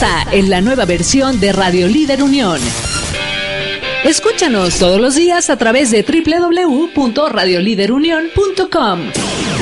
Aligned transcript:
Esta 0.00 0.22
es 0.32 0.48
la 0.48 0.62
nueva 0.62 0.86
versión 0.86 1.40
de 1.40 1.52
Radio 1.52 1.86
Líder 1.86 2.22
Unión. 2.22 2.58
Escúchanos 4.02 4.78
todos 4.78 4.98
los 4.98 5.14
días 5.14 5.50
a 5.50 5.58
través 5.58 5.90
de 5.90 6.02
www.radioliderunión.com 6.02 9.00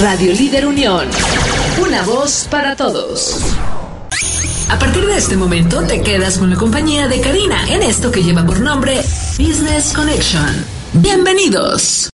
Radio 0.00 0.32
Líder 0.34 0.66
Unión. 0.66 1.08
Una 1.84 2.04
voz 2.04 2.46
para 2.48 2.76
todos. 2.76 3.40
A 4.68 4.78
partir 4.78 5.04
de 5.04 5.16
este 5.16 5.36
momento 5.36 5.82
te 5.82 6.00
quedas 6.00 6.38
con 6.38 6.48
la 6.48 6.54
compañía 6.54 7.08
de 7.08 7.20
Karina 7.20 7.66
en 7.70 7.82
esto 7.82 8.12
que 8.12 8.22
lleva 8.22 8.46
por 8.46 8.60
nombre 8.60 9.02
Business 9.36 9.92
Connection. 9.92 10.81
Bienvenidos. 10.94 12.10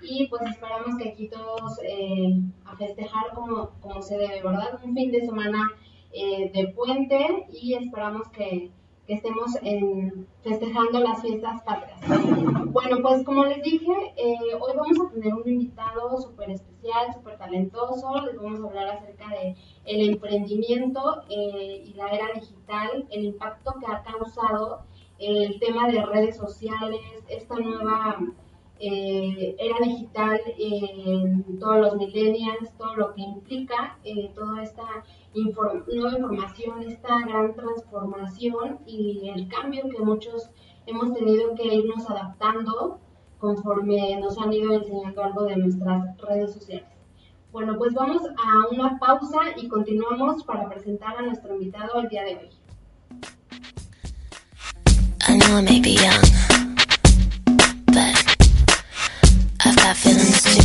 y 0.00 0.28
pues 0.28 0.42
esperamos 0.42 0.96
que 0.98 1.08
aquí 1.08 1.28
todos 1.28 1.78
eh, 1.82 2.40
a 2.64 2.76
festejar 2.76 3.32
como, 3.34 3.70
como 3.80 4.02
se 4.02 4.18
debe, 4.18 4.42
¿verdad? 4.42 4.78
Un 4.84 4.94
fin 4.94 5.10
de 5.10 5.22
semana 5.22 5.70
eh, 6.12 6.50
de 6.54 6.68
puente 6.68 7.46
y 7.50 7.74
esperamos 7.74 8.28
que, 8.28 8.70
que 9.06 9.14
estemos 9.14 9.56
en, 9.62 10.26
festejando 10.42 11.00
las 11.00 11.20
fiestas 11.20 11.62
patrias. 11.62 12.00
Bueno, 12.66 12.98
pues 13.02 13.22
como 13.24 13.44
les 13.44 13.62
dije, 13.62 13.92
eh, 14.16 14.54
hoy 14.58 14.72
vamos 14.74 14.98
a 15.00 15.12
tener 15.12 15.34
un 15.34 15.48
invitado 15.48 16.20
súper 16.20 16.50
especial, 16.50 17.12
súper 17.12 17.36
talentoso, 17.38 18.20
les 18.26 18.36
vamos 18.36 18.60
a 18.60 18.66
hablar 18.66 18.88
acerca 18.96 19.28
de 19.28 19.56
el 19.84 20.10
emprendimiento 20.10 21.22
eh, 21.28 21.82
y 21.84 21.92
la 21.94 22.08
era 22.08 22.32
digital, 22.34 23.06
el 23.10 23.24
impacto 23.26 23.74
que 23.78 23.86
ha 23.86 24.02
causado 24.02 24.84
el 25.18 25.60
tema 25.60 25.88
de 25.88 26.04
redes 26.04 26.36
sociales, 26.36 27.00
esta 27.28 27.54
nueva 27.56 28.18
eh, 28.80 29.54
era 29.58 29.76
digital 29.84 30.40
en 30.58 31.58
todos 31.58 31.78
los 31.78 31.96
millennials, 31.96 32.76
todo 32.76 32.96
lo 32.96 33.14
que 33.14 33.22
implica 33.22 33.98
eh, 34.04 34.32
toda 34.34 34.62
esta 34.62 34.82
nueva 35.34 36.18
información, 36.18 36.82
esta 36.82 37.20
gran 37.20 37.54
transformación 37.54 38.80
y 38.86 39.30
el 39.34 39.48
cambio 39.48 39.88
que 39.88 40.02
muchos 40.02 40.50
hemos 40.86 41.14
tenido 41.14 41.54
que 41.54 41.74
irnos 41.74 42.08
adaptando 42.10 42.98
conforme 43.38 44.18
nos 44.20 44.38
han 44.38 44.52
ido 44.52 44.72
enseñando 44.72 45.22
algo 45.22 45.44
de 45.44 45.56
nuestras 45.56 46.16
redes 46.18 46.52
sociales. 46.54 46.88
Bueno, 47.52 47.76
pues 47.78 47.94
vamos 47.94 48.22
a 48.36 48.74
una 48.74 48.98
pausa 48.98 49.38
y 49.56 49.68
continuamos 49.68 50.42
para 50.42 50.68
presentar 50.68 51.16
a 51.16 51.22
nuestro 51.22 51.54
invitado 51.54 52.00
el 52.00 52.08
día 52.08 52.24
de 52.24 52.36
hoy. 52.36 52.50
I 55.26 55.38
know 55.38 55.58
I 55.58 55.62
may 55.62 56.73
I've 59.66 59.76
got 59.76 59.96
feelings 59.96 60.42
too. 60.42 60.60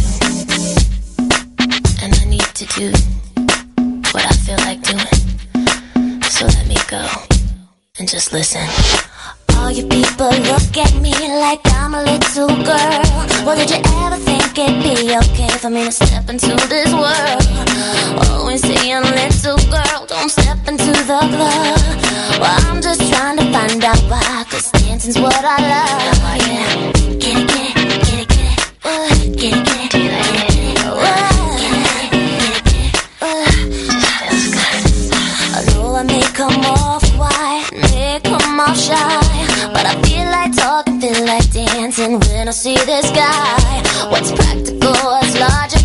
And 2.04 2.14
I 2.14 2.26
need 2.26 2.50
to 2.60 2.66
do 2.76 2.92
what 4.12 4.26
I 4.26 4.34
feel 4.44 4.58
like 4.68 4.82
doing. 4.84 6.22
So 6.24 6.46
let 6.46 6.68
me 6.68 6.76
go 6.88 7.08
and 7.98 8.10
just 8.10 8.34
listen. 8.34 8.68
All 9.56 9.72
you 9.72 9.88
people 9.88 10.28
look 10.52 10.78
at 10.78 10.94
me 11.02 11.12
like 11.40 11.62
I'm 11.80 11.94
a 11.94 12.04
little 12.04 12.48
girl. 12.48 13.02
Well, 13.46 13.56
did 13.56 13.70
you 13.72 13.82
ever 14.04 14.18
think 14.18 14.58
it'd 14.58 14.84
be 14.84 15.16
okay 15.16 15.50
for 15.60 15.70
me 15.70 15.86
to 15.86 15.92
step 15.92 16.30
into 16.30 16.56
this 16.68 16.92
world? 16.92 17.44
Always 18.32 18.62
saying, 18.62 19.04
little 19.04 19.58
girl, 19.72 20.06
don't 20.08 20.30
step 20.30 20.60
into 20.68 20.92
the 20.92 21.20
club. 21.36 21.80
Well, 22.40 22.60
I'm 22.68 22.82
just 22.82 23.02
trying 23.12 23.38
to 23.38 23.44
find 23.52 23.84
out 23.84 24.02
why, 24.12 24.46
cause 24.50 24.72
dancing's 24.72 25.20
what 25.20 25.44
I 25.44 25.58
love. 25.58 26.48
Yeah. 26.48 26.69
Feel 41.00 41.26
like 41.26 41.50
dancing 41.52 42.20
when 42.20 42.48
I 42.48 42.52
see 42.52 42.76
this 42.76 43.10
guy. 43.12 44.10
What's 44.12 44.32
practical, 44.32 44.92
what's 44.92 45.40
logical, 45.40 45.79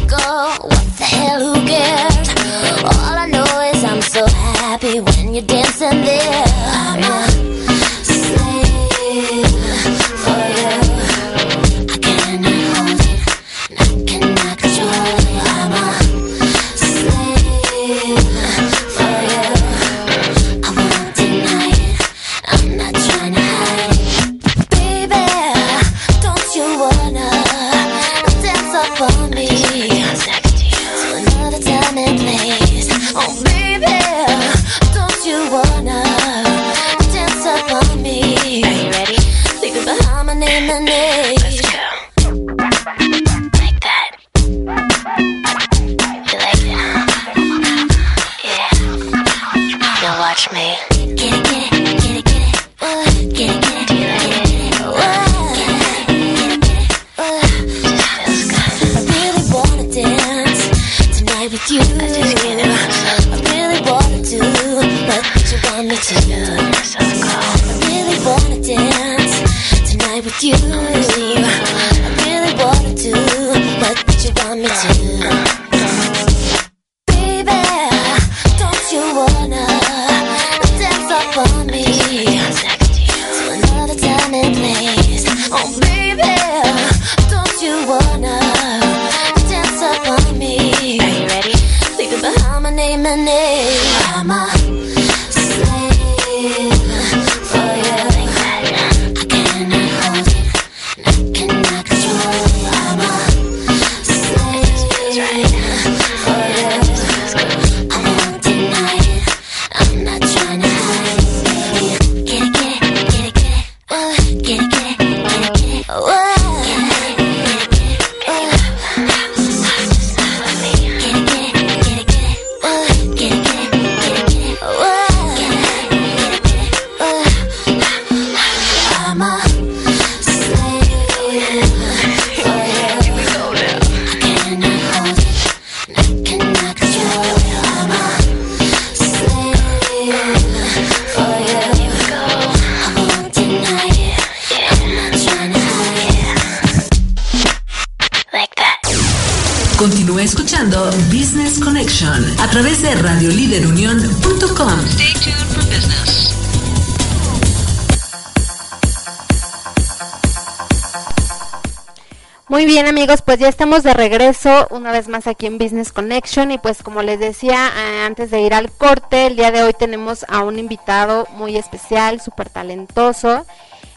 pues 163.34 163.42
ya 163.42 163.48
estamos 163.48 163.82
de 163.82 163.94
regreso 163.94 164.68
una 164.70 164.92
vez 164.92 165.08
más 165.08 165.26
aquí 165.26 165.46
en 165.46 165.58
Business 165.58 165.90
Connection 165.90 166.52
y 166.52 166.58
pues 166.58 166.84
como 166.84 167.02
les 167.02 167.18
decía 167.18 167.68
eh, 167.76 168.02
antes 168.06 168.30
de 168.30 168.40
ir 168.40 168.54
al 168.54 168.70
corte, 168.70 169.26
el 169.26 169.34
día 169.34 169.50
de 169.50 169.64
hoy 169.64 169.72
tenemos 169.72 170.24
a 170.28 170.44
un 170.44 170.56
invitado 170.56 171.26
muy 171.32 171.56
especial, 171.56 172.20
súper 172.20 172.48
talentoso. 172.48 173.44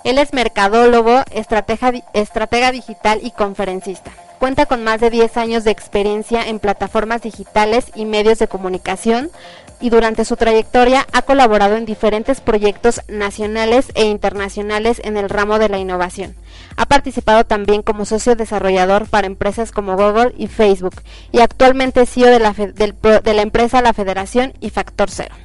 Él 0.03 0.17
es 0.17 0.33
mercadólogo, 0.33 1.21
estratega, 1.29 1.93
estratega 2.15 2.71
digital 2.71 3.19
y 3.21 3.29
conferencista. 3.29 4.11
Cuenta 4.39 4.67
con 4.67 4.83
más 4.83 5.01
de 5.01 5.09
10 5.09 5.35
años 5.37 5.63
de 5.63 5.71
experiencia 5.71 6.47
en 6.47 6.59
plataformas 6.59 7.23
digitales 7.23 7.85
y 7.95 8.05
medios 8.05 8.37
de 8.37 8.47
comunicación 8.47 9.31
y 9.79 9.89
durante 9.89 10.25
su 10.25 10.35
trayectoria 10.35 11.07
ha 11.11 11.23
colaborado 11.23 11.75
en 11.75 11.85
diferentes 11.85 12.39
proyectos 12.41 13.01
nacionales 13.07 13.91
e 13.95 14.05
internacionales 14.05 15.01
en 15.03 15.17
el 15.17 15.29
ramo 15.29 15.57
de 15.57 15.69
la 15.69 15.79
innovación. 15.79 16.35
Ha 16.75 16.85
participado 16.85 17.45
también 17.45 17.81
como 17.81 18.05
socio 18.05 18.35
desarrollador 18.35 19.07
para 19.07 19.27
empresas 19.27 19.71
como 19.71 19.95
Google 19.95 20.33
y 20.37 20.47
Facebook 20.47 21.01
y 21.31 21.39
actualmente 21.39 22.01
es 22.01 22.09
CEO 22.11 22.29
de 22.29 22.39
la, 22.39 22.53
de 22.53 23.33
la 23.33 23.41
empresa 23.41 23.81
La 23.81 23.93
Federación 23.93 24.53
y 24.59 24.69
Factor 24.69 25.09
Cero. 25.09 25.35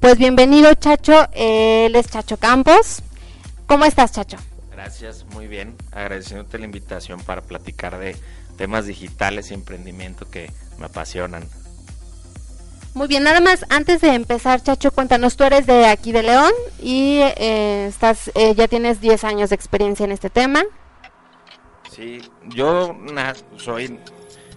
Pues 0.00 0.16
bienvenido 0.16 0.72
Chacho, 0.74 1.28
él 1.32 1.94
es 1.94 2.08
Chacho 2.08 2.38
Campos. 2.38 3.02
¿Cómo 3.66 3.84
estás 3.84 4.12
Chacho? 4.12 4.38
Gracias, 4.82 5.26
muy 5.34 5.48
bien. 5.48 5.74
Agradeciéndote 5.90 6.56
la 6.56 6.64
invitación 6.64 7.20
para 7.20 7.42
platicar 7.42 7.98
de 7.98 8.14
temas 8.56 8.86
digitales 8.86 9.50
y 9.50 9.54
emprendimiento 9.54 10.30
que 10.30 10.52
me 10.78 10.86
apasionan. 10.86 11.42
Muy 12.94 13.08
bien, 13.08 13.24
nada 13.24 13.40
más 13.40 13.66
antes 13.70 14.00
de 14.02 14.14
empezar 14.14 14.62
Chacho, 14.62 14.92
cuéntanos, 14.92 15.36
tú 15.36 15.42
eres 15.42 15.66
de 15.66 15.86
aquí 15.86 16.12
de 16.12 16.22
León 16.22 16.52
y 16.80 17.18
eh, 17.18 17.86
estás, 17.88 18.30
eh, 18.36 18.54
ya 18.54 18.68
tienes 18.68 19.00
10 19.00 19.24
años 19.24 19.50
de 19.50 19.56
experiencia 19.56 20.04
en 20.04 20.12
este 20.12 20.30
tema. 20.30 20.62
Sí, 21.90 22.20
yo 22.44 22.96
na- 23.12 23.34
soy 23.56 23.98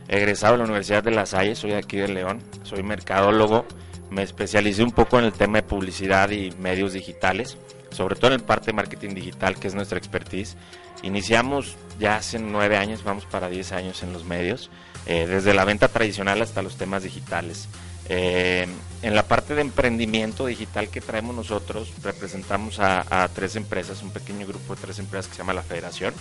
egresado 0.08 0.54
de 0.54 0.58
la 0.60 0.66
Universidad 0.66 1.02
de 1.02 1.12
La 1.12 1.26
Salle, 1.26 1.56
soy 1.56 1.72
de 1.72 1.78
aquí 1.78 1.98
de 1.98 2.10
León, 2.10 2.44
soy 2.62 2.84
mercadólogo, 2.84 3.66
me 4.12 4.22
especialicé 4.22 4.84
un 4.84 4.92
poco 4.92 5.18
en 5.18 5.26
el 5.26 5.34
tema 5.34 5.58
de 5.58 5.64
publicidad 5.64 6.30
y 6.30 6.52
medios 6.60 6.94
digitales, 6.94 7.58
sobre 7.92 8.16
todo 8.16 8.28
en 8.28 8.34
el 8.34 8.44
parte 8.44 8.68
de 8.68 8.74
marketing 8.74 9.14
digital, 9.14 9.58
que 9.58 9.68
es 9.68 9.76
nuestra 9.76 9.98
expertise. 9.98 10.56
Iniciamos 11.04 11.76
ya 12.00 12.18
hace 12.18 12.40
nueve 12.40 12.78
años, 12.78 13.04
vamos 13.04 13.26
para 13.26 13.50
10 13.50 13.72
años 13.74 14.04
en 14.04 14.14
los 14.14 14.26
medios, 14.26 14.70
eh, 15.06 15.28
desde 15.28 15.54
la 15.54 15.66
venta 15.66 15.88
tradicional 15.88 16.42
hasta 16.42 16.62
los 16.62 16.78
temas 16.78 17.04
digitales. 17.04 17.68
Eh, 18.10 18.68
en 19.04 19.16
la 19.16 19.24
parte 19.24 19.56
de 19.56 19.62
emprendimiento 19.62 20.46
digital 20.46 20.90
que 20.90 21.02
traemos 21.02 21.36
nosotros, 21.36 21.92
representamos 22.04 22.80
a, 22.80 23.24
a 23.24 23.28
tres 23.30 23.56
empresas, 23.56 24.04
un 24.04 24.12
pequeño 24.12 24.46
grupo 24.48 24.76
de 24.76 24.82
tres 24.82 25.00
empresas 25.00 25.28
que 25.28 25.36
se 25.36 25.38
llama 25.40 25.54
La 25.54 25.64
Federación, 25.64 26.14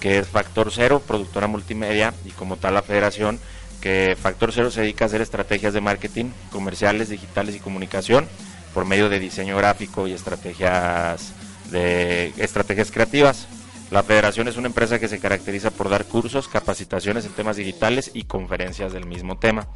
que 0.00 0.18
es 0.18 0.28
Factor 0.28 0.70
Cero, 0.72 1.02
productora 1.06 1.46
multimedia, 1.46 2.14
y 2.24 2.30
como 2.30 2.56
tal 2.56 2.74
la 2.74 2.82
Federación, 2.82 3.38
que 3.80 4.16
Factor 4.20 4.52
Cero 4.52 4.70
se 4.70 4.82
dedica 4.82 5.04
a 5.04 5.06
hacer 5.06 5.20
estrategias 5.20 5.74
de 5.74 5.80
marketing, 5.80 6.26
comerciales, 6.50 7.08
digitales 7.08 7.56
y 7.56 7.60
comunicación 7.60 8.28
por 8.74 8.84
medio 8.84 9.08
de 9.08 9.18
diseño 9.18 9.56
gráfico 9.56 10.06
y 10.06 10.12
estrategias 10.12 11.32
de 11.70 12.32
estrategias 12.36 12.90
creativas. 12.90 13.48
La 13.90 14.02
Federación 14.02 14.48
es 14.48 14.56
una 14.56 14.68
empresa 14.68 14.98
que 14.98 15.08
se 15.08 15.18
caracteriza 15.18 15.70
por 15.70 15.90
dar 15.90 16.06
cursos, 16.06 16.48
capacitaciones 16.48 17.26
en 17.26 17.32
temas 17.32 17.56
digitales 17.56 18.10
y 18.14 18.24
conferencias 18.24 18.92
del 18.92 19.04
mismo 19.04 19.38
tema. 19.38 19.68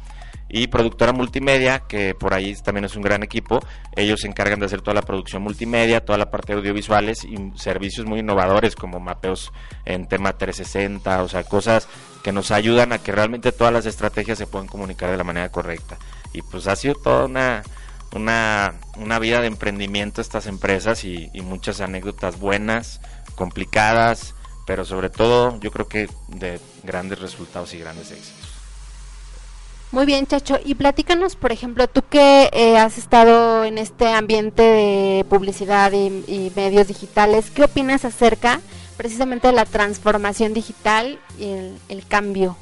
Y 0.49 0.67
productora 0.67 1.11
multimedia, 1.11 1.83
que 1.87 2.15
por 2.15 2.33
ahí 2.33 2.55
también 2.55 2.85
es 2.85 2.95
un 2.95 3.01
gran 3.01 3.21
equipo, 3.21 3.59
ellos 3.95 4.21
se 4.21 4.27
encargan 4.27 4.59
de 4.59 4.65
hacer 4.65 4.81
toda 4.81 4.95
la 4.95 5.01
producción 5.01 5.43
multimedia, 5.43 6.05
toda 6.05 6.17
la 6.17 6.31
parte 6.31 6.53
de 6.53 6.59
audiovisuales 6.59 7.25
y 7.25 7.37
servicios 7.55 8.07
muy 8.07 8.21
innovadores 8.21 8.75
como 8.75 8.99
mapeos 8.99 9.51
en 9.85 10.07
tema 10.07 10.37
360, 10.37 11.21
o 11.21 11.27
sea, 11.27 11.43
cosas 11.43 11.87
que 12.23 12.31
nos 12.31 12.51
ayudan 12.51 12.93
a 12.93 12.99
que 12.99 13.11
realmente 13.11 13.51
todas 13.51 13.73
las 13.73 13.85
estrategias 13.85 14.37
se 14.37 14.47
puedan 14.47 14.67
comunicar 14.67 15.11
de 15.11 15.17
la 15.17 15.25
manera 15.25 15.49
correcta. 15.49 15.97
Y 16.33 16.41
pues 16.41 16.67
ha 16.67 16.75
sido 16.75 16.95
toda 16.95 17.25
una, 17.25 17.63
una, 18.13 18.75
una 18.97 19.19
vida 19.19 19.41
de 19.41 19.47
emprendimiento 19.47 20.21
estas 20.21 20.47
empresas 20.47 21.03
y, 21.03 21.29
y 21.33 21.41
muchas 21.41 21.81
anécdotas 21.81 22.39
buenas, 22.39 23.01
complicadas, 23.35 24.33
pero 24.65 24.85
sobre 24.85 25.09
todo 25.09 25.59
yo 25.59 25.71
creo 25.71 25.87
que 25.87 26.09
de 26.27 26.59
grandes 26.83 27.19
resultados 27.19 27.73
y 27.73 27.79
grandes 27.79 28.11
éxitos. 28.11 28.47
Muy 29.91 30.05
bien, 30.05 30.27
Chacho. 30.27 30.59
Y 30.65 30.75
platícanos, 30.75 31.37
por 31.37 31.53
ejemplo, 31.53 31.87
tú 31.87 32.03
que 32.09 32.49
eh, 32.51 32.77
has 32.77 32.97
estado 32.97 33.63
en 33.63 33.77
este 33.77 34.11
ambiente 34.11 34.61
de 34.61 35.25
publicidad 35.29 35.93
y, 35.93 36.07
y 36.27 36.51
medios 36.55 36.87
digitales, 36.87 37.49
¿qué 37.51 37.63
opinas 37.63 38.03
acerca 38.03 38.59
precisamente 38.97 39.47
de 39.47 39.53
la 39.53 39.63
transformación 39.63 40.53
digital 40.53 41.19
y 41.39 41.51
el, 41.51 41.79
el 41.87 42.05
cambio? 42.05 42.57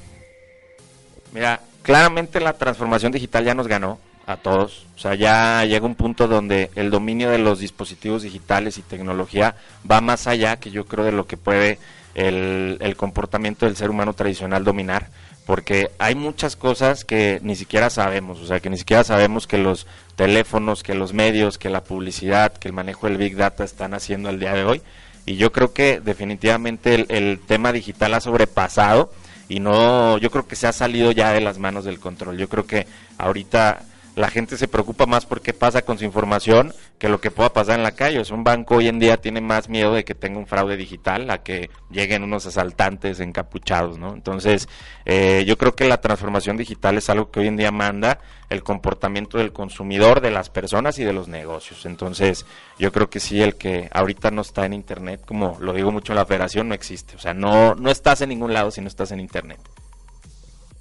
Mira, 1.34 1.62
claramente 1.82 2.40
la 2.40 2.54
transformación 2.54 3.12
digital 3.12 3.44
ya 3.44 3.56
nos 3.56 3.68
ganó 3.68 3.98
a 4.25 4.38
todos. 4.38 4.86
O 4.96 5.00
sea, 5.00 5.15
ya 5.15 5.63
llega 5.65 5.86
un 5.86 5.96
punto 5.96 6.27
donde 6.27 6.72
el 6.75 6.89
dominio 6.89 7.29
de 7.29 7.38
los 7.38 7.60
dispositivos 7.60 8.24
digitales 8.24 8.77
y 8.77 8.82
tecnología 8.82 9.55
va 9.89 10.01
más 10.01 10.27
allá 10.27 10.58
que 10.58 10.72
yo 10.72 10.86
creo 10.86 11.05
de 11.05 11.12
lo 11.12 11.27
que 11.27 11.38
puede 11.38 11.79
el, 12.15 12.96
comportamiento 12.98 13.65
del 13.65 13.75
ser 13.75 13.89
humano 13.89 14.13
tradicional 14.13 14.63
dominar. 14.63 15.10
Porque 15.46 15.91
hay 16.00 16.15
muchas 16.15 16.55
cosas 16.55 17.05
que 17.05 17.39
ni 17.44 17.55
siquiera 17.55 17.91
sabemos, 17.91 18.39
o 18.39 18.48
sea, 18.48 18.60
que 18.60 18.72
ni 18.72 18.79
siquiera 18.79 19.03
sabemos 19.03 19.46
que 19.46 19.60
los 19.60 19.86
teléfonos, 20.15 20.82
que 20.82 20.96
los 20.96 21.13
medios, 21.13 21.60
que 21.60 21.70
la 21.70 21.84
publicidad, 21.84 22.53
que 22.53 22.67
el 22.67 22.74
manejo 22.74 23.05
del 23.05 23.17
Big 23.17 23.36
Data 23.36 23.63
están 23.63 23.94
haciendo 23.94 24.29
al 24.29 24.39
día 24.39 24.53
de 24.53 24.63
hoy. 24.63 24.82
Y 25.27 25.36
yo 25.36 25.51
creo 25.51 25.72
que 25.72 26.00
definitivamente 26.00 27.05
el 27.10 27.39
tema 27.46 27.72
digital 27.72 28.15
ha 28.15 28.22
sobrepasado 28.22 29.12
y 29.48 29.60
no, 29.60 30.17
yo 30.17 30.32
creo 30.32 30.48
que 30.48 30.55
se 30.55 30.67
ha 30.67 30.72
salido 30.72 31.12
ya 31.12 31.32
de 31.32 31.41
las 31.41 31.60
manos 31.60 31.86
del 31.86 32.00
control. 32.00 32.38
Yo 32.38 32.50
creo 32.50 32.65
que 32.65 32.88
ahorita 33.17 33.84
la 34.16 34.30
gente 34.30 34.58
se 34.58 34.68
preocupa 34.68 35.06
más 35.06 35.26
por 35.26 35.42
qué 35.42 35.54
pasa 35.54 35.82
con 35.84 35.98
su 35.98 36.06
información 36.06 36.74
que 36.98 37.10
lo 37.10 37.20
que 37.20 37.32
pueda 37.32 37.52
pasar 37.52 37.78
en 37.78 37.84
la 37.84 37.92
calle. 37.92 38.20
O 38.20 38.34
un 38.34 38.44
banco 38.44 38.76
hoy 38.76 38.88
en 38.88 38.98
día 38.98 39.18
tiene 39.18 39.42
más 39.42 39.68
miedo 39.68 39.94
de 39.94 40.06
que 40.06 40.16
tenga 40.16 40.40
un 40.40 40.48
fraude 40.48 40.78
digital 40.78 41.30
a 41.30 41.44
que 41.44 41.70
lleguen 41.92 42.24
unos 42.24 42.46
asaltantes 42.46 43.20
encapuchados, 43.20 43.98
¿no? 43.98 44.14
Entonces, 44.14 44.70
eh, 45.06 45.44
yo 45.46 45.58
creo 45.58 45.76
que 45.76 45.86
la 45.86 46.00
transformación 46.00 46.56
digital 46.56 46.98
es 46.98 47.10
algo 47.10 47.30
que 47.30 47.42
hoy 47.42 47.48
en 47.48 47.58
día 47.58 47.72
manda 47.72 48.20
el 48.50 48.64
comportamiento 48.64 49.38
del 49.38 49.52
consumidor, 49.52 50.22
de 50.22 50.32
las 50.32 50.50
personas 50.50 50.98
y 50.98 51.04
de 51.04 51.14
los 51.14 51.28
negocios. 51.28 51.86
Entonces, 51.86 52.46
yo 52.80 52.92
creo 52.92 53.10
que 53.10 53.20
sí, 53.20 53.42
el 53.42 53.56
que 53.56 53.90
ahorita 53.92 54.32
no 54.32 54.42
está 54.42 54.66
en 54.66 54.74
Internet, 54.74 55.22
como 55.26 55.58
lo 55.60 55.74
digo 55.74 55.92
mucho 55.92 56.14
en 56.14 56.18
la 56.18 56.26
federación, 56.26 56.70
no 56.70 56.76
existe. 56.76 57.16
O 57.16 57.20
sea, 57.20 57.34
no, 57.34 57.76
no 57.76 57.92
estás 57.92 58.22
en 58.22 58.30
ningún 58.30 58.54
lado 58.54 58.72
si 58.72 58.82
no 58.82 58.88
estás 58.88 59.12
en 59.12 59.20
Internet. 59.20 59.60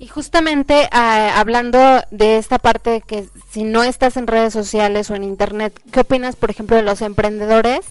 Y 0.05 0.09
justamente 0.09 0.87
ah, 0.93 1.41
hablando 1.41 1.79
de 2.11 2.37
esta 2.37 2.59
parte 2.59 2.91
de 2.91 3.01
que 3.01 3.27
si 3.51 3.65
no 3.65 3.83
estás 3.83 4.19
en 4.19 4.27
redes 4.27 4.53
sociales 4.53 5.09
o 5.09 5.15
en 5.15 5.25
internet, 5.25 5.81
¿qué 5.93 6.01
opinas, 6.01 6.37
por 6.37 6.51
ejemplo, 6.51 6.77
de 6.77 6.83
los 6.83 7.01
emprendedores 7.01 7.87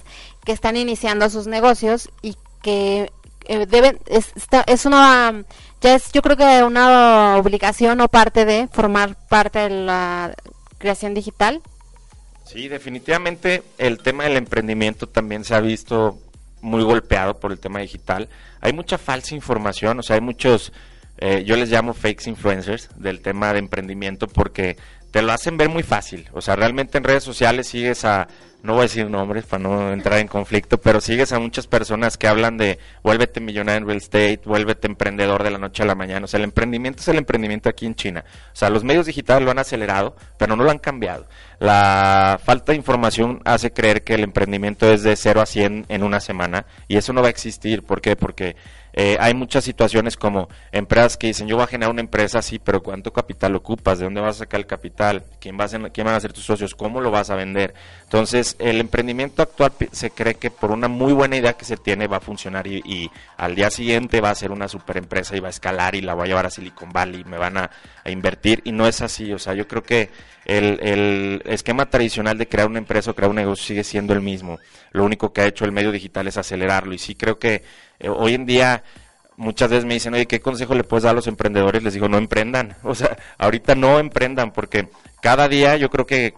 que 0.46 0.52
están 0.52 0.78
iniciando 0.78 1.28
sus 1.32 1.48
negocios 1.48 2.12
y 2.22 2.38
que 2.62 3.12
eh, 3.46 3.66
deben 3.66 3.98
es, 4.06 4.32
es 4.68 4.86
una 4.86 5.44
ya 5.82 5.96
es 5.96 6.12
yo 6.12 6.22
creo 6.22 6.38
que 6.38 6.62
una 6.62 7.38
obligación 7.38 8.00
o 8.00 8.08
parte 8.08 8.46
de 8.46 8.68
formar 8.72 9.16
parte 9.28 9.58
de 9.58 9.70
la 9.72 10.36
creación 10.78 11.16
digital? 11.16 11.64
Sí, 12.46 12.68
definitivamente 12.68 13.64
el 13.80 13.98
tema 13.98 14.26
del 14.26 14.38
emprendimiento 14.38 15.10
también 15.10 15.44
se 15.44 15.56
ha 15.56 15.62
visto 15.62 16.20
muy 16.62 16.84
golpeado 16.84 17.40
por 17.40 17.52
el 17.52 17.60
tema 17.60 17.80
digital. 17.80 18.30
Hay 18.62 18.72
mucha 18.72 18.98
falsa 19.00 19.34
información, 19.34 20.00
o 20.00 20.04
sea, 20.04 20.16
hay 20.16 20.22
muchos, 20.22 20.72
eh, 21.18 21.44
yo 21.46 21.56
les 21.56 21.70
llamo 21.70 21.94
fakes 21.94 22.30
influencers 22.30 22.90
del 22.96 23.22
tema 23.22 23.54
de 23.54 23.60
emprendimiento 23.60 24.28
porque 24.28 24.78
te 25.14 25.22
lo 25.22 25.32
hacen 25.32 25.58
ver 25.58 25.70
muy 25.70 25.84
fácil. 25.84 26.28
O 26.34 26.42
sea, 26.42 26.56
realmente 26.56 26.98
en 26.98 27.04
redes 27.04 27.24
sociales 27.24 27.68
sigues 27.68 28.04
a, 28.04 28.28
no 28.64 28.74
voy 28.74 28.80
a 28.80 28.84
decir 28.84 29.08
nombres 29.08 29.46
para 29.46 29.62
no 29.62 29.94
entrar 29.94 30.18
en 30.18 30.28
conflicto, 30.28 30.80
pero 30.80 31.02
sigues 31.02 31.32
a 31.34 31.40
muchas 31.40 31.68
personas 31.68 32.18
que 32.18 32.28
hablan 32.28 32.58
de 32.58 32.80
vuélvete 33.04 33.40
millonario 33.40 33.78
en 33.78 33.86
real 33.86 33.98
estate, 33.98 34.42
vuélvete 34.44 34.88
emprendedor 34.88 35.44
de 35.44 35.52
la 35.52 35.60
noche 35.60 35.84
a 35.84 35.86
la 35.86 35.94
mañana. 35.94 36.26
O 36.26 36.28
sea, 36.28 36.40
el 36.40 36.46
emprendimiento 36.46 37.02
es 37.02 37.08
el 37.10 37.18
emprendimiento 37.18 37.70
aquí 37.70 37.86
en 37.86 37.94
China. 37.94 38.26
O 38.28 38.56
sea, 38.56 38.72
los 38.72 38.84
medios 38.84 39.06
digitales 39.06 39.46
lo 39.46 39.52
han 39.52 39.60
acelerado, 39.60 40.16
pero 40.40 40.56
no 40.56 40.64
lo 40.64 40.72
han 40.72 40.80
cambiado. 40.80 41.28
La 41.60 42.40
falta 42.44 42.72
de 42.72 42.78
información 42.78 43.40
hace 43.46 43.72
creer 43.72 44.04
que 44.04 44.16
el 44.16 44.24
emprendimiento 44.24 44.92
es 44.92 45.04
de 45.04 45.16
0 45.16 45.42
a 45.42 45.46
100 45.46 45.86
en 45.90 46.02
una 46.02 46.20
semana 46.20 46.66
y 46.88 46.98
eso 46.98 47.14
no 47.14 47.22
va 47.22 47.28
a 47.28 47.32
existir. 47.32 47.84
¿Por 47.84 48.02
qué? 48.02 48.16
Porque 48.16 48.56
eh, 48.94 49.18
hay 49.20 49.34
muchas 49.34 49.64
situaciones 49.64 50.16
como 50.16 50.48
empresas 50.72 51.18
que 51.18 51.28
dicen, 51.28 51.48
yo 51.48 51.56
voy 51.56 51.64
a 51.64 51.68
generar 51.68 51.92
una 51.92 52.02
empresa 52.02 52.40
así, 52.40 52.60
pero 52.60 52.84
¿cuánto 52.84 53.12
capital 53.12 53.56
ocupas? 53.56 53.98
¿De 53.98 54.06
dónde 54.06 54.22
vas 54.22 54.36
a 54.36 54.40
sacar 54.40 54.60
el 54.60 54.68
capital? 54.68 55.24
¿Quién, 55.40 55.60
va 55.60 55.66
a 55.66 55.90
¿Quién 55.90 56.06
van 56.06 56.16
a 56.16 56.20
ser 56.20 56.32
tus 56.32 56.46
socios? 56.46 56.76
¿Cómo 56.76 57.02
lo 57.02 57.10
vas 57.10 57.32
a 57.32 57.36
vender? 57.36 57.74
Entonces, 58.04 58.56
el 58.60 58.80
emprendimiento 58.80 59.42
actual 59.42 59.74
se 59.92 60.12
cree 60.12 60.36
que 60.36 60.52
por 60.52 60.70
una 60.72 60.88
muy 60.88 61.12
buena 61.12 61.36
idea 61.36 61.54
que 61.54 61.66
se 61.66 61.76
tiene 61.78 62.06
va 62.08 62.18
a 62.18 62.22
funcionar 62.22 62.68
y, 62.68 63.10
al 63.38 63.56
día 63.56 63.70
siguiente 63.72 64.22
va 64.22 64.30
a 64.30 64.36
ser 64.36 64.52
una 64.52 64.68
super 64.68 64.98
empresa 64.98 65.36
y 65.36 65.40
va 65.40 65.48
a 65.48 65.50
escalar 65.50 65.96
y 65.96 66.02
la 66.02 66.14
voy 66.14 66.26
a 66.26 66.28
llevar 66.28 66.46
a 66.46 66.50
Silicon 66.50 66.92
Valley 66.92 67.22
y 67.22 67.24
me 67.24 67.38
van 67.38 67.58
a, 67.58 67.72
a 68.04 68.12
invertir. 68.12 68.62
Y 68.64 68.72
no 68.72 68.88
es 68.88 69.02
así, 69.02 69.34
o 69.34 69.40
sea, 69.40 69.56
yo 69.56 69.68
creo 69.68 69.84
que 69.84 70.12
el, 70.46 70.80
el, 70.82 71.42
esquema 71.46 71.90
tradicional 71.90 72.38
de 72.38 72.48
crear 72.48 72.68
una 72.68 72.80
empresa 72.80 73.12
o 73.12 73.16
crear 73.16 73.30
un 73.30 73.38
negocio 73.38 73.66
sigue 73.66 73.84
siendo 73.84 74.14
el 74.14 74.22
mismo. 74.22 74.60
Lo 74.92 75.04
único 75.06 75.32
que 75.32 75.42
ha 75.42 75.46
hecho 75.48 75.66
el 75.66 75.72
medio 75.72 75.92
digital 75.92 76.28
es 76.28 76.38
acelerarlo. 76.38 76.94
Y 76.94 76.98
sí 76.98 77.16
creo 77.16 77.40
que 77.40 77.64
eh, 78.04 78.10
hoy 78.10 78.36
en 78.36 78.46
día 78.46 78.84
muchas 79.38 79.70
veces 79.70 79.86
me 79.86 79.96
dicen, 79.96 80.14
oye, 80.14 80.28
¿qué 80.28 80.40
consejo 80.40 80.76
le 80.76 80.84
puedes 80.84 81.04
dar 81.04 81.12
a 81.12 81.16
los 81.16 81.28
emprendedores? 81.28 81.84
Les 81.84 81.94
digo, 81.94 82.08
no 82.08 82.18
emprendan. 82.18 82.76
O 82.84 82.96
sea, 82.96 83.18
ahorita 83.38 83.76
no 83.76 84.00
emprendan 84.00 84.52
porque 84.52 84.90
cada 85.22 85.48
día 85.48 85.78
yo 85.78 85.90
creo 85.90 86.06
que 86.06 86.36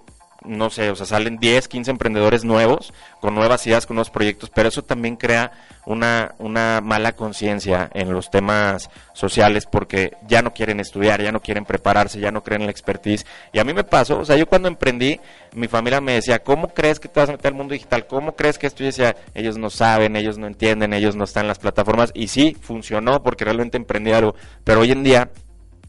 no 0.48 0.70
sé, 0.70 0.90
o 0.90 0.96
sea, 0.96 1.06
salen 1.06 1.38
10, 1.38 1.68
15 1.68 1.92
emprendedores 1.92 2.44
nuevos, 2.44 2.94
con 3.20 3.36
nuevas 3.36 3.66
ideas, 3.68 3.86
con 3.86 3.96
nuevos 3.96 4.10
proyectos, 4.10 4.50
pero 4.54 4.70
eso 4.70 4.84
también 4.84 5.16
crea 5.16 5.52
una, 5.86 6.34
una 6.40 6.82
mala 6.82 7.16
conciencia 7.16 7.90
en 7.94 8.12
los 8.12 8.30
temas 8.32 8.90
sociales 9.14 9.66
porque 9.66 10.18
ya 10.28 10.42
no 10.42 10.54
quieren 10.54 10.80
estudiar, 10.80 11.22
ya 11.22 11.32
no 11.32 11.42
quieren 11.42 11.66
prepararse, 11.66 12.20
ya 12.20 12.32
no 12.32 12.44
creen 12.44 12.62
en 12.62 12.68
la 12.68 12.72
expertise. 12.72 13.26
Y 13.54 13.60
a 13.60 13.64
mí 13.64 13.74
me 13.74 13.84
pasó, 13.84 14.20
o 14.20 14.26
sea, 14.26 14.36
yo 14.36 14.48
cuando 14.48 14.68
emprendí, 14.68 15.20
mi 15.54 15.68
familia 15.68 16.02
me 16.02 16.14
decía, 16.14 16.40
¿cómo 16.40 16.70
crees 16.70 17.00
que 17.00 17.08
te 17.08 17.20
vas 17.20 17.30
a 17.30 17.34
meter 17.34 17.48
al 17.48 17.54
mundo 17.56 17.74
digital? 17.74 18.08
¿Cómo 18.08 18.36
crees 18.36 18.58
que 18.58 18.68
esto? 18.68 18.84
Decía, 18.84 19.16
ellos 19.34 19.58
no 19.58 19.70
saben, 19.70 20.16
ellos 20.16 20.38
no 20.38 20.48
entienden, 20.48 20.94
ellos 20.94 21.16
no 21.16 21.24
están 21.24 21.44
en 21.44 21.50
las 21.50 21.60
plataformas. 21.60 22.12
Y 22.14 22.28
sí, 22.28 22.58
funcionó 22.60 23.24
porque 23.24 23.46
realmente 23.46 23.78
emprendí 23.78 24.12
algo. 24.12 24.36
Pero 24.64 24.82
hoy 24.82 24.92
en 24.92 25.04
día 25.04 25.30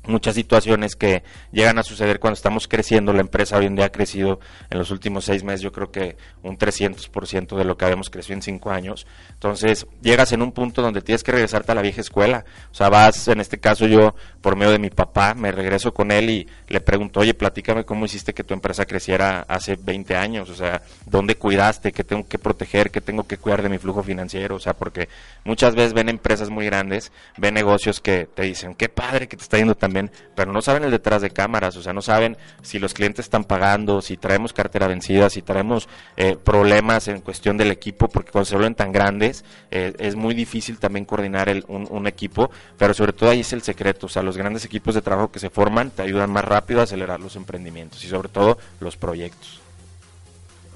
muchas 0.09 0.35
situaciones 0.35 0.97
que 0.97 1.23
llegan 1.53 1.79
a 1.79 1.83
suceder 1.83 2.21
cuando 2.21 2.35
estamos 2.35 2.69
creciendo. 2.69 3.13
La 3.13 3.21
empresa 3.21 3.57
hoy 3.57 3.67
en 3.67 3.77
día 3.77 3.87
ha 3.87 3.93
crecido 3.93 4.41
en 4.71 4.79
los 4.79 4.91
últimos 4.91 5.25
seis 5.25 5.43
meses, 5.45 5.61
yo 5.61 5.73
creo 5.73 5.91
que 5.91 6.17
un 6.43 6.59
300% 6.59 7.57
de 7.57 7.65
lo 7.65 7.77
que 7.77 7.85
habíamos 7.85 8.11
crecido 8.11 8.35
en 8.35 8.43
cinco 8.43 8.71
años. 8.71 9.07
Entonces, 9.31 9.87
llegas 10.03 10.33
en 10.33 10.43
un 10.43 10.53
punto 10.53 10.83
donde 10.83 11.03
tienes 11.03 11.23
que 11.23 11.33
regresarte 11.33 11.73
a 11.73 11.75
la 11.75 11.83
vieja 11.83 12.01
escuela. 12.01 12.45
O 12.71 12.75
sea, 12.75 12.89
vas, 12.89 13.29
en 13.29 13.41
este 13.41 13.59
caso 13.59 13.87
yo, 13.87 14.15
por 14.41 14.57
medio 14.57 14.73
de 14.73 14.79
mi 14.79 14.91
papá, 14.91 15.35
me 15.35 15.53
regreso 15.53 15.93
con 15.93 16.11
él 16.11 16.31
y 16.31 16.49
le 16.69 16.81
pregunto, 16.81 17.21
oye, 17.21 17.35
platícame 17.35 17.85
cómo 17.85 18.05
hiciste 18.05 18.35
que 18.35 18.45
tu 18.45 18.55
empresa 18.55 18.87
creciera 18.87 19.45
hace 19.49 19.77
20 19.77 20.17
años. 20.17 20.51
O 20.51 20.55
sea, 20.55 20.83
¿dónde 21.05 21.37
cuidaste? 21.37 21.93
¿Qué 21.93 22.05
tengo 22.05 22.27
que 22.27 22.39
proteger? 22.39 22.91
¿Qué 22.91 23.01
tengo 23.01 23.27
que 23.27 23.39
cuidar 23.39 23.63
de 23.63 23.69
mi 23.69 23.79
flujo 23.79 24.03
financiero? 24.03 24.57
O 24.57 24.61
sea, 24.61 24.75
porque 24.75 25.09
muchas 25.45 25.75
veces 25.75 25.93
ven 25.93 26.09
empresas 26.09 26.51
muy 26.51 26.67
grandes, 26.67 27.13
ven 27.37 27.55
negocios 27.55 28.01
que 28.01 28.27
te 28.27 28.43
dicen, 28.43 28.75
qué 28.75 28.89
padre 28.89 29.29
que 29.29 29.37
te 29.37 29.43
está 29.43 29.59
yendo 29.59 29.75
tan 29.75 29.93
pero 30.35 30.53
no 30.53 30.63
saben 30.63 30.85
el 30.85 30.91
detrás 30.91 31.23
de 31.23 31.31
cámaras, 31.31 31.77
o 31.77 31.83
sea, 31.83 31.93
no 31.93 32.03
saben 32.03 32.37
si 32.63 32.79
los 32.79 32.95
clientes 32.95 33.27
están 33.27 33.45
pagando, 33.45 34.03
si 34.03 34.17
traemos 34.17 34.53
cartera 34.53 34.87
vencida, 34.87 35.31
si 35.31 35.43
traemos 35.43 35.89
eh, 36.17 36.37
problemas 36.43 37.09
en 37.09 37.21
cuestión 37.21 37.57
del 37.57 37.71
equipo, 37.71 38.09
porque 38.09 38.31
cuando 38.31 38.47
se 38.47 38.55
vuelven 38.55 38.75
tan 38.75 38.93
grandes 38.93 39.45
eh, 39.71 39.95
es 39.99 40.15
muy 40.17 40.35
difícil 40.35 40.79
también 40.79 41.05
coordinar 41.05 41.49
un, 41.69 42.07
equipo, 42.07 42.51
pero 42.79 42.95
sobre 42.95 43.13
todo 43.13 43.31
ahí 43.31 43.41
es 43.41 43.53
el 43.53 43.63
secreto, 43.63 44.07
o 44.07 44.09
sea, 44.09 44.23
los 44.23 44.37
grandes 44.37 44.65
equipos 44.65 44.95
de 44.95 45.03
trabajo 45.03 45.33
que 45.33 45.41
se 45.41 45.51
forman 45.51 45.91
te 45.91 46.03
ayudan 46.03 46.31
más 46.31 46.45
rápido 46.45 46.81
a 46.81 46.85
acelerar 46.85 47.19
los 47.21 47.37
emprendimientos 47.37 48.05
y 48.05 48.09
sobre 48.09 48.29
todo 48.29 48.59
los 48.81 48.97
proyectos. 48.97 49.61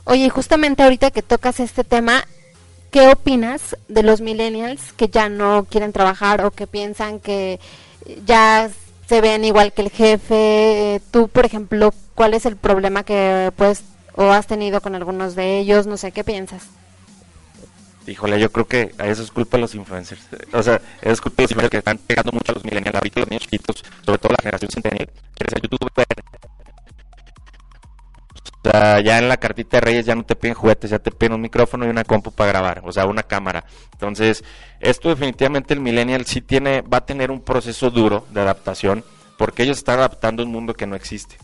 Oye, 0.05 0.29
justamente 0.29 0.83
ahorita 0.83 1.11
que 1.11 1.23
tocas 1.23 1.61
este 1.61 1.85
tema, 1.85 2.25
¿qué 2.91 3.09
opinas 3.09 3.77
de 3.89 4.03
los 4.03 4.21
millennials 4.21 4.93
que 4.95 5.09
ya 5.09 5.29
no 5.29 5.67
quieren 5.71 5.93
trabajar 5.93 6.45
o 6.45 6.51
que 6.51 6.67
piensan 6.67 7.21
que 7.21 7.61
ya 8.27 8.71
se 9.11 9.21
ven 9.21 9.45
igual 9.45 9.73
que 9.73 9.83
el 9.83 9.91
jefe. 9.91 11.03
Tú, 11.11 11.27
por 11.27 11.45
ejemplo, 11.45 11.93
¿cuál 12.15 12.33
es 12.33 12.47
el 12.47 12.55
problema 12.57 13.03
que 13.03 13.51
pues 13.57 13.83
o 14.15 14.31
has 14.31 14.47
tenido 14.47 14.81
con 14.81 14.95
algunos 14.95 15.35
de 15.35 15.59
ellos? 15.59 15.89
No 15.89 15.97
sé, 15.97 16.13
¿qué 16.13 16.23
piensas? 16.23 16.69
Híjole, 18.07 18.39
yo 18.39 18.53
creo 18.53 18.69
que 18.69 18.95
a 18.99 19.09
eso 19.09 19.25
es 19.25 19.33
culpa 19.33 19.57
de 19.57 19.63
los 19.63 19.75
influencers. 19.75 20.23
O 20.53 20.63
sea, 20.63 20.81
es 21.03 21.21
culpa 21.21 21.39
de 21.39 21.43
los 21.43 21.51
influencers 21.51 21.71
que 21.71 21.79
están 21.79 21.99
pegando 21.99 22.31
mucho 22.31 22.53
a 22.53 22.55
los 22.55 22.65
millennials, 22.65 22.95
ahorita 22.95 23.21
los 23.21 23.31
niños 23.31 23.43
chiquitos, 23.43 23.85
sobre 24.07 24.19
todo 24.19 24.31
la 24.31 24.43
generación 24.43 24.71
centennial, 24.71 25.11
quiere 25.35 25.51
ser 25.51 25.63
youtuber. 25.63 26.07
Ya 28.73 29.19
en 29.19 29.29
la 29.29 29.37
cartita 29.37 29.79
de 29.79 29.81
Reyes 29.81 30.07
ya 30.07 30.15
no 30.15 30.25
te 30.25 30.37
piden 30.37 30.55
juguetes, 30.55 30.91
ya 30.91 30.99
te 30.99 31.11
piden 31.11 31.35
un 31.35 31.41
micrófono 31.41 31.87
y 31.87 31.89
una 31.89 32.05
compu 32.05 32.31
para 32.31 32.53
grabar, 32.53 32.83
o 32.85 32.93
sea, 32.93 33.07
una 33.07 33.23
cámara. 33.23 33.65
Entonces, 33.93 34.45
esto 34.81 35.09
definitivamente 35.09 35.75
el 35.75 35.81
millennial 35.81 36.27
sí 36.27 36.41
tiene, 36.41 36.83
va 36.83 36.99
a 36.99 37.07
tener 37.07 37.31
un 37.31 37.41
proceso 37.41 37.91
duro 37.91 38.27
de 38.31 38.41
adaptación 38.41 39.05
porque 39.37 39.63
ellos 39.63 39.79
están 39.79 39.99
adaptando 39.99 40.43
un 40.43 40.53
mundo 40.53 40.75
que 40.75 40.87
no 40.87 40.95
existe. 40.95 41.37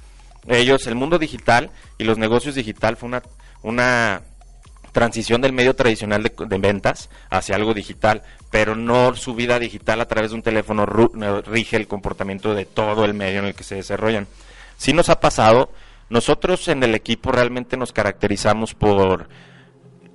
Ellos, 0.47 0.87
el 0.87 0.95
mundo 0.95 1.18
digital 1.18 1.71
y 1.99 2.04
los 2.04 2.18
negocios 2.18 2.54
digital 2.54 2.97
fue 2.97 3.09
una, 3.09 3.23
una 3.62 4.23
transición 4.92 5.40
del 5.40 5.52
medio 5.52 5.75
tradicional 5.75 6.23
de, 6.23 6.33
de, 6.47 6.59
ventas 6.59 7.11
hacia 7.30 7.56
algo 7.56 7.75
digital, 7.75 8.23
pero 8.50 8.76
no 8.76 9.14
su 9.16 9.35
vida 9.35 9.59
digital 9.59 10.00
a 10.00 10.09
través 10.09 10.30
de 10.30 10.37
un 10.37 10.42
teléfono 10.42 10.87
rige 10.87 11.76
el 11.76 11.88
comportamiento 11.88 12.54
de 12.54 12.64
todo 12.64 13.04
el 13.04 13.14
medio 13.14 13.40
en 13.40 13.47
el 13.47 13.54
que 13.54 13.64
se 13.64 13.75
desarrollan. 13.75 14.26
Sí 14.76 14.92
nos 14.92 15.09
ha 15.09 15.21
pasado, 15.21 15.71
nosotros 16.08 16.68
en 16.68 16.82
el 16.82 16.94
equipo 16.94 17.32
realmente 17.32 17.76
nos 17.76 17.92
caracterizamos 17.92 18.75
por 18.75 19.28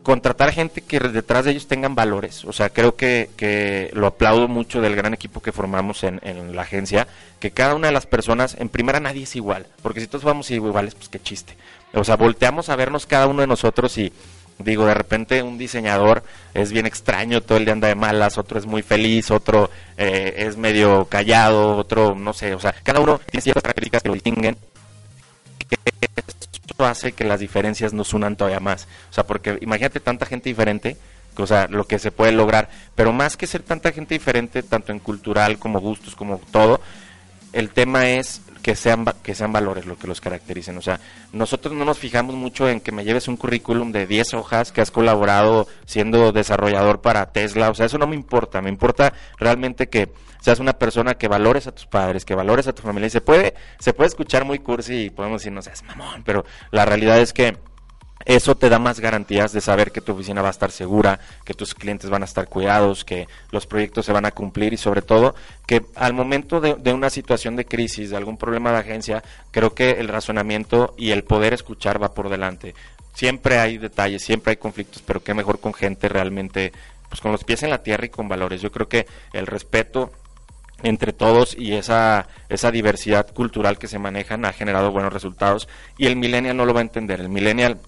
contratar 0.04 0.52
gente 0.52 0.82
que 0.82 1.00
detrás 1.00 1.46
de 1.46 1.52
ellos 1.52 1.68
tengan 1.68 1.96
valores. 1.96 2.46
O 2.46 2.54
sea, 2.54 2.70
creo 2.70 2.96
que, 2.96 3.92
lo 3.94 4.08
aplaudo 4.08 4.48
mucho 4.48 4.82
del 4.82 4.96
gran 4.96 5.14
equipo 5.14 5.42
que 5.42 5.52
formamos 5.52 6.04
en, 6.04 6.20
en, 6.24 6.56
la 6.56 6.64
agencia, 6.64 7.08
que 7.40 7.52
cada 7.52 7.76
una 7.76 7.88
de 7.88 7.94
las 7.94 8.06
personas, 8.06 8.56
en 8.60 8.70
primera 8.70 9.00
nadie 9.00 9.24
es 9.24 9.36
igual, 9.36 9.68
porque 9.82 10.02
si 10.02 10.08
todos 10.08 10.24
vamos 10.24 10.50
iguales, 10.52 10.96
pues 10.96 11.10
qué 11.10 11.20
chiste. 11.20 11.56
O 11.94 12.04
sea, 12.04 12.16
volteamos 12.16 12.70
a 12.70 12.76
vernos 12.76 13.06
cada 13.06 13.28
uno 13.28 13.42
de 13.42 13.48
nosotros 13.48 13.98
y 13.98 14.12
digo, 14.60 14.86
de 14.86 14.94
repente 14.94 15.44
un 15.44 15.58
diseñador 15.58 16.24
es 16.54 16.72
bien 16.72 16.86
extraño, 16.86 17.42
todo 17.42 17.58
el 17.58 17.66
día 17.66 17.74
anda 17.74 17.88
de 17.88 17.96
malas, 17.96 18.38
otro 18.38 18.60
es 18.60 18.66
muy 18.66 18.82
feliz, 18.82 19.32
otro 19.32 19.70
eh, 19.98 20.34
es 20.38 20.58
medio 20.58 21.06
callado, 21.06 21.78
otro 21.78 22.16
no 22.16 22.34
sé, 22.34 22.54
o 22.54 22.60
sea, 22.60 22.74
cada 22.84 23.00
uno 23.00 23.20
tiene 23.30 23.42
ciertas 23.42 23.64
características 23.64 24.04
que 24.04 24.10
lo 24.10 24.16
distinguen. 24.16 24.58
Hace 26.86 27.12
que 27.14 27.24
las 27.24 27.40
diferencias 27.40 27.94
nos 27.94 28.14
unan 28.14 28.36
todavía 28.36 28.60
más. 28.60 28.88
O 29.10 29.14
sea, 29.14 29.26
porque 29.26 29.58
imagínate 29.62 30.00
tanta 30.00 30.26
gente 30.26 30.50
diferente, 30.50 30.98
o 31.38 31.48
sea, 31.48 31.68
lo 31.68 31.86
que 31.86 32.00
se 32.00 32.12
puede 32.12 32.32
lograr. 32.32 32.70
Pero 32.96 33.14
más 33.14 33.38
que 33.38 33.48
ser 33.48 33.64
tanta 33.64 33.92
gente 33.92 34.16
diferente, 34.16 34.64
tanto 34.64 34.92
en 34.92 35.00
cultural 35.00 35.58
como 35.60 35.80
gustos, 35.80 36.16
como 36.16 36.40
todo, 36.52 36.82
el 37.54 37.70
tema 37.70 38.10
es 38.10 38.42
que 38.62 38.76
sean 38.76 39.06
que 39.24 39.36
sean 39.36 39.52
valores 39.52 39.86
lo 39.86 39.98
que 39.98 40.08
los 40.08 40.22
caractericen. 40.22 40.78
O 40.78 40.82
sea, 40.82 41.00
nosotros 41.34 41.74
no 41.74 41.86
nos 41.86 41.98
fijamos 41.98 42.36
mucho 42.36 42.70
en 42.70 42.80
que 42.80 42.92
me 42.92 43.04
lleves 43.04 43.28
un 43.28 43.38
currículum 43.38 43.92
de 43.92 44.08
10 44.08 44.36
hojas 44.36 44.72
que 44.72 44.82
has 44.82 44.92
colaborado 44.92 45.68
siendo 45.86 46.32
desarrollador 46.32 47.02
para 47.02 47.32
Tesla. 47.32 47.70
O 47.70 47.76
sea, 47.76 47.88
eso 47.88 47.98
no 47.98 48.08
me 48.08 48.16
importa. 48.16 48.62
Me 48.62 48.70
importa 48.70 49.14
realmente 49.38 49.90
que 49.90 50.10
seas 50.42 50.60
una 50.60 50.74
persona 50.74 51.14
que 51.14 51.30
valores 51.30 51.68
a 51.68 51.72
tus 51.72 51.86
padres, 51.86 52.26
que 52.26 52.36
valores 52.36 52.68
a 52.68 52.74
tu 52.74 52.82
familia. 52.82 53.08
Y 53.08 53.12
se 53.12 53.22
puede, 53.22 53.54
se 53.80 53.94
puede 53.94 54.10
escuchar 54.10 54.44
muy 54.44 54.60
cursi 54.60 55.06
y 55.06 55.10
podemos 55.10 55.42
decir, 55.42 55.54
no 55.54 55.62
seas 55.62 55.84
mamón, 55.84 56.24
pero 56.24 56.44
la 56.72 56.84
realidad 56.84 57.20
es 57.20 57.32
que 57.32 57.58
eso 58.26 58.56
te 58.56 58.70
da 58.70 58.80
más 58.80 59.00
garantías 59.00 59.52
de 59.52 59.62
saber 59.62 59.92
que 59.92 60.02
tu 60.02 60.12
oficina 60.12 60.42
va 60.42 60.50
a 60.50 60.52
estar 60.52 60.72
segura, 60.72 61.20
que 61.44 61.54
tus 61.54 61.74
clientes 61.74 62.10
van 62.10 62.22
a 62.22 62.26
estar 62.26 62.48
cuidados, 62.48 63.04
que 63.04 63.28
los 63.52 63.66
proyectos 63.66 64.06
se 64.06 64.12
van 64.12 64.26
a 64.26 64.32
cumplir 64.32 64.74
y 64.74 64.78
sobre 64.78 65.02
todo 65.02 65.34
que 65.66 65.86
al 65.96 66.14
momento 66.14 66.62
de, 66.62 66.76
de, 66.76 66.94
una 66.94 67.10
situación 67.10 67.56
de 67.56 67.66
crisis, 67.66 68.12
de 68.12 68.18
algún 68.18 68.38
problema 68.38 68.72
de 68.72 68.78
agencia, 68.78 69.24
creo 69.52 69.74
que 69.74 69.92
el 69.92 70.08
razonamiento 70.08 70.94
y 70.98 71.12
el 71.12 71.24
poder 71.24 71.54
escuchar 71.54 72.02
va 72.02 72.14
por 72.14 72.30
delante. 72.30 72.76
Siempre 73.14 73.60
hay 73.60 73.78
detalles, 73.78 74.24
siempre 74.24 74.52
hay 74.52 74.58
conflictos, 74.58 75.04
pero 75.06 75.24
qué 75.24 75.34
mejor 75.34 75.60
con 75.60 75.74
gente 75.74 76.08
realmente, 76.08 76.72
pues 77.10 77.22
con 77.22 77.32
los 77.32 77.44
pies 77.44 77.64
en 77.64 77.72
la 77.72 77.84
tierra 77.84 78.06
y 78.06 78.10
con 78.10 78.30
valores. 78.30 78.62
Yo 78.62 78.72
creo 78.72 78.88
que 78.88 79.08
el 79.34 79.48
respeto 79.48 80.12
entre 80.84 81.14
todos 81.14 81.56
y 81.58 81.74
esa, 81.74 82.28
esa 82.50 82.72
diversidad 82.72 83.32
cultural 83.34 83.78
que 83.78 83.88
se 83.88 84.00
manejan 84.00 84.46
ha 84.46 84.54
generado 84.54 84.92
buenos 84.92 85.14
resultados 85.14 85.68
y 85.98 86.08
el 86.08 86.16
millennial 86.16 86.58
no 86.58 86.66
lo 86.66 86.74
va 86.74 86.80
a 86.80 86.84
entender. 86.84 87.20
El 87.20 87.30
millennial 87.30 87.80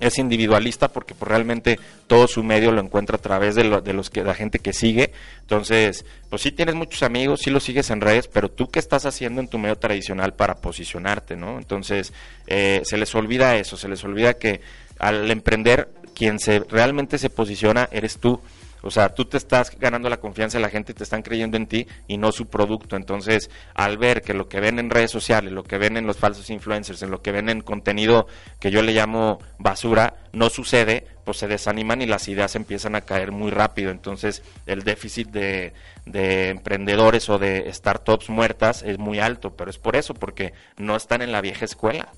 es 0.00 0.18
individualista 0.18 0.88
porque 0.88 1.14
pues, 1.14 1.28
realmente 1.28 1.78
todo 2.06 2.28
su 2.28 2.42
medio 2.42 2.72
lo 2.72 2.80
encuentra 2.80 3.16
a 3.16 3.20
través 3.20 3.54
de, 3.54 3.64
lo, 3.64 3.80
de 3.80 3.92
los 3.92 4.10
que 4.10 4.22
la 4.22 4.34
gente 4.34 4.58
que 4.58 4.72
sigue. 4.72 5.12
Entonces, 5.40 6.04
pues 6.30 6.42
sí 6.42 6.52
tienes 6.52 6.74
muchos 6.74 7.02
amigos, 7.02 7.40
sí 7.42 7.50
los 7.50 7.64
sigues 7.64 7.90
en 7.90 8.00
redes, 8.00 8.28
pero 8.28 8.50
tú 8.50 8.70
qué 8.70 8.78
estás 8.78 9.06
haciendo 9.06 9.40
en 9.40 9.48
tu 9.48 9.58
medio 9.58 9.76
tradicional 9.76 10.34
para 10.34 10.56
posicionarte, 10.56 11.36
¿no? 11.36 11.58
Entonces, 11.58 12.12
eh, 12.46 12.82
se 12.84 12.96
les 12.96 13.14
olvida 13.14 13.56
eso, 13.56 13.76
se 13.76 13.88
les 13.88 14.02
olvida 14.04 14.34
que 14.34 14.60
al 14.98 15.30
emprender 15.30 15.88
quien 16.14 16.38
se 16.38 16.60
realmente 16.60 17.18
se 17.18 17.30
posiciona 17.30 17.88
eres 17.92 18.18
tú. 18.18 18.40
O 18.82 18.90
sea, 18.90 19.08
tú 19.10 19.24
te 19.24 19.36
estás 19.36 19.76
ganando 19.78 20.08
la 20.08 20.18
confianza 20.18 20.58
de 20.58 20.62
la 20.62 20.70
gente, 20.70 20.94
te 20.94 21.04
están 21.04 21.22
creyendo 21.22 21.56
en 21.56 21.66
ti 21.66 21.86
y 22.06 22.16
no 22.16 22.32
su 22.32 22.46
producto. 22.46 22.96
Entonces, 22.96 23.50
al 23.74 23.98
ver 23.98 24.22
que 24.22 24.34
lo 24.34 24.48
que 24.48 24.60
ven 24.60 24.78
en 24.78 24.90
redes 24.90 25.10
sociales, 25.10 25.52
lo 25.52 25.64
que 25.64 25.78
ven 25.78 25.96
en 25.96 26.06
los 26.06 26.16
falsos 26.16 26.50
influencers, 26.50 27.02
en 27.02 27.10
lo 27.10 27.22
que 27.22 27.32
ven 27.32 27.48
en 27.48 27.60
contenido 27.60 28.26
que 28.60 28.70
yo 28.70 28.82
le 28.82 28.92
llamo 28.92 29.38
basura, 29.58 30.14
no 30.32 30.50
sucede, 30.50 31.06
pues 31.24 31.38
se 31.38 31.48
desaniman 31.48 32.02
y 32.02 32.06
las 32.06 32.28
ideas 32.28 32.54
empiezan 32.56 32.94
a 32.94 33.02
caer 33.02 33.32
muy 33.32 33.50
rápido. 33.50 33.90
Entonces, 33.90 34.42
el 34.66 34.82
déficit 34.82 35.28
de, 35.28 35.72
de 36.06 36.48
emprendedores 36.50 37.28
o 37.28 37.38
de 37.38 37.70
startups 37.72 38.30
muertas 38.30 38.82
es 38.82 38.98
muy 38.98 39.18
alto, 39.18 39.54
pero 39.56 39.70
es 39.70 39.78
por 39.78 39.96
eso, 39.96 40.14
porque 40.14 40.52
no 40.76 40.96
están 40.96 41.22
en 41.22 41.32
la 41.32 41.40
vieja 41.40 41.64
escuela. 41.64 42.12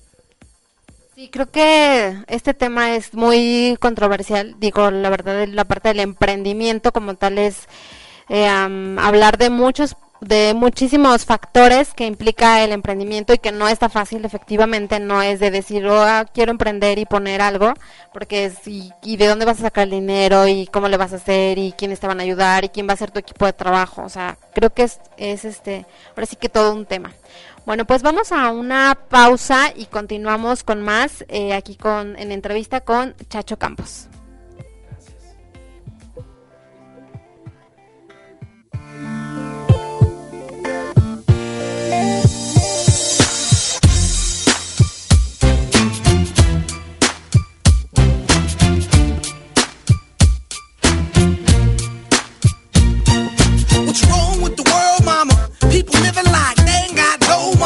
Sí, 1.21 1.29
creo 1.29 1.51
que 1.51 2.17
este 2.29 2.55
tema 2.55 2.95
es 2.95 3.13
muy 3.13 3.77
controversial. 3.79 4.55
Digo, 4.59 4.89
la 4.89 5.11
verdad, 5.11 5.47
la 5.47 5.65
parte 5.65 5.89
del 5.89 5.99
emprendimiento 5.99 6.91
como 6.91 7.13
tal 7.13 7.37
es 7.37 7.67
eh, 8.27 8.47
hablar 8.47 9.37
de 9.37 9.51
muchos 9.51 9.95
de 10.21 10.53
muchísimos 10.55 11.25
factores 11.25 11.93
que 11.95 12.05
implica 12.05 12.63
el 12.63 12.71
emprendimiento 12.71 13.33
y 13.33 13.39
que 13.39 13.51
no 13.51 13.67
está 13.67 13.89
fácil, 13.89 14.23
efectivamente, 14.23 14.99
no 14.99 15.21
es 15.21 15.39
de 15.39 15.49
decir, 15.49 15.85
oh, 15.87 16.01
ah, 16.01 16.25
quiero 16.31 16.51
emprender 16.51 16.99
y 16.99 17.05
poner 17.05 17.41
algo, 17.41 17.73
porque 18.13 18.45
es, 18.45 18.67
y, 18.67 19.17
de 19.17 19.27
dónde 19.27 19.45
vas 19.45 19.59
a 19.59 19.63
sacar 19.63 19.85
el 19.85 19.91
dinero, 19.91 20.47
y 20.47 20.67
cómo 20.67 20.87
le 20.89 20.97
vas 20.97 21.13
a 21.13 21.15
hacer, 21.15 21.57
y 21.57 21.73
quiénes 21.73 21.99
te 21.99 22.05
van 22.05 22.19
a 22.19 22.23
ayudar, 22.23 22.63
y 22.63 22.69
quién 22.69 22.87
va 22.87 22.93
a 22.93 22.97
ser 22.97 23.09
tu 23.09 23.19
equipo 23.19 23.47
de 23.47 23.53
trabajo, 23.53 24.03
o 24.03 24.09
sea, 24.09 24.37
creo 24.53 24.71
que 24.71 24.83
es, 24.83 24.99
es 25.17 25.43
este, 25.43 25.87
ahora 26.09 26.27
sí 26.27 26.35
que 26.35 26.49
todo 26.49 26.71
un 26.71 26.85
tema. 26.85 27.11
Bueno, 27.65 27.85
pues 27.85 28.01
vamos 28.01 28.31
a 28.31 28.51
una 28.51 28.97
pausa 29.09 29.71
y 29.75 29.85
continuamos 29.85 30.63
con 30.63 30.81
más 30.81 31.23
eh, 31.27 31.53
aquí 31.53 31.75
con 31.75 32.17
en 32.17 32.31
entrevista 32.31 32.81
con 32.81 33.15
Chacho 33.29 33.57
Campos. 33.57 34.09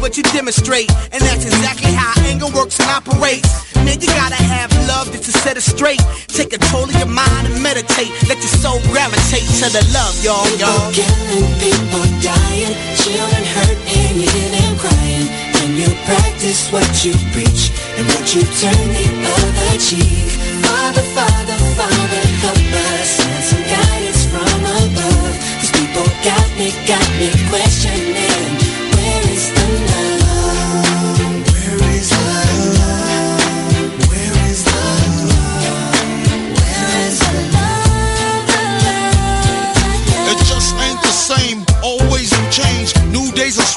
what 0.00 0.16
you 0.16 0.22
demonstrate, 0.32 0.90
and 1.12 1.20
that's 1.20 1.44
exactly 1.44 1.92
how 1.92 2.12
anger 2.24 2.48
works 2.56 2.80
and 2.80 2.88
operates. 2.88 3.48
Man, 3.76 4.00
you 4.00 4.08
gotta 4.08 4.40
have 4.40 4.72
love 4.88 5.12
just 5.12 5.24
to 5.28 5.32
set 5.32 5.56
it 5.56 5.62
straight. 5.62 6.00
Take 6.28 6.50
control 6.50 6.84
of 6.84 6.96
your 6.96 7.08
mind 7.08 7.46
and 7.46 7.62
meditate. 7.62 8.10
Let 8.28 8.40
your 8.40 8.54
soul 8.60 8.80
gravitate 8.88 9.44
to 9.60 9.68
the 9.68 9.84
love, 9.92 10.16
y'all, 10.24 10.48
y'all. 10.56 10.90
People 10.92 11.04
killing, 11.04 11.48
people 11.60 12.06
dying, 12.24 12.74
children 12.96 13.44
hurt 13.44 13.78
and 13.92 14.14
you 14.16 14.28
hear 14.28 14.50
them 14.56 14.72
crying. 14.80 15.28
When 15.60 15.76
you 15.76 15.90
practice 16.08 16.72
what 16.72 16.88
you 17.04 17.12
preach 17.36 17.68
and 18.00 18.08
what 18.08 18.24
you 18.34 18.42
turn 18.58 18.84
the 18.96 19.06
other 19.36 19.72
cheek. 19.76 20.32
Father, 20.64 21.04
Father, 21.12 21.58
Father, 21.76 22.22
help 22.40 22.72
us. 22.88 23.08
Send 23.20 23.44
some 23.44 23.64
guidance 23.68 24.22
from 24.32 24.60
above. 24.64 25.34
These 25.60 25.72
people 25.76 26.08
got 26.24 26.48
me, 26.56 26.72
got 26.88 27.08
me 27.20 27.28
questioning. 27.52 28.49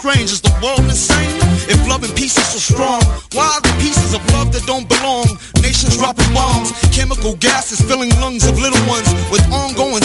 Strange. 0.03 0.31
Is 0.35 0.41
the 0.41 0.51
world 0.61 0.83
insane? 0.83 1.31
If 1.71 1.79
love 1.87 2.03
and 2.03 2.13
peace 2.13 2.35
is 2.35 2.47
so 2.51 2.59
strong, 2.59 2.99
why 3.31 3.47
are 3.55 3.63
the 3.63 3.71
pieces 3.79 4.13
of 4.13 4.19
love 4.35 4.51
that 4.51 4.67
don't 4.67 4.83
belong? 4.83 5.23
Nations 5.63 5.95
dropping 5.95 6.27
bombs, 6.35 6.75
chemical 6.91 7.39
gases 7.39 7.79
filling 7.79 8.11
lungs 8.19 8.43
of 8.43 8.59
little 8.59 8.83
ones 8.83 9.07
with 9.31 9.39
ongoing 9.47 9.72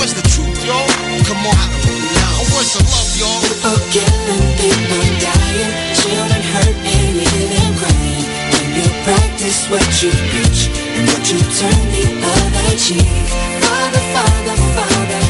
Where's 0.00 0.14
the 0.14 0.26
truth, 0.32 0.64
y'all? 0.64 0.88
Come 1.28 1.44
on. 1.44 1.52
Know. 1.52 2.40
Where's 2.56 2.72
the 2.72 2.80
love, 2.88 3.12
y'all? 3.20 3.36
People 3.44 3.76
killing, 3.92 4.48
people 4.56 5.04
dying, 5.20 5.72
children 5.92 6.40
hurt 6.40 6.76
hear 6.88 7.48
them 7.52 7.76
crying. 7.76 8.24
When 8.48 8.80
you 8.80 8.88
practice 9.04 9.68
what 9.68 9.84
you 10.00 10.08
preach 10.32 10.72
and 10.96 11.04
what 11.04 11.20
you 11.28 11.36
turn 11.52 11.84
the 11.92 12.16
other 12.16 12.76
cheek. 12.80 13.04
Father, 13.60 14.00
Father, 14.16 14.56
Father, 14.72 15.29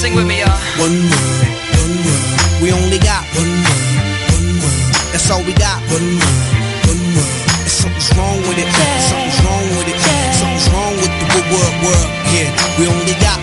Sing 0.00 0.14
with 0.14 0.26
me, 0.26 0.40
y'all. 0.40 0.52
One 0.76 1.00
word, 1.08 1.48
one 1.80 1.96
word. 2.04 2.60
We 2.60 2.68
only 2.72 2.98
got 2.98 3.24
one 3.32 3.48
word, 3.48 3.88
one 4.36 4.60
word. 4.60 4.84
That's 5.16 5.30
all 5.32 5.40
we 5.42 5.54
got. 5.56 5.80
One 5.88 6.20
word, 6.20 6.44
one 6.92 7.04
word. 7.16 7.32
And 7.64 7.72
something's 7.72 8.12
wrong 8.12 8.36
with 8.44 8.60
it. 8.60 8.68
Yeah. 8.68 9.00
Something's 9.08 9.40
wrong 9.48 9.64
with 9.80 9.88
it. 9.88 9.96
Something's 10.36 10.68
wrong 10.76 10.92
with 11.00 11.08
the 11.08 11.40
word, 11.56 11.74
word. 11.88 12.08
Yeah, 12.36 12.52
we 12.76 12.84
only 12.84 13.16
got 13.24 13.40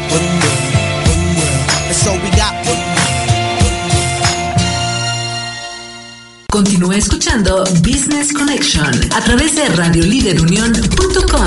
través 9.21 9.55
de 9.55 9.65
radioliderunión.com. 9.69 11.45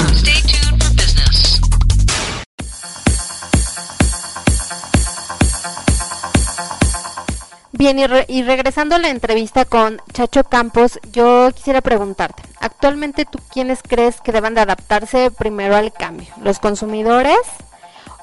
Bien, 7.72 7.98
y, 7.98 8.06
re- 8.06 8.24
y 8.28 8.42
regresando 8.44 8.94
a 8.94 8.98
la 8.98 9.08
entrevista 9.08 9.64
con 9.64 10.00
Chacho 10.12 10.44
Campos, 10.44 11.00
yo 11.12 11.50
quisiera 11.52 11.80
preguntarte, 11.80 12.42
actualmente 12.60 13.24
tú 13.24 13.40
quiénes 13.52 13.80
crees 13.82 14.20
que 14.20 14.30
deban 14.32 14.54
de 14.54 14.60
adaptarse 14.60 15.30
primero 15.32 15.74
al 15.76 15.92
cambio, 15.92 16.28
los 16.40 16.60
consumidores 16.60 17.36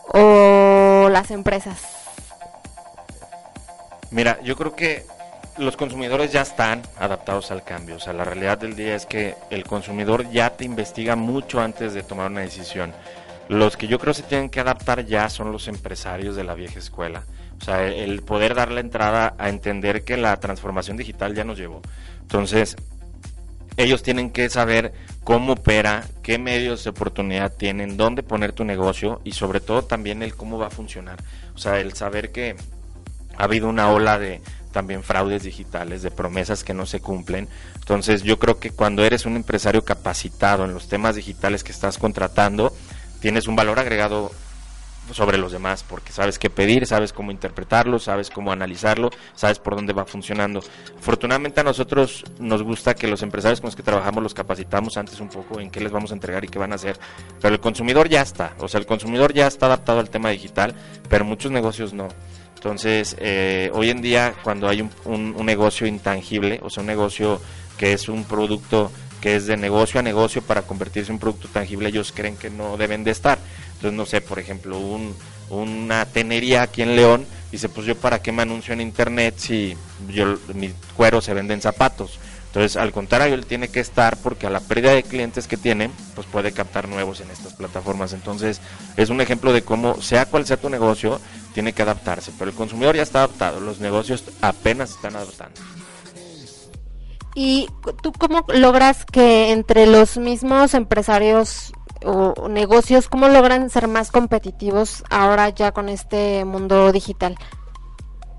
o 0.07 1.09
las 1.11 1.31
empresas? 1.31 1.79
Mira, 4.09 4.39
yo 4.41 4.55
creo 4.55 4.73
que 4.75 5.05
los 5.57 5.75
consumidores 5.77 6.31
ya 6.31 6.41
están 6.41 6.81
adaptados 6.99 7.51
al 7.51 7.63
cambio. 7.63 7.95
O 7.95 7.99
sea, 7.99 8.13
la 8.13 8.23
realidad 8.23 8.57
del 8.57 8.75
día 8.75 8.95
es 8.95 9.05
que 9.05 9.35
el 9.49 9.63
consumidor 9.65 10.29
ya 10.31 10.51
te 10.51 10.65
investiga 10.65 11.15
mucho 11.15 11.61
antes 11.61 11.93
de 11.93 12.03
tomar 12.03 12.31
una 12.31 12.41
decisión. 12.41 12.93
Los 13.49 13.75
que 13.75 13.87
yo 13.87 13.99
creo 13.99 14.13
se 14.13 14.23
tienen 14.23 14.49
que 14.49 14.59
adaptar 14.61 15.05
ya 15.05 15.29
son 15.29 15.51
los 15.51 15.67
empresarios 15.67 16.35
de 16.35 16.43
la 16.43 16.53
vieja 16.53 16.79
escuela. 16.79 17.23
O 17.59 17.63
sea, 17.63 17.85
el- 17.85 18.21
poder 18.23 18.55
dar 18.55 18.71
la 18.71 18.79
entrada 18.79 19.35
a 19.37 19.49
entender 19.49 20.03
que 20.03 20.17
la 20.17 20.39
transformación 20.39 20.97
digital 20.97 21.35
ya 21.35 21.43
nos 21.43 21.57
llevó. 21.57 21.81
Entonces, 22.21 22.75
ellos 23.77 24.03
tienen 24.03 24.31
que 24.31 24.49
saber 24.49 24.93
cómo 25.23 25.53
opera, 25.53 26.05
qué 26.23 26.37
medios 26.37 26.83
de 26.83 26.89
oportunidad 26.89 27.51
tienen, 27.53 27.97
dónde 27.97 28.23
poner 28.23 28.53
tu 28.53 28.63
negocio 28.63 29.21
y 29.23 29.33
sobre 29.33 29.59
todo 29.59 29.83
también 29.83 30.23
el 30.23 30.35
cómo 30.35 30.57
va 30.57 30.67
a 30.67 30.71
funcionar. 30.71 31.17
O 31.53 31.57
sea, 31.57 31.79
el 31.79 31.93
saber 31.93 32.31
que 32.31 32.55
ha 33.37 33.43
habido 33.43 33.69
una 33.69 33.89
ola 33.91 34.17
de 34.17 34.41
también 34.71 35.03
fraudes 35.03 35.43
digitales, 35.43 36.01
de 36.01 36.11
promesas 36.11 36.63
que 36.63 36.73
no 36.73 36.85
se 36.85 36.99
cumplen. 36.99 37.47
Entonces 37.75 38.23
yo 38.23 38.39
creo 38.39 38.59
que 38.59 38.71
cuando 38.71 39.03
eres 39.03 39.25
un 39.25 39.35
empresario 39.35 39.83
capacitado 39.83 40.65
en 40.65 40.73
los 40.73 40.87
temas 40.87 41.15
digitales 41.15 41.63
que 41.63 41.71
estás 41.71 41.97
contratando, 41.97 42.73
tienes 43.19 43.47
un 43.47 43.55
valor 43.55 43.79
agregado 43.79 44.31
sobre 45.13 45.37
los 45.37 45.51
demás, 45.51 45.83
porque 45.87 46.13
sabes 46.13 46.39
qué 46.39 46.49
pedir, 46.49 46.85
sabes 46.85 47.11
cómo 47.11 47.31
interpretarlo, 47.31 47.99
sabes 47.99 48.29
cómo 48.29 48.51
analizarlo, 48.51 49.09
sabes 49.35 49.59
por 49.59 49.75
dónde 49.75 49.93
va 49.93 50.05
funcionando. 50.05 50.61
Afortunadamente 50.97 51.59
a 51.59 51.63
nosotros 51.63 52.23
nos 52.39 52.63
gusta 52.63 52.93
que 52.93 53.07
los 53.07 53.21
empresarios 53.23 53.59
con 53.59 53.67
los 53.67 53.75
que 53.75 53.83
trabajamos 53.83 54.23
los 54.23 54.33
capacitamos 54.33 54.97
antes 54.97 55.19
un 55.19 55.29
poco 55.29 55.59
en 55.59 55.69
qué 55.69 55.81
les 55.81 55.91
vamos 55.91 56.11
a 56.11 56.13
entregar 56.13 56.45
y 56.45 56.47
qué 56.47 56.59
van 56.59 56.71
a 56.71 56.75
hacer, 56.75 56.97
pero 57.41 57.53
el 57.53 57.59
consumidor 57.59 58.07
ya 58.09 58.21
está, 58.21 58.53
o 58.59 58.67
sea, 58.67 58.79
el 58.79 58.85
consumidor 58.85 59.33
ya 59.33 59.47
está 59.47 59.65
adaptado 59.65 59.99
al 59.99 60.09
tema 60.09 60.29
digital, 60.29 60.75
pero 61.09 61.25
muchos 61.25 61.51
negocios 61.51 61.93
no. 61.93 62.07
Entonces, 62.61 63.15
eh, 63.19 63.71
hoy 63.73 63.89
en 63.89 64.03
día, 64.03 64.35
cuando 64.43 64.69
hay 64.69 64.81
un, 64.81 64.91
un- 65.05 65.45
negocio 65.47 65.87
intangible, 65.87 66.59
o 66.61 66.69
sea, 66.69 66.81
un 66.81 66.87
negocio 66.87 67.41
que 67.75 67.91
es 67.93 68.07
un 68.07 68.23
producto 68.23 68.91
que 69.19 69.35
es 69.35 69.47
de 69.47 69.57
negocio 69.57 69.99
a 69.99 70.03
negocio 70.03 70.43
para 70.43 70.61
convertirse 70.61 71.09
en 71.09 71.15
un 71.15 71.19
producto 71.19 71.47
tangible, 71.47 71.89
ellos 71.89 72.11
creen 72.15 72.37
que 72.37 72.51
no 72.51 72.77
deben 72.77 73.03
de 73.03 73.09
estar. 73.09 73.39
Entonces, 73.73 73.93
no 73.93 74.05
sé, 74.05 74.21
por 74.21 74.37
ejemplo, 74.37 74.77
un, 74.77 75.15
una 75.49 76.05
tenería 76.05 76.61
aquí 76.61 76.83
en 76.83 76.95
León 76.95 77.25
dice, 77.51 77.67
pues 77.67 77.87
yo 77.87 77.95
para 77.97 78.21
qué 78.21 78.31
me 78.31 78.43
anuncio 78.43 78.73
en 78.75 78.81
internet 78.81 79.33
si 79.37 79.75
yo, 80.09 80.37
mi 80.53 80.71
cuero 80.95 81.19
se 81.19 81.33
vende 81.33 81.55
en 81.55 81.61
zapatos. 81.61 82.19
Entonces, 82.47 82.75
al 82.77 82.91
contrario, 82.91 83.33
él 83.33 83.45
tiene 83.45 83.69
que 83.69 83.79
estar 83.79 84.17
porque 84.17 84.45
a 84.45 84.49
la 84.49 84.59
pérdida 84.59 84.93
de 84.93 85.03
clientes 85.03 85.47
que 85.47 85.55
tiene, 85.57 85.89
pues 86.15 86.27
puede 86.27 86.51
captar 86.51 86.87
nuevos 86.89 87.21
en 87.21 87.31
estas 87.31 87.53
plataformas. 87.53 88.11
Entonces, 88.13 88.59
es 88.97 89.09
un 89.09 89.21
ejemplo 89.21 89.51
de 89.53 89.61
cómo, 89.63 90.01
sea 90.01 90.25
cual 90.25 90.45
sea 90.45 90.57
tu 90.57 90.69
negocio, 90.69 91.21
tiene 91.53 91.73
que 91.73 91.81
adaptarse. 91.81 92.31
Pero 92.37 92.51
el 92.51 92.55
consumidor 92.55 92.95
ya 92.95 93.03
está 93.03 93.19
adaptado, 93.19 93.59
los 93.59 93.79
negocios 93.79 94.23
apenas 94.41 94.91
están 94.91 95.15
adaptando. 95.15 95.59
¿Y 97.33 97.69
tú 98.01 98.11
cómo 98.11 98.45
logras 98.49 99.05
que 99.05 99.51
entre 99.51 99.85
los 99.87 100.17
mismos 100.17 100.73
empresarios 100.73 101.71
o 102.03 102.49
negocios, 102.49 103.07
cómo 103.07 103.29
logran 103.29 103.69
ser 103.69 103.87
más 103.87 104.11
competitivos 104.11 105.03
ahora 105.09 105.49
ya 105.49 105.71
con 105.71 105.87
este 105.87 106.43
mundo 106.45 106.91
digital? 106.91 107.37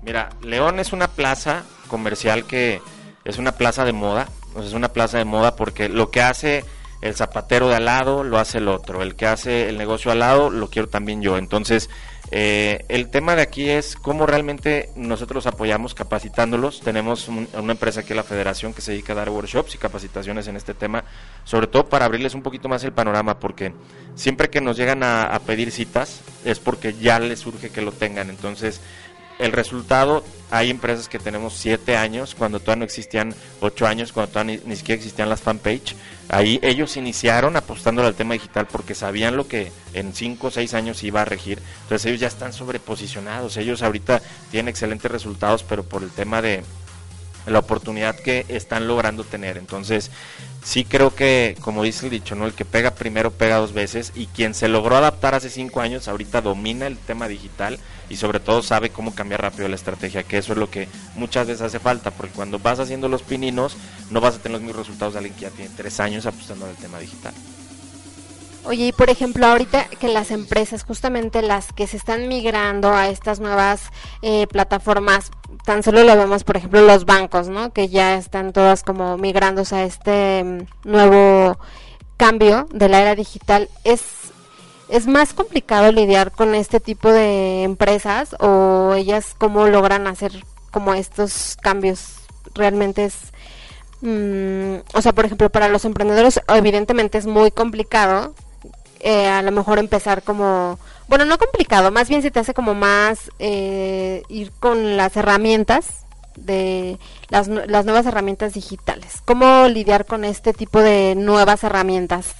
Mira, 0.03 0.29
León 0.41 0.79
es 0.79 0.93
una 0.93 1.07
plaza 1.07 1.63
comercial 1.87 2.45
que 2.45 2.81
es 3.23 3.37
una 3.37 3.53
plaza 3.53 3.85
de 3.85 3.93
moda, 3.93 4.27
es 4.59 4.73
una 4.73 4.89
plaza 4.89 5.17
de 5.17 5.25
moda 5.25 5.55
porque 5.55 5.89
lo 5.89 6.11
que 6.11 6.21
hace 6.21 6.65
el 7.01 7.15
zapatero 7.15 7.69
de 7.69 7.75
al 7.75 7.85
lado 7.85 8.23
lo 8.23 8.37
hace 8.37 8.59
el 8.59 8.67
otro, 8.67 9.01
el 9.01 9.15
que 9.15 9.25
hace 9.25 9.69
el 9.69 9.77
negocio 9.77 10.11
al 10.11 10.19
lado 10.19 10.49
lo 10.49 10.69
quiero 10.69 10.87
también 10.87 11.21
yo. 11.21 11.37
Entonces, 11.37 11.89
eh, 12.35 12.83
el 12.89 13.09
tema 13.09 13.35
de 13.35 13.43
aquí 13.43 13.69
es 13.69 13.95
cómo 13.95 14.25
realmente 14.25 14.89
nosotros 14.95 15.45
apoyamos 15.45 15.93
capacitándolos. 15.93 16.81
Tenemos 16.81 17.27
un- 17.27 17.47
una 17.53 17.73
empresa 17.73 17.99
aquí, 17.99 18.15
la 18.15 18.23
Federación, 18.23 18.73
que 18.73 18.81
se 18.81 18.91
dedica 18.91 19.13
a 19.13 19.17
dar 19.17 19.29
workshops 19.29 19.75
y 19.75 19.77
capacitaciones 19.77 20.47
en 20.47 20.55
este 20.55 20.73
tema, 20.73 21.03
sobre 21.43 21.67
todo 21.67 21.87
para 21.89 22.05
abrirles 22.05 22.33
un 22.33 22.41
poquito 22.41 22.67
más 22.69 22.83
el 22.85 22.91
panorama, 22.91 23.39
porque 23.39 23.71
siempre 24.15 24.49
que 24.49 24.61
nos 24.61 24.77
llegan 24.77 25.03
a, 25.03 25.25
a 25.25 25.39
pedir 25.41 25.69
citas 25.69 26.21
es 26.43 26.57
porque 26.59 26.93
ya 26.95 27.19
les 27.19 27.37
surge 27.39 27.69
que 27.69 27.81
lo 27.83 27.91
tengan. 27.91 28.31
Entonces, 28.31 28.81
el 29.39 29.51
resultado, 29.51 30.23
hay 30.51 30.69
empresas 30.69 31.09
que 31.09 31.19
tenemos 31.19 31.53
siete 31.53 31.97
años, 31.97 32.35
cuando 32.35 32.59
todavía 32.59 32.81
no 32.81 32.85
existían 32.85 33.33
ocho 33.59 33.87
años, 33.87 34.11
cuando 34.11 34.31
todavía 34.31 34.59
ni, 34.65 34.75
siquiera 34.75 34.97
existían 34.97 35.29
las 35.29 35.41
fanpage. 35.41 35.95
Ahí 36.29 36.59
ellos 36.61 36.95
iniciaron 36.95 37.55
apostándole 37.55 38.07
al 38.07 38.15
tema 38.15 38.33
digital 38.33 38.67
porque 38.71 38.95
sabían 38.95 39.35
lo 39.35 39.47
que 39.47 39.71
en 39.93 40.13
cinco 40.13 40.47
o 40.47 40.51
seis 40.51 40.73
años 40.73 41.03
iba 41.03 41.21
a 41.21 41.25
regir. 41.25 41.59
Entonces 41.83 42.05
ellos 42.05 42.21
ya 42.21 42.27
están 42.27 42.53
sobreposicionados. 42.53 43.57
Ellos 43.57 43.81
ahorita 43.81 44.21
tienen 44.51 44.69
excelentes 44.69 45.11
resultados, 45.11 45.63
pero 45.63 45.83
por 45.83 46.03
el 46.03 46.11
tema 46.11 46.41
de 46.41 46.63
la 47.45 47.59
oportunidad 47.59 48.15
que 48.15 48.45
están 48.49 48.87
logrando 48.87 49.23
tener. 49.23 49.57
Entonces, 49.57 50.11
sí 50.63 50.85
creo 50.85 51.13
que, 51.13 51.57
como 51.61 51.83
dice 51.83 52.05
el 52.05 52.11
dicho, 52.11 52.35
¿no? 52.35 52.45
El 52.45 52.53
que 52.53 52.65
pega 52.65 52.91
primero 52.91 53.31
pega 53.31 53.57
dos 53.57 53.73
veces 53.73 54.11
y 54.15 54.27
quien 54.27 54.53
se 54.53 54.67
logró 54.67 54.95
adaptar 54.95 55.35
hace 55.35 55.49
cinco 55.49 55.81
años 55.81 56.07
ahorita 56.07 56.41
domina 56.41 56.87
el 56.87 56.97
tema 56.97 57.27
digital 57.27 57.79
y 58.09 58.15
sobre 58.15 58.39
todo 58.39 58.61
sabe 58.61 58.89
cómo 58.89 59.13
cambiar 59.15 59.41
rápido 59.41 59.67
la 59.67 59.75
estrategia, 59.75 60.23
que 60.23 60.37
eso 60.37 60.53
es 60.53 60.59
lo 60.59 60.69
que 60.69 60.87
muchas 61.15 61.47
veces 61.47 61.61
hace 61.61 61.79
falta, 61.79 62.11
porque 62.11 62.33
cuando 62.33 62.59
vas 62.59 62.79
haciendo 62.79 63.09
los 63.09 63.23
pininos 63.23 63.75
no 64.09 64.21
vas 64.21 64.35
a 64.35 64.39
tener 64.39 64.53
los 64.53 64.61
mismos 64.61 64.85
resultados 64.85 65.13
de 65.13 65.19
alguien 65.19 65.35
que 65.35 65.41
ya 65.41 65.49
tiene 65.49 65.71
tres 65.75 65.99
años 65.99 66.25
apostando 66.25 66.65
al 66.65 66.75
tema 66.75 66.99
digital. 66.99 67.33
Oye, 68.65 68.87
y 68.87 68.91
por 68.93 69.09
ejemplo, 69.09 69.45
ahorita 69.45 69.85
que 69.99 70.07
las 70.07 70.31
empresas, 70.31 70.83
justamente 70.83 71.41
las 71.41 71.73
que 71.73 71.85
se 71.85 71.97
están 71.97 72.29
migrando 72.29 72.93
a 72.93 73.09
estas 73.09 73.41
nuevas 73.41 73.89
eh, 74.21 74.47
plataformas, 74.47 75.31
tan 75.65 75.83
solo 75.83 76.03
lo 76.03 76.15
vemos, 76.15 76.45
por 76.45 76.55
ejemplo, 76.55 76.81
los 76.81 77.05
bancos, 77.05 77.49
¿no? 77.49 77.73
Que 77.73 77.89
ya 77.89 78.15
están 78.15 78.53
todas 78.53 78.83
como 78.83 79.17
migrándose 79.17 79.75
a 79.75 79.83
este 79.83 80.43
mm, 80.43 80.89
nuevo 80.89 81.57
cambio 82.15 82.67
de 82.71 82.87
la 82.87 83.01
era 83.01 83.15
digital. 83.15 83.69
¿Es, 83.83 84.01
¿Es 84.87 85.07
más 85.07 85.33
complicado 85.33 85.91
lidiar 85.91 86.31
con 86.31 86.55
este 86.55 86.79
tipo 86.79 87.11
de 87.11 87.63
empresas 87.63 88.33
o 88.39 88.93
ellas 88.95 89.35
cómo 89.37 89.67
logran 89.67 90.07
hacer 90.07 90.45
como 90.71 90.93
estos 90.93 91.57
cambios? 91.61 92.15
Realmente 92.55 93.05
es... 93.05 93.15
mm, 94.01 94.97
o 94.97 95.01
sea, 95.01 95.11
por 95.11 95.25
ejemplo, 95.25 95.49
para 95.49 95.67
los 95.67 95.83
emprendedores 95.83 96.39
evidentemente 96.47 97.17
es 97.17 97.25
muy 97.27 97.51
complicado 97.51 98.33
eh, 99.03 99.27
a 99.27 99.41
lo 99.41 99.51
mejor 99.51 99.79
empezar 99.79 100.23
como, 100.23 100.79
bueno, 101.09 101.25
no 101.25 101.37
complicado, 101.37 101.91
más 101.91 102.07
bien 102.07 102.21
se 102.21 102.31
te 102.31 102.39
hace 102.39 102.53
como 102.53 102.73
más 102.73 103.31
eh, 103.37 104.23
ir 104.29 104.51
con 104.59 104.95
las 104.95 105.17
herramientas 105.17 106.05
de 106.37 106.97
las, 107.29 107.49
las 107.49 107.83
nuevas 107.83 108.05
herramientas 108.05 108.53
digitales. 108.53 109.21
¿Cómo 109.25 109.67
lidiar 109.67 110.05
con 110.05 110.23
este 110.23 110.53
tipo 110.53 110.79
de 110.79 111.15
nuevas 111.15 111.63
herramientas? 111.65 112.33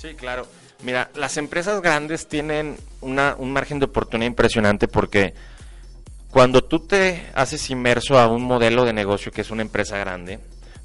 Sí, 0.00 0.14
claro. 0.14 0.46
Mira, 0.82 1.10
las 1.14 1.38
empresas 1.38 1.80
grandes 1.80 2.28
tienen 2.28 2.76
una, 3.00 3.34
un 3.38 3.50
margen 3.50 3.78
de 3.78 3.86
oportunidad 3.86 4.28
impresionante 4.28 4.86
porque 4.86 5.32
cuando 6.30 6.62
tú 6.62 6.80
te 6.80 7.26
haces 7.34 7.70
inmerso 7.70 8.18
a 8.18 8.28
un 8.28 8.42
modelo 8.42 8.84
de 8.84 8.92
negocio 8.92 9.32
que 9.32 9.40
es 9.40 9.50
una 9.50 9.62
empresa 9.62 9.96
grande, 9.96 10.40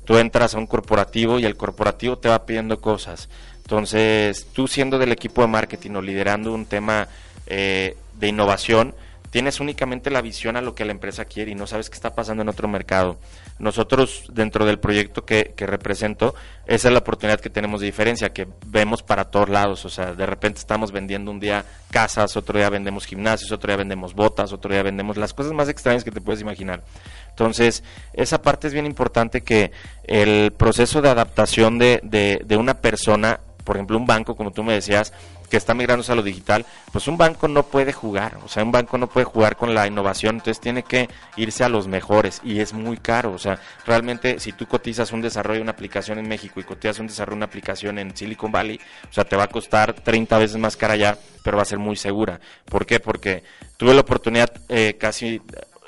tú 0.06 0.18
entras 0.18 0.56
a 0.56 0.58
un 0.58 0.68
corporativo 0.68 1.38
y 1.38 1.44
el 1.44 1.58
corporativo 1.58 2.18
te 2.18 2.30
va 2.30 2.46
pidiendo 2.46 2.80
cosas. 2.80 3.28
Entonces, 3.69 4.47
tú 4.51 4.67
siendo 4.67 4.97
del 4.97 5.12
equipo 5.12 5.43
de 5.43 5.47
marketing 5.47 5.91
o 5.91 6.01
liderando 6.01 6.51
un 6.55 6.65
tema 6.65 7.08
eh, 7.45 7.95
de 8.15 8.27
innovación, 8.27 8.95
tienes 9.29 9.60
únicamente 9.60 10.10
la 10.10 10.23
visión 10.23 10.58
a 10.58 10.62
lo 10.62 10.73
que 10.73 10.86
la 10.86 10.91
empresa 10.91 11.25
quiere 11.25 11.51
y 11.51 11.55
no 11.55 11.67
sabes 11.67 11.91
qué 11.91 11.93
está 11.93 12.15
pasando 12.15 12.41
en 12.41 12.49
otro 12.49 12.67
mercado. 12.67 13.19
Nosotros, 13.60 14.23
dentro 14.34 14.65
del 14.65 14.79
proyecto 14.79 15.23
que, 15.23 15.53
que 15.55 15.67
represento, 15.67 16.34
esa 16.65 16.88
es 16.88 16.91
la 16.91 16.97
oportunidad 16.97 17.39
que 17.39 17.51
tenemos 17.51 17.82
de 17.82 17.86
diferencia, 17.86 18.34
que 18.34 18.47
vemos 18.65 19.03
para 19.03 19.25
todos 19.25 19.49
lados. 19.49 19.86
O 19.86 19.89
sea, 19.91 20.13
de 20.13 20.25
repente 20.25 20.58
estamos 20.58 20.91
vendiendo 20.91 21.29
un 21.29 21.39
día 21.39 21.63
casas, 21.91 22.36
otro 22.38 22.58
día 22.58 22.71
vendemos 22.71 23.05
gimnasios, 23.05 23.51
otro 23.51 23.67
día 23.67 23.77
vendemos 23.77 24.15
botas, 24.15 24.51
otro 24.51 24.73
día 24.73 24.82
vendemos 24.82 25.15
las 25.15 25.36
cosas 25.36 25.53
más 25.53 25.69
extrañas 25.69 26.03
que 26.03 26.10
te 26.10 26.21
puedes 26.21 26.41
imaginar. 26.41 26.82
Entonces, 27.29 27.84
esa 28.13 28.41
parte 28.41 28.65
es 28.65 28.73
bien 28.73 28.88
importante 28.88 29.41
que 29.41 29.71
el 30.05 30.53
proceso 30.53 31.03
de 31.03 31.10
adaptación 31.10 31.77
de, 31.77 31.99
de, 32.01 32.41
de 32.43 32.58
una 32.58 32.82
persona, 32.82 33.41
por 33.69 33.77
ejemplo, 33.77 33.99
un 33.99 34.08
banco, 34.08 34.36
como 34.36 34.49
tú 34.49 34.63
me 34.63 34.73
decías, 34.73 35.13
que 35.47 35.55
está 35.55 35.75
migrando 35.75 36.03
a 36.12 36.15
lo 36.15 36.23
digital, 36.23 36.65
pues 36.91 37.08
un 37.08 37.17
banco 37.19 37.47
no 37.47 37.62
puede 37.62 37.93
jugar, 37.93 38.39
o 38.43 38.47
sea, 38.47 38.63
un 38.63 38.71
banco 38.71 38.97
no 38.97 39.05
puede 39.05 39.25
jugar 39.25 39.58
con 39.58 39.75
la 39.75 39.86
innovación, 39.86 40.38
entonces 40.38 40.60
tiene 40.60 40.82
que 40.82 41.08
irse 41.36 41.63
a 41.63 41.69
los 41.69 41.88
mejores 41.88 42.41
y 42.43 42.62
es 42.62 42.73
muy 42.73 42.97
caro, 42.97 43.32
o 43.32 43.38
sea, 43.38 43.60
realmente 43.86 44.39
si 44.39 44.53
tú 44.53 44.65
cotizas 44.65 45.12
un 45.12 45.21
desarrollo 45.21 45.58
de 45.58 45.62
una 45.62 45.73
aplicación 45.73 46.17
en 46.17 46.27
México 46.27 46.60
y 46.60 46.63
cotizas 46.63 46.97
un 46.97 47.05
desarrollo 47.05 47.36
de 47.36 47.38
una 47.38 47.45
aplicación 47.45 47.99
en 47.99 48.17
Silicon 48.17 48.51
Valley, 48.51 48.79
o 49.08 49.13
sea, 49.13 49.25
te 49.25 49.36
va 49.36 49.43
a 49.43 49.49
costar 49.49 49.93
30 49.93 50.39
veces 50.39 50.58
más 50.58 50.75
cara 50.75 50.95
allá, 50.95 51.19
pero 51.43 51.58
va 51.58 51.62
a 51.62 51.65
ser 51.67 51.77
muy 51.77 51.95
segura. 51.95 52.39
¿Por 52.65 52.88
qué? 52.88 52.99
Porque 52.99 53.43
tuve 53.77 53.93
la 53.93 54.01
oportunidad 54.01 54.51
eh, 54.67 54.95
casi 54.99 55.43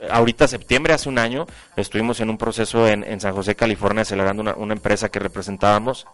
ahorita 0.07 0.47
septiembre, 0.47 0.93
hace 0.93 1.09
un 1.09 1.17
año, 1.17 1.47
estuvimos 1.75 2.19
en 2.19 2.29
un 2.29 2.37
proceso 2.37 2.87
en, 2.87 3.19
San 3.19 3.33
José, 3.33 3.55
California, 3.55 4.05
celebrando 4.05 4.43
una, 4.43 4.53
una 4.53 4.73
empresa 4.73 5.09
que 5.09 5.17
representábamos. 5.17 6.05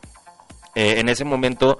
Eh, 0.77 0.99
en 0.99 1.09
ese 1.09 1.25
momento 1.25 1.79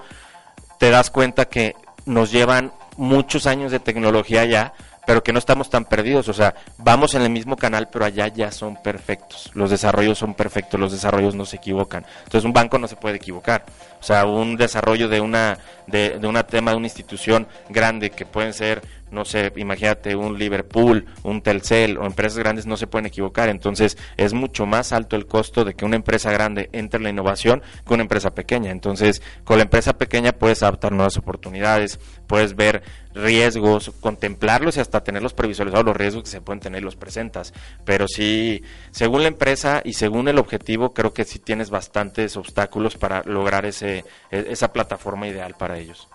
te 0.80 0.90
das 0.90 1.12
cuenta 1.12 1.46
que 1.46 1.76
nos 2.08 2.32
llevan 2.32 2.74
muchos 2.96 3.46
años 3.46 3.72
de 3.72 3.80
tecnología 3.80 4.44
ya, 4.46 4.74
pero 5.06 5.22
que 5.22 5.32
no 5.32 5.38
estamos 5.38 5.70
tan 5.70 5.86
perdidos, 5.86 6.30
o 6.30 6.34
sea, 6.34 6.56
vamos 6.80 7.14
en 7.14 7.22
el 7.22 7.30
mismo 7.30 7.58
canal, 7.58 7.90
pero 7.90 8.06
allá 8.06 8.28
ya 8.28 8.52
son 8.52 8.76
perfectos, 8.82 9.52
los 9.54 9.70
desarrollos 9.70 10.18
son 10.18 10.34
perfectos, 10.34 10.80
los 10.80 10.92
desarrollos 10.92 11.36
no 11.36 11.46
se 11.46 11.58
equivocan, 11.58 12.08
entonces 12.24 12.44
un 12.44 12.54
banco 12.54 12.80
no 12.80 12.88
se 12.88 12.96
puede 12.96 13.18
equivocar, 13.18 13.66
o 14.00 14.04
sea, 14.04 14.26
un 14.26 14.58
desarrollo 14.58 15.08
de 15.08 15.22
una 15.22 15.58
de, 15.88 16.20
de 16.20 16.28
un 16.28 16.36
tema 16.50 16.72
de 16.72 16.78
una 16.78 16.88
institución 16.88 17.48
grande 17.70 18.10
que 18.10 18.26
pueden 18.26 18.54
ser 18.54 18.82
no 19.12 19.26
sé, 19.26 19.54
imagínate 19.56 20.16
un 20.16 20.38
Liverpool, 20.38 21.06
un 21.24 21.42
Telcel 21.42 21.98
o 21.98 22.06
empresas 22.06 22.40
grandes 22.40 22.66
no 22.66 22.78
se 22.78 22.88
pueden 22.88 23.06
equivocar. 23.06 23.50
Entonces 23.50 23.98
es 24.18 24.34
mucho 24.34 24.66
más 24.66 24.92
alto 24.92 25.16
el 25.16 25.26
costo 25.26 25.64
de 25.64 25.74
que 25.76 25.86
una 25.86 25.96
empresa 25.96 26.32
grande 26.32 26.70
entre 26.74 26.98
en 26.98 27.04
la 27.04 27.10
innovación 27.10 27.62
que 27.86 27.94
una 27.94 28.04
empresa 28.04 28.32
pequeña. 28.32 28.72
Entonces 28.72 29.22
con 29.44 29.58
la 29.58 29.64
empresa 29.64 29.98
pequeña 29.98 30.34
puedes 30.34 30.64
adaptar 30.64 30.92
nuevas 30.92 31.18
oportunidades, 31.18 32.00
puedes 32.28 32.56
ver 32.56 32.84
riesgos, 33.14 33.92
contemplarlos 34.00 34.78
y 34.78 34.80
hasta 34.80 35.04
tenerlos 35.04 35.34
previsualizados 35.34 35.86
los 35.86 35.98
riesgos 35.98 36.24
que 36.24 36.30
se 36.30 36.42
pueden 36.42 36.60
tener 36.60 36.82
y 36.82 36.86
los 36.86 36.96
presentas. 36.96 37.54
Pero 37.84 38.08
sí, 38.08 38.64
según 38.92 39.24
la 39.24 39.30
empresa 39.30 39.82
y 39.84 39.94
según 39.94 40.28
el 40.28 40.38
objetivo, 40.38 40.94
creo 40.94 41.14
que 41.14 41.24
sí 41.24 41.40
tienes 41.40 41.70
bastantes 41.70 42.38
obstáculos 42.38 42.96
para 42.96 43.24
lograr 43.24 43.66
ese, 43.66 43.87
e, 43.88 44.04
esa 44.32 44.71
plataforma 44.73 45.28
ideal 45.28 45.56
para 45.56 45.78
ellos. 45.78 46.08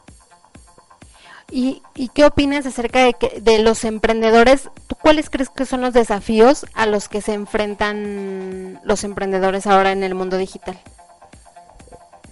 ¿Y, 1.55 1.83
qué 2.15 2.25
opinas 2.25 2.65
acerca 2.65 3.05
de, 3.05 3.13
que, 3.13 3.41
de 3.41 3.59
los 3.59 3.85
emprendedores? 3.85 4.71
¿Tú 4.87 4.97
cuáles 4.97 5.29
crees 5.29 5.51
que 5.51 5.67
son 5.67 5.83
los 5.83 5.93
desafíos 5.93 6.65
a 6.73 6.87
los 6.87 7.11
que 7.11 7.21
se 7.21 7.35
enfrentan 7.35 8.81
los 8.85 9.05
emprendedores 9.05 9.67
ahora 9.67 9.93
en 9.93 10.03
el 10.03 10.15
mundo 10.15 10.39
digital? 10.39 10.81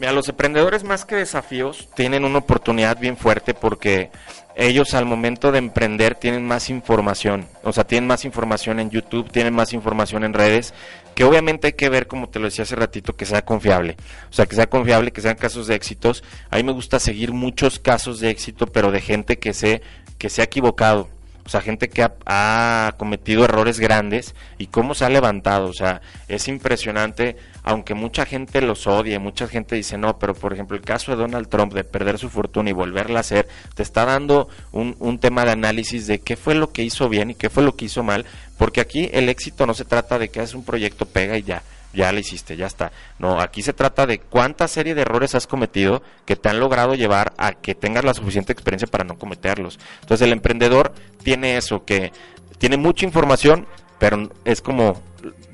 Mira, 0.01 0.13
los 0.13 0.31
emprendedores 0.31 0.83
más 0.83 1.05
que 1.05 1.15
desafíos 1.15 1.91
tienen 1.95 2.25
una 2.25 2.39
oportunidad 2.39 2.99
bien 2.99 3.19
fuerte 3.19 3.53
porque 3.53 4.11
ellos 4.57 4.95
al 4.95 5.05
momento 5.05 5.53
de 5.53 5.59
emprender 5.59 6.15
tienen 6.15 6.47
más 6.47 6.71
información, 6.71 7.47
o 7.63 7.71
sea, 7.75 7.85
tienen 7.85 8.09
más 8.09 8.25
información 8.25 8.81
en 8.81 8.89
YouTube, 8.89 9.31
tienen 9.31 9.53
más 9.53 9.75
información 9.75 10.25
en 10.25 10.33
redes, 10.33 10.73
que 11.15 11.25
obviamente 11.25 11.67
hay 11.67 11.73
que 11.75 11.91
ver, 11.91 12.07
como 12.07 12.31
te 12.31 12.39
lo 12.39 12.47
decía 12.47 12.63
hace 12.63 12.77
ratito, 12.77 13.15
que 13.15 13.27
sea 13.27 13.45
confiable, 13.45 13.99
o 14.31 14.33
sea, 14.33 14.47
que 14.47 14.57
sea 14.57 14.71
confiable, 14.71 15.13
que 15.13 15.21
sean 15.21 15.37
casos 15.37 15.67
de 15.67 15.75
éxitos. 15.75 16.25
A 16.49 16.57
mí 16.57 16.63
me 16.63 16.73
gusta 16.73 16.99
seguir 16.99 17.33
muchos 17.33 17.79
casos 17.79 18.21
de 18.21 18.31
éxito, 18.31 18.69
pero 18.69 18.93
de 18.93 19.03
gente 19.03 19.39
que 19.39 19.53
se, 19.53 19.83
que 20.17 20.31
se 20.31 20.41
ha 20.41 20.45
equivocado, 20.45 21.11
o 21.45 21.49
sea, 21.51 21.63
gente 21.63 21.89
que 21.89 22.07
ha, 22.27 22.95
cometido 22.97 23.45
errores 23.45 23.81
grandes 23.81 24.37
y 24.57 24.69
cómo 24.69 24.95
se 24.95 25.05
ha 25.05 25.09
levantado. 25.09 25.67
O 25.69 25.73
sea, 25.73 26.01
es 26.29 26.47
impresionante, 26.47 27.37
aunque 27.63 27.95
mucha 27.95 28.27
gente 28.27 28.61
los 28.61 28.87
odie, 28.87 29.19
mucha 29.19 29.47
gente 29.49 29.77
dice 29.77 29.99
no, 29.99 30.19
pero 30.19 30.35
por 30.35 30.53
ejemplo 30.53 30.77
el 30.77 30.83
caso 30.83 31.13
de 31.13 31.19
Donald 31.19 31.49
Trump 31.49 31.73
de 31.73 31.85
perder 31.85 32.19
su 32.19 32.31
fortuna 32.31 32.71
y 32.71 32.73
volverla 32.73 33.19
a 33.19 33.21
hacer, 33.21 33.49
te 33.75 33.83
está 33.83 34.05
dando 34.05 34.49
un, 34.73 34.97
un 34.99 35.19
tema 35.19 35.45
de 35.45 35.53
análisis 35.53 36.07
de 36.07 36.21
qué 36.21 36.37
fue 36.37 36.55
lo 36.55 36.73
que 36.73 36.83
hizo 36.83 37.09
bien 37.09 37.31
y 37.31 37.35
qué 37.35 37.51
fue 37.51 37.63
lo 37.63 37.77
que 37.77 37.87
hizo 37.87 38.03
mal, 38.03 38.25
porque 38.59 38.81
aquí 38.81 39.09
el 39.13 39.29
éxito 39.29 39.67
no 39.67 39.75
se 39.75 39.85
trata 39.85 40.19
de 40.19 40.29
que 40.29 40.41
haces 40.41 40.55
un 40.55 40.65
proyecto, 40.65 41.07
pega 41.07 41.37
y 41.37 41.43
ya 41.43 41.63
ya 41.93 42.13
lo 42.13 42.19
hiciste, 42.19 42.57
ya 42.57 42.67
está. 42.67 42.93
No, 43.19 43.41
aquí 43.41 43.63
se 43.63 43.73
trata 43.73 44.07
de 44.07 44.21
cuánta 44.21 44.69
serie 44.69 44.95
de 44.95 45.03
errores 45.03 45.35
has 45.35 45.47
cometido 45.47 46.03
que 46.25 46.37
te 46.37 46.49
han 46.49 46.61
logrado 46.61 46.95
llevar 46.95 47.33
a 47.37 47.53
que 47.53 47.75
tengas 47.75 48.05
la 48.05 48.15
suficiente 48.15 48.53
experiencia 48.53 48.87
para 48.87 49.05
no 49.05 49.19
cometerlos. 49.19 49.79
Entonces 50.01 50.27
el 50.27 50.33
emprendedor 50.33 50.93
tiene 51.23 51.57
eso, 51.57 51.85
que 51.85 52.13
tiene 52.59 52.77
mucha 52.77 53.05
información, 53.05 53.67
pero 53.99 54.31
es 54.45 54.61
como 54.61 55.01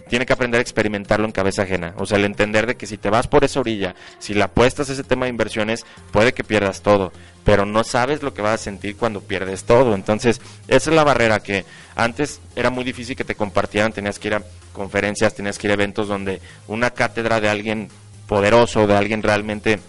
tiene 0.08 0.26
que 0.26 0.32
aprender 0.32 0.58
a 0.58 0.62
experimentarlo 0.62 1.26
en 1.26 1.32
cabeza 1.32 1.62
ajena. 1.62 1.94
O 1.96 2.06
sea, 2.06 2.18
el 2.18 2.24
entender 2.24 2.66
de 2.66 2.76
que 2.76 2.86
si 2.86 2.96
te 2.96 3.10
vas 3.10 3.26
por 3.26 3.44
esa 3.44 3.60
orilla, 3.60 3.94
si 4.18 4.34
la 4.34 4.46
apuestas 4.46 4.88
a 4.88 4.92
ese 4.92 5.04
tema 5.04 5.26
de 5.26 5.30
inversiones, 5.30 5.84
puede 6.12 6.32
que 6.32 6.44
pierdas 6.44 6.82
todo, 6.82 7.12
pero 7.44 7.66
no 7.66 7.84
sabes 7.84 8.22
lo 8.22 8.32
que 8.32 8.42
vas 8.42 8.54
a 8.54 8.64
sentir 8.64 8.96
cuando 8.96 9.20
pierdes 9.20 9.64
todo. 9.64 9.94
Entonces, 9.94 10.40
esa 10.68 10.90
es 10.90 10.96
la 10.96 11.04
barrera 11.04 11.40
que 11.40 11.64
antes 11.94 12.40
era 12.54 12.70
muy 12.70 12.84
difícil 12.84 13.16
que 13.16 13.24
te 13.24 13.34
compartieran, 13.34 13.92
tenías 13.92 14.18
que 14.18 14.28
ir 14.28 14.34
a 14.34 14.42
conferencias, 14.72 15.34
tenías 15.34 15.58
que 15.58 15.66
ir 15.66 15.70
a 15.72 15.74
eventos 15.74 16.08
donde 16.08 16.40
una 16.68 16.90
cátedra 16.90 17.40
de 17.40 17.48
alguien 17.48 17.88
poderoso, 18.28 18.86
de 18.86 18.96
alguien 18.96 19.22
realmente 19.22 19.80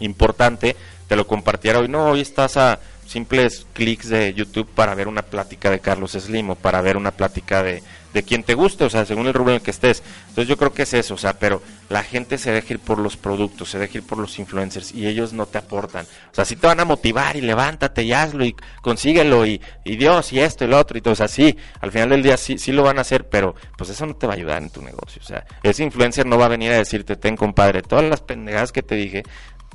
importante, 0.00 0.76
te 1.08 1.16
lo 1.16 1.26
compartiera 1.26 1.78
hoy. 1.78 1.88
No, 1.88 2.10
hoy 2.10 2.20
estás 2.20 2.56
a 2.56 2.80
simples 3.06 3.66
clics 3.72 4.08
de 4.08 4.34
YouTube 4.34 4.68
para 4.74 4.94
ver 4.94 5.08
una 5.08 5.22
plática 5.22 5.70
de 5.70 5.78
Carlos 5.78 6.12
Slim 6.12 6.50
o 6.50 6.54
para 6.56 6.80
ver 6.80 6.96
una 6.96 7.12
plática 7.12 7.62
de, 7.62 7.82
de 8.16 8.22
quien 8.22 8.44
te 8.44 8.54
guste, 8.54 8.82
o 8.82 8.88
sea, 8.88 9.04
según 9.04 9.26
el 9.26 9.34
rubro 9.34 9.50
en 9.50 9.56
el 9.56 9.62
que 9.62 9.70
estés. 9.70 10.02
Entonces 10.28 10.48
yo 10.48 10.56
creo 10.56 10.72
que 10.72 10.84
es 10.84 10.94
eso, 10.94 11.12
o 11.12 11.18
sea, 11.18 11.34
pero 11.38 11.60
la 11.90 12.02
gente 12.02 12.38
se 12.38 12.50
deja 12.50 12.72
ir 12.72 12.80
por 12.80 12.96
los 12.96 13.18
productos, 13.18 13.68
se 13.68 13.78
deja 13.78 13.98
ir 13.98 14.04
por 14.04 14.16
los 14.16 14.38
influencers 14.38 14.94
y 14.94 15.06
ellos 15.06 15.34
no 15.34 15.44
te 15.44 15.58
aportan. 15.58 16.06
O 16.32 16.34
sea, 16.34 16.46
sí 16.46 16.56
te 16.56 16.66
van 16.66 16.80
a 16.80 16.86
motivar 16.86 17.36
y 17.36 17.42
levántate 17.42 18.04
y 18.04 18.14
hazlo 18.14 18.46
y 18.46 18.56
consíguelo 18.80 19.44
y, 19.44 19.60
y 19.84 19.96
Dios 19.96 20.32
y 20.32 20.40
esto 20.40 20.64
y 20.64 20.68
lo 20.68 20.78
otro 20.78 20.96
y 20.96 21.02
todo. 21.02 21.12
O 21.12 21.16
sea, 21.16 21.28
sí, 21.28 21.58
al 21.82 21.92
final 21.92 22.08
del 22.08 22.22
día 22.22 22.38
sí, 22.38 22.56
sí 22.56 22.72
lo 22.72 22.82
van 22.82 22.96
a 22.96 23.02
hacer, 23.02 23.28
pero 23.28 23.54
pues 23.76 23.90
eso 23.90 24.06
no 24.06 24.16
te 24.16 24.26
va 24.26 24.32
a 24.32 24.36
ayudar 24.36 24.62
en 24.62 24.70
tu 24.70 24.80
negocio. 24.80 25.20
O 25.22 25.26
sea, 25.26 25.44
ese 25.62 25.84
influencer 25.84 26.24
no 26.24 26.38
va 26.38 26.46
a 26.46 26.48
venir 26.48 26.72
a 26.72 26.78
decirte, 26.78 27.16
ten 27.16 27.36
compadre, 27.36 27.82
todas 27.82 28.06
las 28.06 28.22
pendejadas 28.22 28.72
que 28.72 28.82
te 28.82 28.94
dije, 28.94 29.24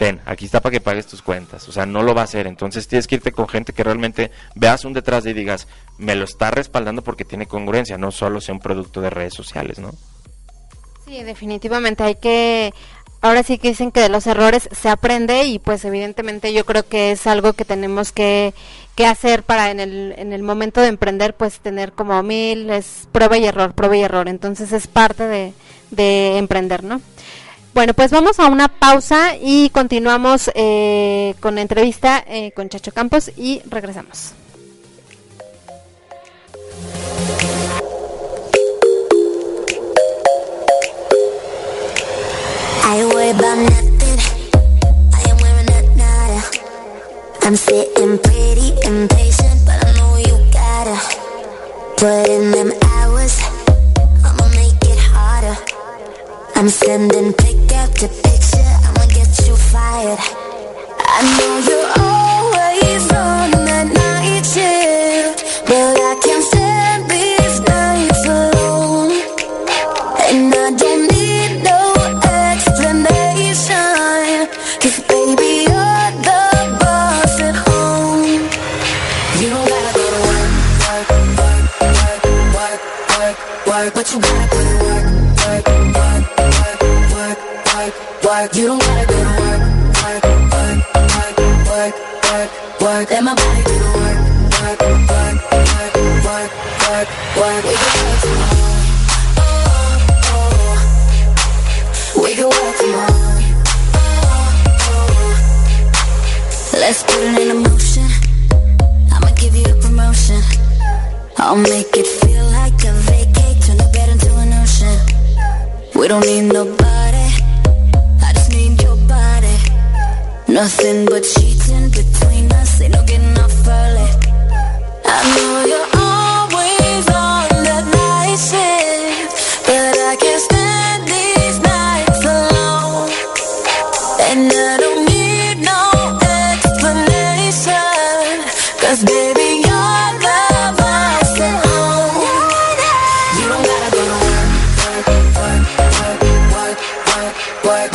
ten, 0.02 0.20
aquí 0.26 0.46
está 0.46 0.62
para 0.62 0.74
que 0.74 0.82
pagues 0.82 1.06
tus 1.06 1.22
cuentas. 1.22 1.70
O 1.70 1.72
sea, 1.72 1.86
no 1.86 2.02
lo 2.02 2.16
va 2.16 2.22
a 2.22 2.24
hacer. 2.24 2.48
Entonces 2.48 2.88
tienes 2.88 3.06
que 3.06 3.14
irte 3.14 3.32
con 3.32 3.48
gente 3.48 3.72
que 3.72 3.84
realmente 3.84 4.32
veas 4.56 4.84
un 4.84 4.94
detrás 4.94 5.24
de 5.24 5.30
y 5.30 5.34
digas, 5.34 5.68
me 6.02 6.16
lo 6.16 6.26
está 6.26 6.50
respaldando 6.50 7.04
porque 7.04 7.26
tiene 7.26 7.46
congruencia, 7.46 7.98
no 7.98 8.12
solo 8.12 8.42
sea 8.42 8.56
un 8.56 8.60
producto 8.60 9.02
de 9.02 9.12
redes 9.12 9.36
sociales, 9.36 9.78
¿no? 9.78 9.92
Sí, 11.06 11.24
definitivamente 11.24 12.04
hay 12.04 12.16
que... 12.16 12.74
Ahora 13.24 13.44
sí 13.44 13.60
que 13.60 13.68
dicen 13.68 13.92
que 13.92 14.00
de 14.00 14.10
los 14.10 14.26
errores 14.26 14.68
se 14.72 14.90
aprende 14.90 15.46
y 15.46 15.60
pues 15.60 15.86
evidentemente 15.86 16.54
yo 16.54 16.66
creo 16.66 16.88
que 16.88 17.12
es 17.12 17.28
algo 17.28 17.54
que 17.54 17.66
tenemos 17.66 18.12
que, 18.12 18.56
que 18.96 19.06
hacer 19.06 19.44
para 19.44 19.70
en 19.70 19.80
el, 19.80 20.16
en 20.18 20.34
el 20.34 20.42
momento 20.42 20.82
de 20.82 20.88
emprender 20.88 21.36
pues 21.36 21.60
tener 21.60 21.92
como 21.92 22.24
mil, 22.24 22.72
es 22.72 23.08
prueba 23.12 23.38
y 23.38 23.46
error, 23.46 23.74
prueba 23.74 23.96
y 23.96 24.02
error. 24.02 24.28
Entonces 24.28 24.72
es 24.72 24.88
parte 24.88 25.28
de, 25.28 25.54
de 25.92 26.40
emprender, 26.40 26.84
¿no? 26.84 27.00
Bueno, 27.76 27.94
pues 27.94 28.10
vamos 28.10 28.40
a 28.40 28.48
una 28.48 28.70
pausa 28.70 29.36
y 29.40 29.70
continuamos 29.70 30.50
eh, 30.56 31.36
con 31.42 31.54
la 31.54 31.62
entrevista 31.62 32.24
eh, 32.28 32.52
con 32.54 32.70
Chacho 32.70 32.92
Campos 32.92 33.32
y 33.38 33.62
regresamos. 33.70 34.34
I 43.54 43.58
am 47.44 47.56
sitting 47.58 48.18
pretty 48.20 48.70
impatient, 48.88 49.66
but 49.66 49.86
I 49.86 49.92
know 49.98 50.16
you 50.16 50.52
gotta 50.54 50.96
put 51.98 52.30
in 52.30 52.52
them 52.52 52.72
hours. 52.94 53.42
I'ma 54.24 54.48
make 54.56 54.82
it 54.86 54.98
harder. 54.98 55.58
I'm 56.56 56.70
sending 56.70 57.34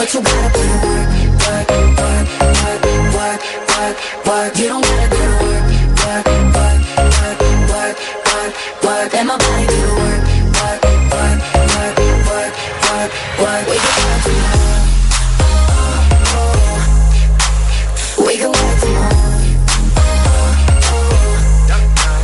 but 0.06 0.14
you 0.14 0.22
gotta 0.22 0.50
put 0.50 0.62
in 0.62 0.70
work, 0.86 1.08
work, 1.42 1.66
work, 1.98 2.26
work, 2.62 2.80
work, 3.16 3.40
work, 3.74 3.96
work. 4.26 4.52
You 4.56 4.68
don't 4.68 4.84
gotta 4.84 5.08
go 5.10 5.18
work, 5.42 5.66
work, 6.06 6.26
work, 6.54 6.80
work, 7.10 7.38
work, 7.70 7.96
work, 8.30 8.52
work, 8.84 9.14
and 9.14 9.26
my 9.26 9.36
body 9.36 9.66
do 9.66 9.74
the 9.82 9.90
work, 9.98 10.22
work, 10.54 10.80
work, 11.10 11.38
work, 11.66 11.94
work, 12.30 12.52
work, 12.54 12.86
work. 13.46 14.24
We 18.26 18.30
can 18.30 18.30
work 18.30 18.30
tomorrow. 18.30 18.30
We 18.30 18.34
can 18.36 18.50
work 18.52 18.76
tomorrow. 18.80 19.26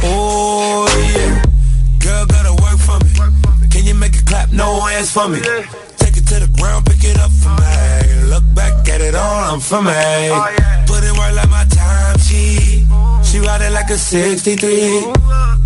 Oh 0.04 0.86
yeah, 1.16 1.32
girl 1.98 2.26
gotta 2.26 2.52
work 2.62 2.78
for 2.78 2.98
me. 3.02 3.10
Can 3.70 3.82
you 3.84 3.94
make 3.94 4.14
it 4.14 4.24
clap? 4.24 4.52
No 4.52 4.80
hands 4.80 5.10
for 5.10 5.28
me. 5.28 5.40
For 9.72 9.80
me. 9.80 10.28
Oh, 10.28 10.44
Put 10.86 11.00
it 11.00 11.16
work 11.16 11.32
like 11.32 11.48
my 11.48 11.64
time 11.64 12.18
sheet. 12.18 12.84
She 13.24 13.40
ride 13.40 13.62
it 13.64 13.72
like 13.72 13.88
a 13.88 13.96
63. 13.96 15.08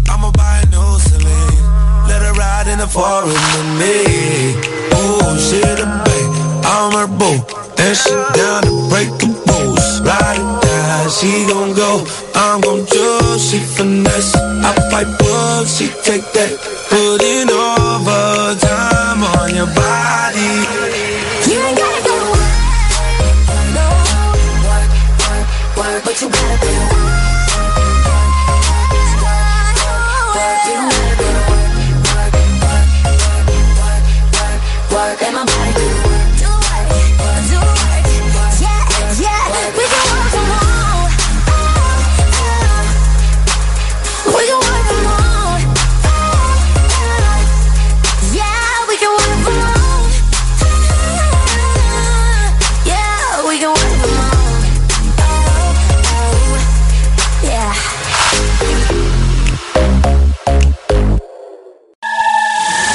I'ma 0.07 0.31
buy 0.31 0.62
a 0.62 0.66
new 0.71 0.90
Celine. 1.07 1.59
Let 2.07 2.23
her 2.23 2.35
ride 2.38 2.69
in 2.71 2.79
the 2.79 2.87
foreign 2.87 3.35
with 3.35 3.69
me. 3.83 3.99
Oh, 4.95 5.35
she 5.47 5.59
the 5.59 5.87
babe, 6.07 6.33
I'm 6.62 6.92
her 6.99 7.11
boo. 7.19 7.35
And 7.83 7.97
she 7.99 8.14
down 8.38 8.62
to 8.69 8.75
break 8.90 9.11
the 9.19 9.29
rules. 9.51 9.87
Ride 10.07 10.38
it 10.38 10.51
down, 10.62 11.11
she 11.11 11.31
gon' 11.51 11.75
go. 11.75 12.07
I'm 12.37 12.61
gon' 12.61 12.87
choose, 12.87 13.42
she 13.51 13.59
finesse. 13.59 14.37
I 14.37 14.71
fight 14.90 15.11
bugs, 15.19 15.77
she 15.77 15.87
take 16.07 16.27
that. 16.37 16.53
Put 16.90 17.23
in 17.27 17.51
overtime 17.51 19.25
on 19.35 19.55
your 19.57 19.66
body. 19.75 19.95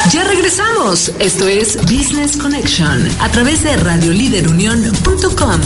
Ya 0.09 0.23
regresamos. 0.23 1.09
Esto 1.19 1.47
es 1.47 1.77
Business 1.83 2.35
Connection 2.35 3.07
a 3.21 3.29
través 3.29 3.63
de 3.63 3.77
radioliderunión.com. 3.77 5.61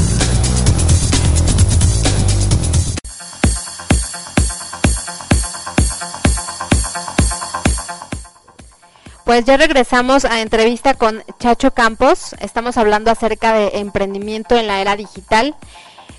Pues 9.23 9.45
ya 9.45 9.57
regresamos 9.57 10.25
a 10.25 10.41
entrevista 10.41 10.93
con 10.93 11.23
Chacho 11.39 11.71
Campos. 11.71 12.35
Estamos 12.39 12.77
hablando 12.77 13.09
acerca 13.09 13.53
de 13.53 13.79
emprendimiento 13.79 14.57
en 14.57 14.67
la 14.67 14.81
era 14.81 14.95
digital. 14.95 15.55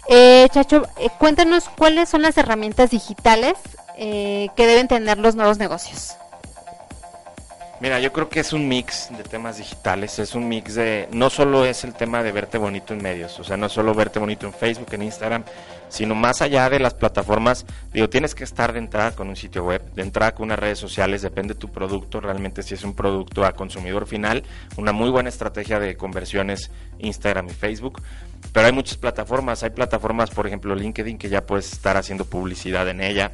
Eh, 0.09 0.49
Chacho, 0.53 0.89
eh, 0.99 1.11
cuéntanos 1.19 1.69
cuáles 1.69 2.09
son 2.09 2.23
las 2.23 2.37
herramientas 2.39 2.91
digitales 2.91 3.55
eh, 3.99 4.49
que 4.57 4.67
deben 4.67 4.89
tener 4.89 5.19
los 5.19 5.37
nuevos 5.37 5.59
negocios. 5.59 6.17
Mira, 7.87 8.01
yo 8.01 8.13
creo 8.13 8.29
que 8.29 8.41
es 8.41 8.53
un 8.53 8.67
mix 8.67 9.17
de 9.17 9.23
temas 9.23 9.59
digitales, 9.59 10.19
es 10.19 10.35
un 10.35 10.49
mix 10.49 10.75
de, 10.75 11.07
no 11.13 11.31
solo 11.31 11.65
es 11.65 11.85
el 11.85 11.95
tema 11.95 12.25
de 12.25 12.33
verte 12.33 12.59
bonito 12.59 12.93
en 12.93 13.01
medios, 13.01 13.39
o 13.39 13.45
sea, 13.45 13.57
no 13.57 13.69
solo 13.69 13.95
verte 13.95 14.19
bonito 14.19 14.45
en 14.45 14.53
Facebook, 14.53 14.89
en 14.91 15.03
Instagram, 15.03 15.45
sino 15.89 16.17
más 16.17 16.43
allá 16.43 16.69
de 16.69 16.81
las 16.81 16.95
plataformas, 16.95 17.65
digo, 17.93 18.09
tienes 18.09 18.35
que 18.35 18.43
estar 18.43 18.73
de 18.73 18.81
entrada 18.81 19.13
con 19.13 19.29
un 19.29 19.37
sitio 19.37 19.63
web, 19.63 19.89
de 19.95 20.03
entrada 20.03 20.35
con 20.35 20.47
unas 20.47 20.59
redes 20.59 20.81
sociales, 20.81 21.23
depende 21.23 21.55
de 21.55 21.61
tu 21.61 21.71
producto, 21.71 22.21
realmente 22.21 22.65
si 22.65 22.75
es 22.75 22.83
un 22.83 22.93
producto 22.93 23.45
a 23.45 23.53
consumidor 23.53 24.09
final, 24.09 24.43
una 24.77 24.91
muy 24.91 25.11
buena 25.11 25.29
estrategia 25.29 25.79
de 25.79 25.97
conversiones 25.97 26.73
Instagram 26.99 27.47
y 27.51 27.53
Facebook, 27.53 28.03
pero 28.53 28.67
hay 28.67 28.73
muchas 28.73 28.97
plataformas, 28.97 29.63
hay 29.63 29.71
plataformas, 29.71 30.31
por 30.31 30.49
ejemplo, 30.49 30.75
LinkedIn, 30.75 31.19
que 31.19 31.29
ya 31.29 31.47
puedes 31.47 31.73
estar 31.73 31.97
haciendo 31.97 32.25
publicidad 32.25 32.89
en 32.89 33.01
ella, 33.01 33.31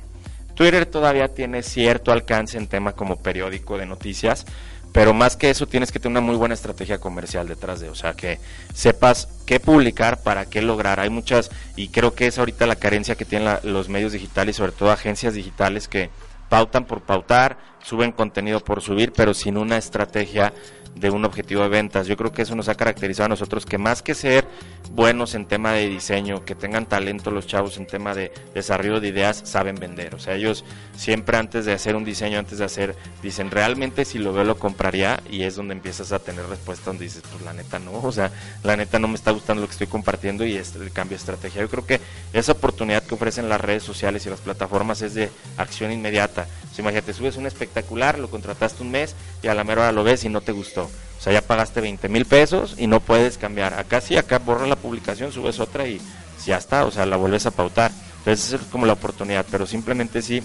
Twitter 0.55 0.87
todavía 0.87 1.29
tiene 1.29 1.63
cierto 1.63 2.13
alcance 2.13 2.59
en 2.59 2.67
tema 2.67 2.93
como 2.93 3.17
periódico 3.17 3.79
de 3.79 3.87
noticias, 3.87 4.47
pero 4.93 5.15
más 5.15 5.37
que 5.37 5.51
eso 5.51 5.67
tienes 5.67 5.91
que 5.91 5.99
tener 5.99 6.19
una 6.19 6.27
muy 6.27 6.37
buena 6.37 6.55
estrategia 6.55 6.99
comercial 6.99 7.49
detrás 7.49 7.81
de, 7.81 7.89
o 7.89 7.95
sea, 7.95 8.13
que 8.13 8.39
sepas 8.75 9.29
qué 9.47 9.59
publicar 9.59 10.23
para 10.23 10.45
qué 10.47 10.61
lograr. 10.61 11.01
Hay 11.01 11.09
muchas, 11.09 11.51
y 11.77 11.89
creo 11.89 12.15
que 12.15 12.27
es 12.27 12.39
ahorita 12.39 12.67
la 12.67 12.77
carencia 12.77 13.15
que 13.15 13.25
tienen 13.25 13.57
los 13.63 13.89
medios 13.89 14.13
digitales, 14.13 14.57
sobre 14.57 14.73
todo 14.73 14.91
agencias 14.91 15.35
digitales 15.35 15.89
que 15.89 16.11
pautan 16.51 16.85
por 16.85 17.01
pautar, 17.01 17.57
suben 17.83 18.13
contenido 18.13 18.61
por 18.61 18.83
subir, 18.83 19.13
pero 19.13 19.33
sin 19.33 19.57
una 19.57 19.79
estrategia 19.79 20.53
de 20.95 21.11
un 21.11 21.25
objetivo 21.25 21.63
de 21.63 21.69
ventas. 21.69 22.07
Yo 22.07 22.17
creo 22.17 22.33
que 22.33 22.43
eso 22.43 22.55
nos 22.55 22.69
ha 22.69 22.75
caracterizado 22.75 23.27
a 23.27 23.29
nosotros 23.29 23.67
que 23.67 23.79
más 23.79 24.03
que 24.03 24.15
ser 24.15 24.47
buenos 24.93 25.35
en 25.35 25.47
tema 25.47 25.73
de 25.73 25.89
diseño, 25.89 26.45
que 26.45 26.55
tengan 26.55 26.87
talento 26.87 27.31
los 27.31 27.47
chavos 27.47 27.79
en 27.79 27.87
tema 27.87 28.15
de 28.15 28.33
desarrollo 28.55 29.01
de 29.01 29.09
ideas, 29.09 29.43
saben 29.45 29.77
vender. 29.77 30.15
O 30.15 30.19
sea, 30.19 30.35
ellos 30.35 30.65
siempre 30.97 31.37
antes 31.37 31.65
de 31.65 31.73
hacer 31.73 31.97
un 31.97 32.05
diseño, 32.05 32.39
antes 32.39 32.59
de 32.59 32.65
hacer, 32.65 32.95
dicen, 33.23 33.51
realmente 33.51 34.05
si 34.05 34.19
lo 34.19 34.33
veo 34.33 34.45
lo 34.45 34.59
compraría 34.59 35.23
y 35.31 35.43
es 35.43 35.57
donde 35.57 35.75
empiezas 35.75 36.13
a 36.13 36.19
tener 36.19 36.47
respuesta 36.47 36.87
donde 36.87 37.05
dices, 37.05 37.23
pues 37.31 37.43
la 37.43 37.53
neta 37.53 37.79
no, 37.79 37.93
o 37.93 38.13
sea, 38.13 38.31
la 38.63 38.77
neta 38.77 38.99
no 38.99 39.09
me 39.09 39.15
está 39.15 39.31
gustando 39.31 39.63
lo 39.63 39.69
que 39.69 39.73
estoy 39.73 39.87
compartiendo 39.87 40.45
y 40.45 40.57
es 40.57 40.75
el 40.77 40.93
cambio 40.93 41.17
de 41.17 41.21
estrategia. 41.21 41.63
Yo 41.63 41.69
creo 41.69 41.87
que 41.87 42.01
esa 42.33 42.53
oportunidad 42.53 43.03
que 43.03 43.15
ofrecen 43.15 43.49
las 43.49 43.61
redes 43.61 43.83
sociales 43.83 44.27
y 44.27 44.31
las 44.31 44.41
plataformas 44.41 45.03
es 45.03 45.15
de 45.15 45.31
acción 45.57 45.93
inmediata. 45.93 46.47
O 46.71 46.75
sea, 46.75 46.83
imagínate, 46.83 47.13
subes 47.13 47.37
un 47.37 47.47
espectacular, 47.47 48.19
lo 48.19 48.31
contrataste 48.31 48.83
un 48.83 48.91
mes 48.91 49.15
y 49.43 49.49
a 49.49 49.55
la 49.55 49.65
mera 49.65 49.83
hora 49.83 49.93
lo 49.93 50.05
ves 50.05 50.25
y 50.25 50.29
no 50.29 50.41
te 50.41 50.53
gustó. 50.53 50.82
O 50.85 51.21
sea, 51.21 51.33
ya 51.33 51.43
pagaste 51.43 51.81
20 51.81 52.09
mil 52.09 52.25
pesos 52.25 52.75
y 52.79 52.87
no 52.87 53.01
puedes 53.01 53.39
cambiar. 53.39 53.75
Acá 53.75 54.01
sí, 54.01 54.17
acá 54.17 54.39
borras 54.39 54.69
la 54.69 54.77
publicación, 54.77 55.31
subes 55.31 55.61
otra 55.61 55.87
y 55.87 56.01
ya 56.45 56.57
está, 56.57 56.85
o 56.85 56.91
sea, 56.91 57.07
la 57.07 57.17
vuelves 57.17 57.47
a 57.47 57.53
pautar. 57.53 57.93
Entonces, 58.19 58.61
es 58.61 58.67
como 58.69 58.87
la 58.87 58.95
oportunidad, 58.95 59.47
pero 59.51 59.67
simplemente 59.67 60.23
sí 60.23 60.43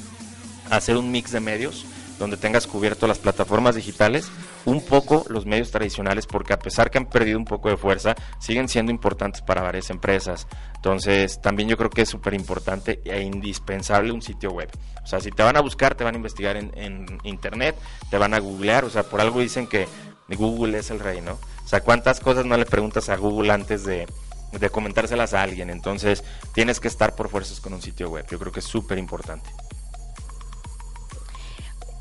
hacer 0.69 0.97
un 0.97 1.11
mix 1.11 1.31
de 1.31 1.39
medios 1.39 1.85
donde 2.19 2.37
tengas 2.37 2.67
cubierto 2.67 3.07
las 3.07 3.19
plataformas 3.19 3.75
digitales, 3.75 4.29
un 4.65 4.81
poco 4.83 5.23
los 5.29 5.45
medios 5.45 5.71
tradicionales, 5.71 6.25
porque 6.25 6.53
a 6.53 6.59
pesar 6.59 6.89
que 6.89 6.97
han 6.97 7.05
perdido 7.05 7.37
un 7.37 7.45
poco 7.45 7.69
de 7.69 7.77
fuerza, 7.77 8.15
siguen 8.39 8.67
siendo 8.67 8.91
importantes 8.91 9.41
para 9.41 9.61
varias 9.61 9.89
empresas. 9.89 10.47
Entonces, 10.75 11.39
también 11.41 11.69
yo 11.69 11.77
creo 11.77 11.89
que 11.89 12.01
es 12.01 12.09
súper 12.09 12.33
importante 12.33 13.01
e 13.05 13.21
indispensable 13.21 14.11
un 14.11 14.21
sitio 14.21 14.51
web. 14.51 14.69
O 15.03 15.07
sea, 15.07 15.19
si 15.19 15.31
te 15.31 15.43
van 15.43 15.57
a 15.57 15.61
buscar, 15.61 15.95
te 15.95 16.03
van 16.03 16.15
a 16.15 16.17
investigar 16.17 16.57
en, 16.57 16.71
en 16.75 17.19
internet, 17.23 17.75
te 18.09 18.17
van 18.17 18.33
a 18.33 18.39
googlear, 18.39 18.83
o 18.83 18.89
sea, 18.89 19.03
por 19.03 19.21
algo 19.21 19.39
dicen 19.39 19.67
que 19.67 19.87
Google 20.35 20.77
es 20.77 20.91
el 20.91 20.99
rey, 20.99 21.21
¿no? 21.21 21.33
O 21.33 21.67
sea, 21.67 21.81
¿cuántas 21.81 22.19
cosas 22.19 22.45
no 22.45 22.57
le 22.57 22.65
preguntas 22.65 23.09
a 23.09 23.15
Google 23.15 23.51
antes 23.51 23.83
de, 23.83 24.07
de 24.51 24.69
comentárselas 24.69 25.33
a 25.33 25.43
alguien? 25.43 25.69
Entonces, 25.69 26.23
tienes 26.53 26.79
que 26.79 26.87
estar 26.87 27.15
por 27.15 27.29
fuerzas 27.29 27.59
con 27.59 27.73
un 27.73 27.81
sitio 27.81 28.09
web. 28.09 28.25
Yo 28.29 28.39
creo 28.39 28.51
que 28.51 28.59
es 28.59 28.65
súper 28.65 28.97
importante. 28.97 29.49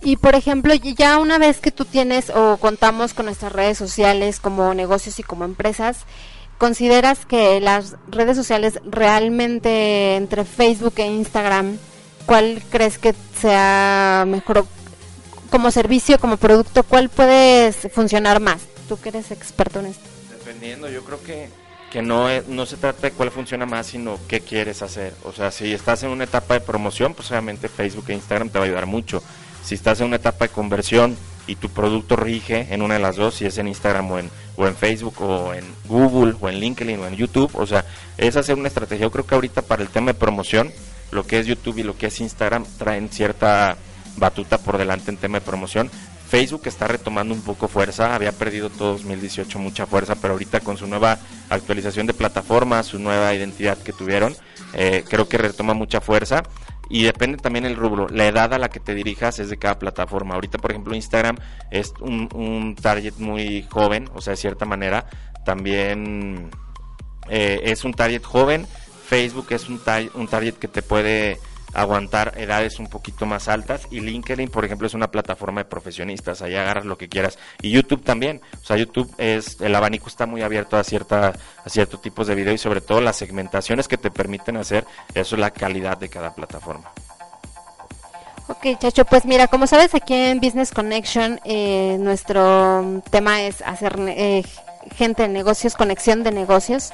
Y 0.02 0.16
por 0.16 0.36
ejemplo, 0.36 0.72
ya 0.74 1.18
una 1.18 1.38
vez 1.38 1.58
que 1.58 1.72
tú 1.72 1.84
tienes 1.84 2.30
o 2.30 2.58
contamos 2.58 3.12
con 3.12 3.26
nuestras 3.26 3.52
redes 3.52 3.76
sociales 3.76 4.38
como 4.38 4.72
negocios 4.72 5.18
y 5.18 5.24
como 5.24 5.44
empresas, 5.44 6.04
¿consideras 6.58 7.26
que 7.26 7.60
las 7.60 7.96
redes 8.06 8.36
sociales 8.36 8.80
realmente 8.84 10.14
entre 10.14 10.44
Facebook 10.44 10.94
e 10.98 11.06
Instagram, 11.06 11.78
cuál 12.24 12.62
crees 12.70 12.98
que 12.98 13.14
sea 13.36 14.24
mejor 14.28 14.66
como 15.56 15.70
servicio, 15.70 16.18
como 16.18 16.36
producto, 16.36 16.82
cuál 16.82 17.08
puede 17.08 17.72
funcionar 17.72 18.40
más? 18.40 18.60
Tú 18.90 19.00
que 19.00 19.08
eres 19.08 19.30
experto 19.30 19.80
en 19.80 19.86
esto. 19.86 20.04
Dependiendo, 20.28 20.86
yo 20.90 21.02
creo 21.02 21.22
que, 21.22 21.48
que 21.90 22.02
no, 22.02 22.28
no 22.48 22.66
se 22.66 22.76
trata 22.76 23.06
de 23.06 23.12
cuál 23.12 23.30
funciona 23.30 23.64
más, 23.64 23.86
sino 23.86 24.18
qué 24.28 24.42
quieres 24.42 24.82
hacer. 24.82 25.14
O 25.24 25.32
sea, 25.32 25.50
si 25.50 25.72
estás 25.72 26.02
en 26.02 26.10
una 26.10 26.24
etapa 26.24 26.52
de 26.52 26.60
promoción, 26.60 27.14
pues 27.14 27.30
obviamente 27.30 27.70
Facebook 27.70 28.04
e 28.08 28.12
Instagram 28.12 28.50
te 28.50 28.58
va 28.58 28.66
a 28.66 28.68
ayudar 28.68 28.84
mucho. 28.84 29.22
Si 29.64 29.76
estás 29.76 29.98
en 30.00 30.08
una 30.08 30.16
etapa 30.16 30.44
de 30.44 30.52
conversión 30.52 31.16
y 31.46 31.56
tu 31.56 31.70
producto 31.70 32.16
rige 32.16 32.66
en 32.74 32.82
una 32.82 32.92
de 32.92 33.00
las 33.00 33.16
dos, 33.16 33.36
si 33.36 33.46
es 33.46 33.56
en 33.56 33.68
Instagram 33.68 34.10
o 34.10 34.18
en, 34.18 34.30
o 34.56 34.66
en 34.66 34.76
Facebook 34.76 35.22
o 35.22 35.54
en 35.54 35.64
Google 35.86 36.34
o 36.38 36.50
en 36.50 36.60
LinkedIn 36.60 37.00
o 37.00 37.06
en 37.06 37.16
YouTube, 37.16 37.50
o 37.54 37.66
sea, 37.66 37.86
es 38.18 38.36
hacer 38.36 38.58
una 38.58 38.68
estrategia. 38.68 39.06
Yo 39.06 39.10
creo 39.10 39.26
que 39.26 39.34
ahorita 39.34 39.62
para 39.62 39.80
el 39.80 39.88
tema 39.88 40.08
de 40.08 40.18
promoción, 40.18 40.70
lo 41.12 41.26
que 41.26 41.38
es 41.38 41.46
YouTube 41.46 41.78
y 41.78 41.82
lo 41.82 41.96
que 41.96 42.08
es 42.08 42.20
Instagram 42.20 42.66
traen 42.76 43.08
cierta 43.08 43.78
batuta 44.16 44.58
por 44.58 44.78
delante 44.78 45.10
en 45.10 45.16
tema 45.16 45.38
de 45.40 45.44
promoción. 45.46 45.90
Facebook 46.28 46.62
está 46.64 46.88
retomando 46.88 47.32
un 47.34 47.42
poco 47.42 47.68
fuerza, 47.68 48.14
había 48.14 48.32
perdido 48.32 48.68
todo 48.68 48.92
2018 48.94 49.58
mucha 49.60 49.86
fuerza, 49.86 50.16
pero 50.16 50.32
ahorita 50.32 50.60
con 50.60 50.76
su 50.76 50.86
nueva 50.88 51.18
actualización 51.50 52.06
de 52.08 52.14
plataforma, 52.14 52.82
su 52.82 52.98
nueva 52.98 53.32
identidad 53.32 53.78
que 53.78 53.92
tuvieron, 53.92 54.34
eh, 54.72 55.04
creo 55.08 55.28
que 55.28 55.38
retoma 55.38 55.72
mucha 55.74 56.00
fuerza 56.00 56.42
y 56.90 57.04
depende 57.04 57.38
también 57.38 57.64
el 57.64 57.76
rubro, 57.76 58.08
la 58.08 58.26
edad 58.26 58.52
a 58.54 58.58
la 58.58 58.68
que 58.70 58.80
te 58.80 58.94
dirijas 58.94 59.38
es 59.38 59.50
de 59.50 59.56
cada 59.56 59.78
plataforma. 59.78 60.34
Ahorita, 60.34 60.58
por 60.58 60.72
ejemplo, 60.72 60.94
Instagram 60.96 61.36
es 61.70 61.92
un, 62.00 62.74
target 62.80 63.14
muy 63.18 63.64
joven, 63.70 64.08
o 64.14 64.20
sea, 64.20 64.32
de 64.32 64.36
cierta 64.36 64.64
manera, 64.64 65.06
también 65.44 66.50
eh, 67.28 67.60
es 67.64 67.84
un 67.84 67.94
target 67.94 68.22
joven, 68.24 68.66
Facebook 69.08 69.46
es 69.50 69.68
un, 69.68 69.78
tar- 69.78 70.10
un 70.14 70.26
target 70.26 70.54
que 70.54 70.66
te 70.68 70.82
puede 70.82 71.38
aguantar 71.74 72.32
edades 72.36 72.78
un 72.78 72.86
poquito 72.86 73.26
más 73.26 73.48
altas. 73.48 73.86
Y 73.90 74.00
LinkedIn 74.00 74.48
por 74.48 74.64
ejemplo 74.64 74.86
es 74.86 74.94
una 74.94 75.10
plataforma 75.10 75.62
de 75.62 75.66
profesionistas. 75.66 76.42
Ahí 76.42 76.54
agarras 76.54 76.84
lo 76.84 76.98
que 76.98 77.08
quieras. 77.08 77.38
Y 77.62 77.70
YouTube 77.70 78.02
también. 78.02 78.40
O 78.62 78.64
sea 78.64 78.76
YouTube 78.76 79.12
es 79.18 79.60
el 79.60 79.74
abanico 79.74 80.08
está 80.08 80.26
muy 80.26 80.42
abierto 80.42 80.76
a 80.76 80.84
cierta 80.84 81.32
a 81.64 81.68
ciertos 81.68 82.02
tipos 82.02 82.26
de 82.26 82.34
video 82.34 82.52
y 82.52 82.58
sobre 82.58 82.80
todo 82.80 83.00
las 83.00 83.16
segmentaciones 83.16 83.88
que 83.88 83.98
te 83.98 84.10
permiten 84.10 84.56
hacer 84.56 84.84
eso 85.14 85.36
es 85.36 85.40
la 85.40 85.50
calidad 85.50 85.98
de 85.98 86.08
cada 86.08 86.34
plataforma. 86.34 86.90
Ok, 88.48 88.78
Chacho, 88.78 89.04
pues 89.04 89.24
mira, 89.24 89.48
como 89.48 89.66
sabes, 89.66 89.94
aquí 89.94 90.14
en 90.14 90.38
Business 90.38 90.70
Connection 90.70 91.40
eh, 91.44 91.96
nuestro 91.98 93.02
tema 93.10 93.42
es 93.42 93.60
hacer 93.62 93.96
eh, 94.06 94.44
gente 94.94 95.22
de 95.22 95.28
negocios, 95.28 95.74
conexión 95.74 96.22
de 96.22 96.32
negocios. 96.32 96.92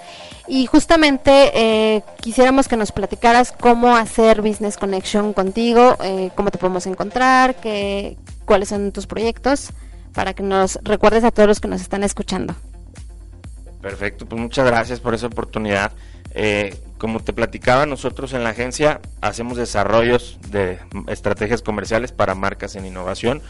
Y 0.48 0.66
justamente 0.66 1.50
eh, 1.54 2.02
quisiéramos 2.20 2.68
que 2.68 2.76
nos 2.76 2.92
platicaras 2.92 3.52
cómo 3.52 3.96
hacer 3.96 4.42
Business 4.42 4.76
Connection 4.76 5.32
contigo, 5.32 5.96
eh, 6.02 6.30
cómo 6.34 6.50
te 6.50 6.58
podemos 6.58 6.86
encontrar, 6.86 7.56
qué, 7.56 8.16
cuáles 8.44 8.68
son 8.68 8.92
tus 8.92 9.06
proyectos, 9.06 9.70
para 10.12 10.34
que 10.34 10.42
nos 10.42 10.78
recuerdes 10.82 11.24
a 11.24 11.30
todos 11.30 11.48
los 11.48 11.60
que 11.60 11.68
nos 11.68 11.80
están 11.80 12.02
escuchando. 12.02 12.54
Perfecto, 13.80 14.26
pues 14.26 14.40
muchas 14.40 14.66
gracias 14.66 15.00
por 15.00 15.14
esa 15.14 15.26
oportunidad. 15.26 15.92
Eh, 16.34 16.76
como 16.98 17.20
te 17.20 17.32
platicaba, 17.32 17.84
nosotros 17.84 18.32
en 18.32 18.44
la 18.44 18.50
agencia 18.50 19.00
hacemos 19.20 19.58
desarrollos 19.58 20.38
de 20.50 20.78
estrategias 21.08 21.62
comerciales 21.62 22.12
para 22.12 22.34
marcas 22.34 22.76
en 22.76 22.86
innovación 22.86 23.42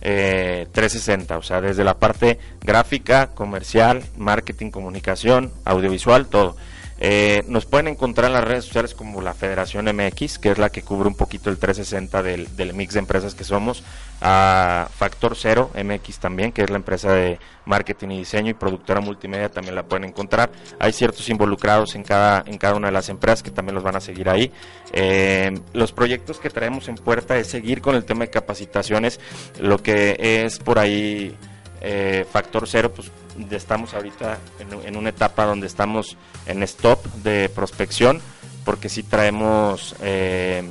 eh, 0.00 0.66
360, 0.72 1.38
o 1.38 1.42
sea, 1.42 1.60
desde 1.60 1.84
la 1.84 1.98
parte 1.98 2.38
gráfica, 2.60 3.28
comercial, 3.28 4.02
marketing, 4.16 4.70
comunicación, 4.70 5.52
audiovisual, 5.64 6.26
todo. 6.26 6.56
Eh, 7.02 7.44
nos 7.48 7.64
pueden 7.64 7.88
encontrar 7.88 8.28
en 8.28 8.34
las 8.34 8.44
redes 8.44 8.66
sociales 8.66 8.94
como 8.94 9.22
la 9.22 9.32
Federación 9.32 9.86
MX, 9.86 10.38
que 10.38 10.50
es 10.50 10.58
la 10.58 10.68
que 10.68 10.82
cubre 10.82 11.08
un 11.08 11.14
poquito 11.14 11.48
el 11.48 11.56
360 11.56 12.22
del, 12.22 12.56
del 12.56 12.74
mix 12.74 12.92
de 12.92 13.00
empresas 13.00 13.34
que 13.34 13.42
somos, 13.42 13.82
a 14.20 14.86
Factor 14.94 15.34
Cero 15.34 15.70
MX 15.74 16.18
también, 16.18 16.52
que 16.52 16.62
es 16.62 16.68
la 16.68 16.76
empresa 16.76 17.12
de 17.12 17.38
marketing 17.64 18.08
y 18.10 18.18
diseño 18.18 18.50
y 18.50 18.54
productora 18.54 19.00
multimedia, 19.00 19.48
también 19.48 19.74
la 19.74 19.82
pueden 19.82 20.04
encontrar. 20.04 20.50
Hay 20.78 20.92
ciertos 20.92 21.26
involucrados 21.30 21.94
en 21.94 22.02
cada, 22.02 22.44
en 22.46 22.58
cada 22.58 22.74
una 22.74 22.88
de 22.88 22.92
las 22.92 23.08
empresas 23.08 23.42
que 23.42 23.50
también 23.50 23.74
los 23.74 23.84
van 23.84 23.96
a 23.96 24.00
seguir 24.00 24.28
ahí. 24.28 24.52
Eh, 24.92 25.58
los 25.72 25.92
proyectos 25.92 26.38
que 26.38 26.50
traemos 26.50 26.88
en 26.88 26.96
puerta 26.96 27.38
es 27.38 27.46
seguir 27.46 27.80
con 27.80 27.94
el 27.94 28.04
tema 28.04 28.24
de 28.24 28.30
capacitaciones, 28.30 29.20
lo 29.58 29.82
que 29.82 30.44
es 30.44 30.58
por 30.58 30.78
ahí 30.78 31.34
eh, 31.80 32.26
factor 32.30 32.68
cero, 32.68 32.92
pues 32.94 33.10
estamos 33.50 33.94
ahorita 33.94 34.38
en, 34.58 34.96
una 34.96 35.10
etapa 35.10 35.44
donde 35.44 35.66
estamos 35.66 36.16
en 36.46 36.62
stop 36.62 37.04
de 37.22 37.48
prospección, 37.48 38.20
porque 38.64 38.88
sí 38.88 39.02
traemos 39.02 39.94
eh, 40.00 40.62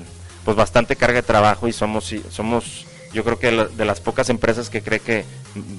pues 0.45 0.55
bastante 0.55 0.95
carga 0.95 1.21
de 1.21 1.23
trabajo 1.23 1.67
y 1.67 1.73
somos, 1.73 2.13
somos 2.29 2.85
yo 3.13 3.23
creo 3.23 3.39
que 3.39 3.51
de 3.51 3.85
las 3.85 4.01
pocas 4.01 4.29
empresas 4.29 4.69
que 4.69 4.81
cree 4.81 4.99
que 4.99 5.25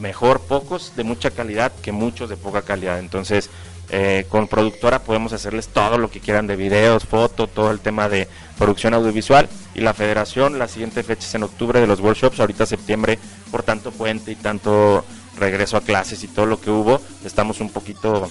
mejor 0.01 0.41
pocos 0.41 0.95
de 0.97 1.05
mucha 1.05 1.30
calidad 1.30 1.72
que 1.82 1.93
muchos 1.93 2.28
de 2.28 2.36
poca 2.36 2.62
calidad. 2.62 2.99
Entonces, 2.99 3.51
eh, 3.93 4.26
con 4.28 4.47
productora 4.47 5.01
podemos 5.01 5.32
hacerles 5.32 5.68
todo 5.68 5.99
lo 5.99 6.11
que 6.11 6.20
quieran 6.20 6.47
de 6.47 6.55
videos, 6.55 7.05
foto, 7.05 7.49
todo 7.49 7.72
el 7.72 7.80
tema 7.80 8.09
de 8.09 8.28
producción 8.59 8.95
audiovisual. 8.95 9.49
Y 9.74 9.80
la 9.80 9.95
federación, 9.95 10.59
la 10.59 10.68
siguiente 10.68 11.03
fecha 11.03 11.26
es 11.26 11.34
en 11.34 11.43
octubre 11.43 11.80
de 11.80 11.86
los 11.86 12.01
workshops, 12.01 12.41
ahorita 12.41 12.66
septiembre, 12.66 13.18
por 13.51 13.62
tanto 13.62 13.91
puente 13.93 14.32
y 14.32 14.36
tanto 14.36 15.05
regreso 15.41 15.76
a 15.76 15.80
clases 15.80 16.22
y 16.22 16.28
todo 16.28 16.47
lo 16.47 16.61
que 16.61 16.70
hubo, 16.70 17.01
estamos 17.24 17.61
un 17.61 17.70
poquito 17.70 18.30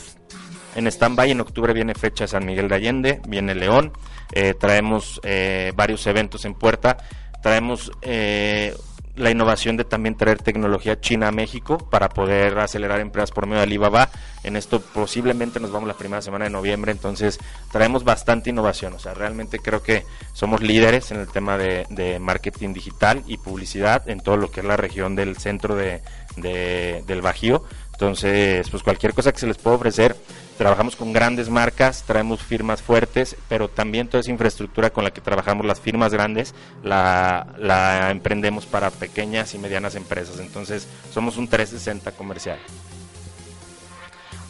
en 0.76 0.88
stand-by. 0.88 1.32
En 1.32 1.42
octubre 1.42 1.74
viene 1.74 1.94
fecha 1.94 2.28
San 2.28 2.46
Miguel 2.46 2.68
de 2.70 2.76
Allende, 2.76 3.22
viene 3.28 3.56
León, 3.56 3.92
eh, 4.32 4.54
traemos 4.54 5.20
eh, 5.24 5.74
varios 5.76 6.06
eventos 6.08 6.46
en 6.46 6.54
puerta, 6.54 6.98
traemos 7.42 7.92
eh, 8.02 8.76
la 9.16 9.32
innovación 9.32 9.76
de 9.76 9.84
también 9.84 10.16
traer 10.16 10.42
tecnología 10.42 11.02
china 11.02 11.28
a 11.28 11.32
México 11.32 11.78
para 11.78 12.08
poder 12.10 12.58
acelerar 12.58 13.02
empresas 13.02 13.32
por 13.32 13.46
medio 13.46 13.58
de 13.58 13.64
Alibaba. 13.64 14.10
En 14.44 14.56
esto 14.56 14.80
posiblemente 14.80 15.60
nos 15.60 15.72
vamos 15.72 15.90
la 15.90 15.98
primera 15.98 16.22
semana 16.22 16.46
de 16.46 16.52
noviembre, 16.52 16.94
entonces 16.94 17.38
traemos 17.72 18.06
bastante 18.06 18.50
innovación. 18.50 18.94
O 18.94 19.00
sea, 19.00 19.14
realmente 19.14 19.60
creo 19.60 19.84
que 19.84 20.06
somos 20.32 20.62
líderes 20.62 21.12
en 21.12 21.20
el 21.20 21.28
tema 21.28 21.58
de, 21.58 21.86
de 21.90 22.20
marketing 22.20 22.74
digital 22.74 23.22
y 23.28 23.38
publicidad 23.38 24.08
en 24.10 24.22
todo 24.22 24.38
lo 24.38 24.52
que 24.52 24.62
es 24.62 24.66
la 24.66 24.78
región 24.78 25.18
del 25.18 25.36
centro 25.36 25.76
de, 25.76 26.02
de- 26.42 27.04
del 27.08 27.22
Bajío. 27.22 27.64
Entonces, 27.94 28.70
pues 28.70 28.82
cualquier 28.82 29.14
cosa 29.14 29.32
que 29.34 29.40
se 29.40 29.48
les 29.48 29.58
pueda 29.58 29.76
ofrecer, 29.76 30.16
trabajamos 30.58 30.96
con 30.96 31.12
grandes 31.12 31.50
marcas, 31.50 32.04
traemos 32.08 32.42
firmas 32.42 32.82
fuertes, 32.82 33.36
pero 33.50 33.68
también 33.68 34.08
toda 34.08 34.22
esa 34.22 34.32
infraestructura 34.32 34.90
con 34.92 35.04
la 35.04 35.12
que 35.12 35.20
trabajamos 35.20 35.66
las 35.66 35.82
firmas 35.82 36.14
grandes, 36.14 36.56
la, 36.82 37.48
la 37.58 38.10
emprendemos 38.10 38.66
para 38.66 38.90
pequeñas 38.90 39.54
y 39.54 39.58
medianas 39.58 39.96
empresas. 39.96 40.40
Entonces, 40.40 40.88
somos 41.14 41.36
un 41.36 41.50
360 41.50 42.12
comercial. 42.14 42.58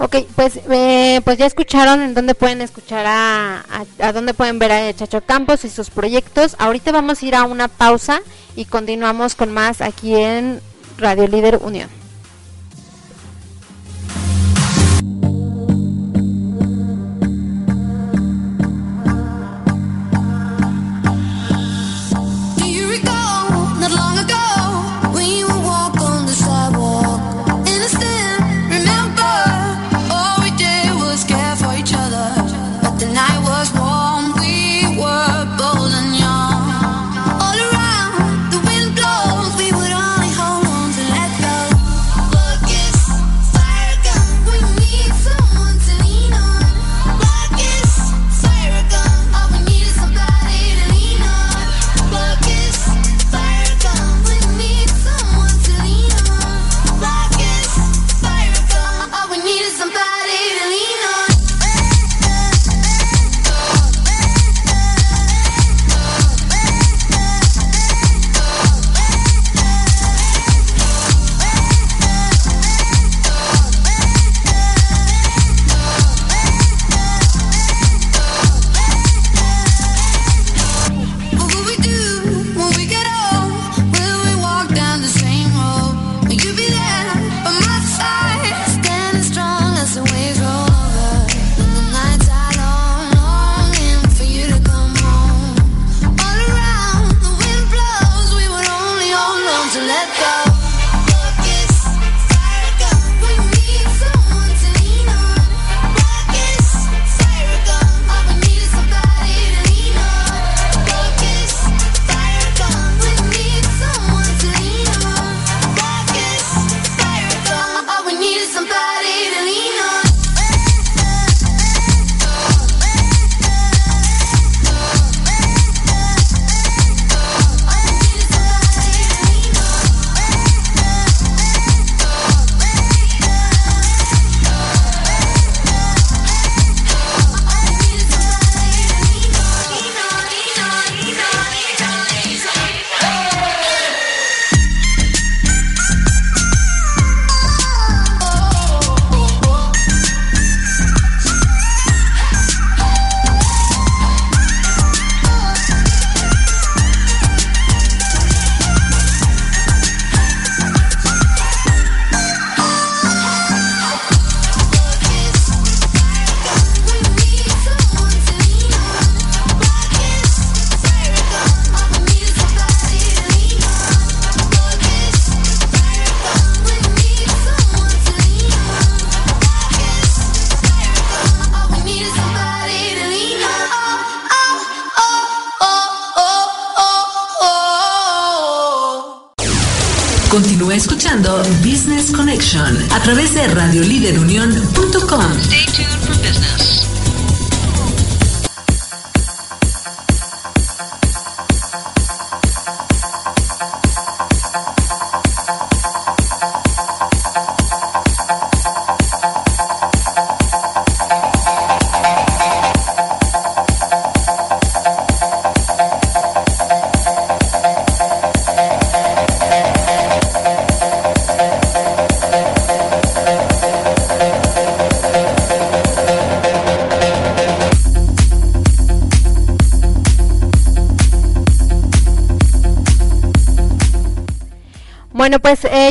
Ok, 0.01 0.15
pues 0.35 0.57
eh, 0.69 1.19
pues 1.25 1.37
ya 1.37 1.45
escucharon 1.45 2.01
en 2.01 2.13
dónde 2.13 2.33
pueden 2.33 2.61
escuchar 2.61 3.05
a, 3.05 3.65
a, 3.69 3.85
a 4.07 4.13
dónde 4.13 4.33
pueden 4.33 4.57
ver 4.57 4.71
a 4.71 4.93
Chacho 4.93 5.19
Campos 5.21 5.65
y 5.65 5.69
sus 5.69 5.89
proyectos. 5.89 6.55
Ahorita 6.57 6.93
vamos 6.93 7.21
a 7.21 7.25
ir 7.25 7.35
a 7.35 7.43
una 7.43 7.67
pausa 7.67 8.21
y 8.55 8.63
continuamos 8.65 9.35
con 9.35 9.51
más 9.51 9.81
aquí 9.81 10.15
en 10.15 10.61
Radio 10.99 11.27
Líder 11.27 11.59
Unión. 11.61 11.98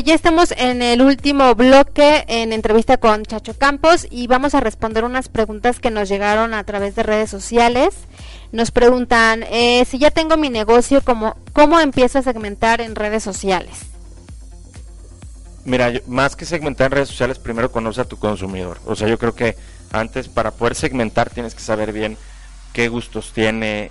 Ya 0.03 0.15
estamos 0.15 0.53
en 0.57 0.83
el 0.83 1.03
último 1.03 1.55
bloque 1.55 2.25
en 2.29 2.53
entrevista 2.53 2.99
con 2.99 3.25
Chacho 3.25 3.55
Campos 3.55 4.07
y 4.11 4.27
vamos 4.27 4.55
a 4.55 4.61
responder 4.61 5.05
unas 5.05 5.29
preguntas 5.29 5.81
que 5.81 5.91
nos 5.91 6.09
llegaron 6.09 6.55
a 6.55 6.65
través 6.65 6.95
de 6.95 7.03
redes 7.03 7.31
sociales. 7.31 7.95
Nos 8.53 8.71
preguntan, 8.71 9.45
eh, 9.51 9.85
si 9.87 9.99
ya 9.99 10.11
tengo 10.11 10.37
mi 10.37 10.51
negocio, 10.51 11.01
¿cómo, 11.03 11.37
¿cómo 11.53 11.81
empiezo 11.81 12.19
a 12.19 12.23
segmentar 12.23 12.81
en 12.81 12.95
redes 12.95 13.23
sociales? 13.23 13.87
Mira, 15.65 15.93
más 16.07 16.37
que 16.37 16.45
segmentar 16.45 16.87
en 16.87 16.93
redes 16.93 17.09
sociales, 17.09 17.39
primero 17.39 17.73
conoce 17.73 18.01
a 18.01 18.05
tu 18.05 18.19
consumidor. 18.19 18.79
O 18.87 18.95
sea, 18.95 19.09
yo 19.09 19.19
creo 19.19 19.35
que 19.35 19.57
antes 19.91 20.29
para 20.29 20.53
poder 20.53 20.75
segmentar 20.75 21.31
tienes 21.31 21.55
que 21.55 21.61
saber 21.61 21.93
bien 21.93 22.17
qué 22.73 22.89
gustos 22.89 23.33
tiene, 23.33 23.91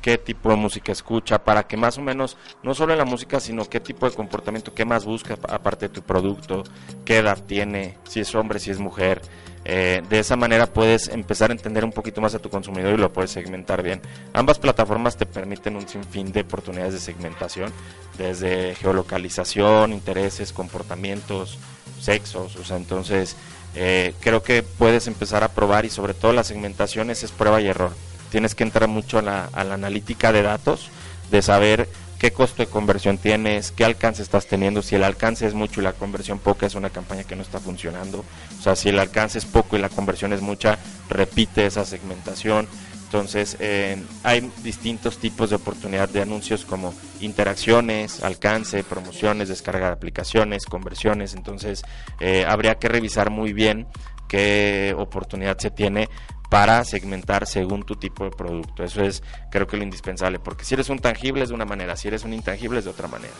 qué 0.00 0.18
tipo 0.18 0.50
de 0.50 0.56
música 0.56 0.92
escucha, 0.92 1.44
para 1.44 1.64
que 1.66 1.76
más 1.76 1.98
o 1.98 2.02
menos, 2.02 2.36
no 2.62 2.74
solo 2.74 2.92
en 2.92 2.98
la 2.98 3.04
música, 3.04 3.40
sino 3.40 3.64
qué 3.64 3.80
tipo 3.80 4.08
de 4.08 4.14
comportamiento, 4.14 4.74
qué 4.74 4.84
más 4.84 5.04
busca 5.04 5.38
aparte 5.48 5.88
de 5.88 5.94
tu 5.94 6.02
producto, 6.02 6.64
qué 7.04 7.18
edad 7.18 7.42
tiene, 7.44 7.98
si 8.08 8.20
es 8.20 8.34
hombre, 8.34 8.60
si 8.60 8.70
es 8.70 8.78
mujer. 8.78 9.22
Eh, 9.64 10.02
de 10.08 10.18
esa 10.18 10.36
manera 10.36 10.66
puedes 10.66 11.08
empezar 11.08 11.50
a 11.50 11.52
entender 11.52 11.84
un 11.84 11.92
poquito 11.92 12.22
más 12.22 12.34
a 12.34 12.38
tu 12.38 12.48
consumidor 12.48 12.94
y 12.94 12.96
lo 12.96 13.12
puedes 13.12 13.30
segmentar 13.30 13.82
bien. 13.82 14.00
Ambas 14.32 14.58
plataformas 14.58 15.18
te 15.18 15.26
permiten 15.26 15.76
un 15.76 15.86
sinfín 15.86 16.32
de 16.32 16.40
oportunidades 16.40 16.94
de 16.94 17.00
segmentación, 17.00 17.70
desde 18.16 18.74
geolocalización, 18.76 19.92
intereses, 19.92 20.54
comportamientos, 20.54 21.58
sexos, 22.00 22.56
o 22.56 22.64
sea, 22.64 22.78
entonces 22.78 23.36
eh, 23.74 24.14
creo 24.20 24.42
que 24.42 24.62
puedes 24.62 25.06
empezar 25.06 25.44
a 25.44 25.48
probar 25.48 25.84
y 25.84 25.90
sobre 25.90 26.14
todo 26.14 26.32
las 26.32 26.46
segmentaciones 26.46 27.22
es 27.22 27.30
prueba 27.30 27.60
y 27.60 27.68
error. 27.68 27.92
Tienes 28.30 28.54
que 28.54 28.64
entrar 28.64 28.88
mucho 28.88 29.18
a 29.18 29.22
la, 29.22 29.44
a 29.52 29.64
la 29.64 29.74
analítica 29.74 30.32
de 30.32 30.42
datos, 30.42 30.88
de 31.30 31.42
saber 31.42 31.88
qué 32.20 32.32
costo 32.32 32.62
de 32.62 32.68
conversión 32.68 33.16
tienes, 33.16 33.72
qué 33.72 33.84
alcance 33.84 34.22
estás 34.22 34.46
teniendo, 34.46 34.82
si 34.82 34.94
el 34.94 35.04
alcance 35.04 35.46
es 35.46 35.54
mucho 35.54 35.80
y 35.80 35.84
la 35.84 35.94
conversión 35.94 36.38
poca 36.38 36.66
es 36.66 36.74
una 36.74 36.90
campaña 36.90 37.24
que 37.24 37.34
no 37.34 37.42
está 37.42 37.58
funcionando, 37.60 38.18
o 38.58 38.62
sea, 38.62 38.76
si 38.76 38.90
el 38.90 38.98
alcance 38.98 39.38
es 39.38 39.46
poco 39.46 39.76
y 39.76 39.80
la 39.80 39.88
conversión 39.88 40.34
es 40.34 40.42
mucha, 40.42 40.78
repite 41.08 41.64
esa 41.64 41.84
segmentación. 41.86 42.68
Entonces, 43.10 43.56
eh, 43.58 44.00
hay 44.22 44.52
distintos 44.62 45.18
tipos 45.18 45.50
de 45.50 45.56
oportunidad 45.56 46.08
de 46.08 46.22
anuncios 46.22 46.64
como 46.64 46.94
interacciones, 47.20 48.22
alcance, 48.22 48.84
promociones, 48.84 49.48
descarga 49.48 49.86
de 49.86 49.92
aplicaciones, 49.94 50.64
conversiones. 50.64 51.34
Entonces, 51.34 51.82
eh, 52.20 52.44
habría 52.46 52.76
que 52.76 52.88
revisar 52.88 53.30
muy 53.30 53.52
bien 53.52 53.88
qué 54.30 54.94
oportunidad 54.96 55.58
se 55.58 55.72
tiene 55.72 56.08
para 56.48 56.84
segmentar 56.84 57.46
según 57.46 57.82
tu 57.82 57.96
tipo 57.96 58.24
de 58.24 58.30
producto. 58.30 58.84
Eso 58.84 59.02
es, 59.02 59.24
creo 59.50 59.66
que 59.66 59.76
lo 59.76 59.82
indispensable, 59.82 60.38
porque 60.38 60.64
si 60.64 60.74
eres 60.74 60.88
un 60.88 61.00
tangible 61.00 61.42
es 61.42 61.48
de 61.48 61.54
una 61.56 61.64
manera, 61.64 61.96
si 61.96 62.06
eres 62.08 62.24
un 62.24 62.32
intangible 62.32 62.78
es 62.78 62.84
de 62.84 62.92
otra 62.92 63.08
manera. 63.08 63.34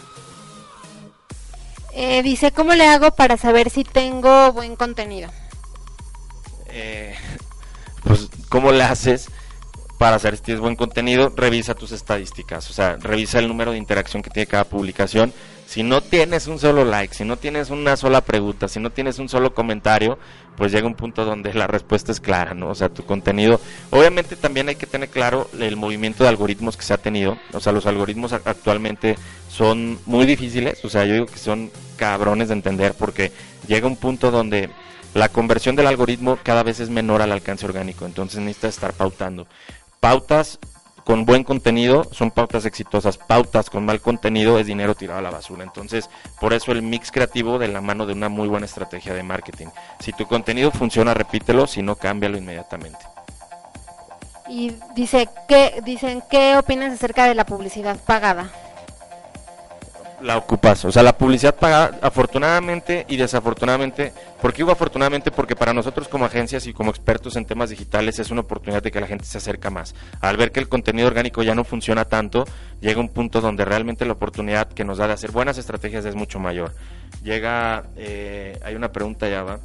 Eh, 1.92 2.22
dice, 2.24 2.50
¿cómo 2.50 2.74
le 2.74 2.86
hago 2.86 3.12
para 3.12 3.36
saber 3.36 3.70
si 3.70 3.84
tengo 3.84 4.52
buen 4.52 4.74
contenido? 4.74 5.30
Eh, 6.68 7.14
pues, 8.04 8.28
¿cómo 8.48 8.72
le 8.72 8.82
haces 8.82 9.28
para 9.96 10.18
saber 10.18 10.38
si 10.38 10.42
tienes 10.42 10.60
buen 10.60 10.74
contenido? 10.74 11.32
Revisa 11.36 11.74
tus 11.74 11.92
estadísticas, 11.92 12.68
o 12.68 12.72
sea, 12.72 12.96
revisa 12.96 13.38
el 13.38 13.46
número 13.46 13.70
de 13.70 13.78
interacción 13.78 14.22
que 14.22 14.30
tiene 14.30 14.48
cada 14.48 14.64
publicación. 14.64 15.32
Si 15.70 15.84
no 15.84 16.00
tienes 16.00 16.48
un 16.48 16.58
solo 16.58 16.84
like, 16.84 17.14
si 17.14 17.24
no 17.24 17.36
tienes 17.36 17.70
una 17.70 17.96
sola 17.96 18.22
pregunta, 18.22 18.66
si 18.66 18.80
no 18.80 18.90
tienes 18.90 19.20
un 19.20 19.28
solo 19.28 19.54
comentario, 19.54 20.18
pues 20.56 20.72
llega 20.72 20.88
un 20.88 20.96
punto 20.96 21.24
donde 21.24 21.54
la 21.54 21.68
respuesta 21.68 22.10
es 22.10 22.18
clara, 22.18 22.54
¿no? 22.54 22.70
O 22.70 22.74
sea, 22.74 22.88
tu 22.88 23.04
contenido. 23.04 23.60
Obviamente 23.90 24.34
también 24.34 24.68
hay 24.68 24.74
que 24.74 24.88
tener 24.88 25.10
claro 25.10 25.48
el 25.60 25.76
movimiento 25.76 26.24
de 26.24 26.28
algoritmos 26.28 26.76
que 26.76 26.82
se 26.82 26.92
ha 26.92 26.98
tenido. 26.98 27.38
O 27.52 27.60
sea, 27.60 27.72
los 27.72 27.86
algoritmos 27.86 28.32
ac- 28.32 28.42
actualmente 28.46 29.16
son 29.48 30.00
muy 30.06 30.26
difíciles, 30.26 30.84
o 30.84 30.88
sea, 30.88 31.04
yo 31.04 31.12
digo 31.14 31.26
que 31.26 31.38
son 31.38 31.70
cabrones 31.96 32.48
de 32.48 32.54
entender 32.54 32.94
porque 32.98 33.30
llega 33.68 33.86
un 33.86 33.96
punto 33.96 34.32
donde 34.32 34.70
la 35.14 35.28
conversión 35.28 35.76
del 35.76 35.86
algoritmo 35.86 36.36
cada 36.42 36.64
vez 36.64 36.80
es 36.80 36.90
menor 36.90 37.22
al 37.22 37.30
alcance 37.30 37.64
orgánico, 37.64 38.06
entonces 38.06 38.40
necesitas 38.40 38.74
estar 38.74 38.92
pautando. 38.92 39.46
Pautas 40.00 40.58
con 41.04 41.24
buen 41.24 41.44
contenido 41.44 42.04
son 42.12 42.30
pautas 42.30 42.66
exitosas, 42.66 43.18
pautas 43.18 43.70
con 43.70 43.84
mal 43.84 44.00
contenido 44.00 44.58
es 44.58 44.66
dinero 44.66 44.94
tirado 44.94 45.18
a 45.18 45.22
la 45.22 45.30
basura. 45.30 45.64
Entonces, 45.64 46.10
por 46.40 46.52
eso 46.52 46.72
el 46.72 46.82
mix 46.82 47.10
creativo 47.10 47.58
de 47.58 47.68
la 47.68 47.80
mano 47.80 48.06
de 48.06 48.12
una 48.12 48.28
muy 48.28 48.48
buena 48.48 48.66
estrategia 48.66 49.14
de 49.14 49.22
marketing. 49.22 49.68
Si 50.00 50.12
tu 50.12 50.26
contenido 50.26 50.70
funciona, 50.70 51.14
repítelo, 51.14 51.66
si 51.66 51.82
no, 51.82 51.96
cámbialo 51.96 52.36
inmediatamente. 52.38 52.98
Y 54.48 54.74
dice, 54.94 55.28
¿qué, 55.46 55.80
dicen, 55.84 56.22
¿qué 56.28 56.56
opinas 56.56 56.92
acerca 56.92 57.26
de 57.26 57.34
la 57.34 57.46
publicidad 57.46 57.96
pagada? 58.04 58.50
La 60.22 60.36
ocupas. 60.36 60.84
O 60.84 60.92
sea, 60.92 61.02
la 61.02 61.16
publicidad 61.16 61.54
pagada, 61.54 61.98
afortunadamente 62.02 63.06
y 63.08 63.16
desafortunadamente, 63.16 64.12
¿por 64.40 64.52
qué 64.52 64.58
digo 64.58 64.72
afortunadamente? 64.72 65.30
Porque 65.30 65.56
para 65.56 65.72
nosotros 65.72 66.08
como 66.08 66.24
agencias 66.24 66.66
y 66.66 66.72
como 66.72 66.90
expertos 66.90 67.36
en 67.36 67.44
temas 67.46 67.70
digitales 67.70 68.18
es 68.18 68.30
una 68.30 68.42
oportunidad 68.42 68.82
de 68.82 68.90
que 68.90 69.00
la 69.00 69.06
gente 69.06 69.24
se 69.24 69.38
acerca 69.38 69.70
más. 69.70 69.94
Al 70.20 70.36
ver 70.36 70.52
que 70.52 70.60
el 70.60 70.68
contenido 70.68 71.08
orgánico 71.08 71.42
ya 71.42 71.54
no 71.54 71.64
funciona 71.64 72.04
tanto, 72.04 72.44
llega 72.80 73.00
un 73.00 73.08
punto 73.08 73.40
donde 73.40 73.64
realmente 73.64 74.04
la 74.04 74.12
oportunidad 74.12 74.68
que 74.68 74.84
nos 74.84 74.98
da 74.98 75.06
de 75.06 75.14
hacer 75.14 75.30
buenas 75.32 75.58
estrategias 75.58 76.04
es 76.04 76.14
mucho 76.14 76.38
mayor. 76.38 76.72
Llega, 77.22 77.84
eh, 77.96 78.58
hay 78.64 78.74
una 78.74 78.92
pregunta 78.92 79.28
ya 79.28 79.42
va, 79.42 79.58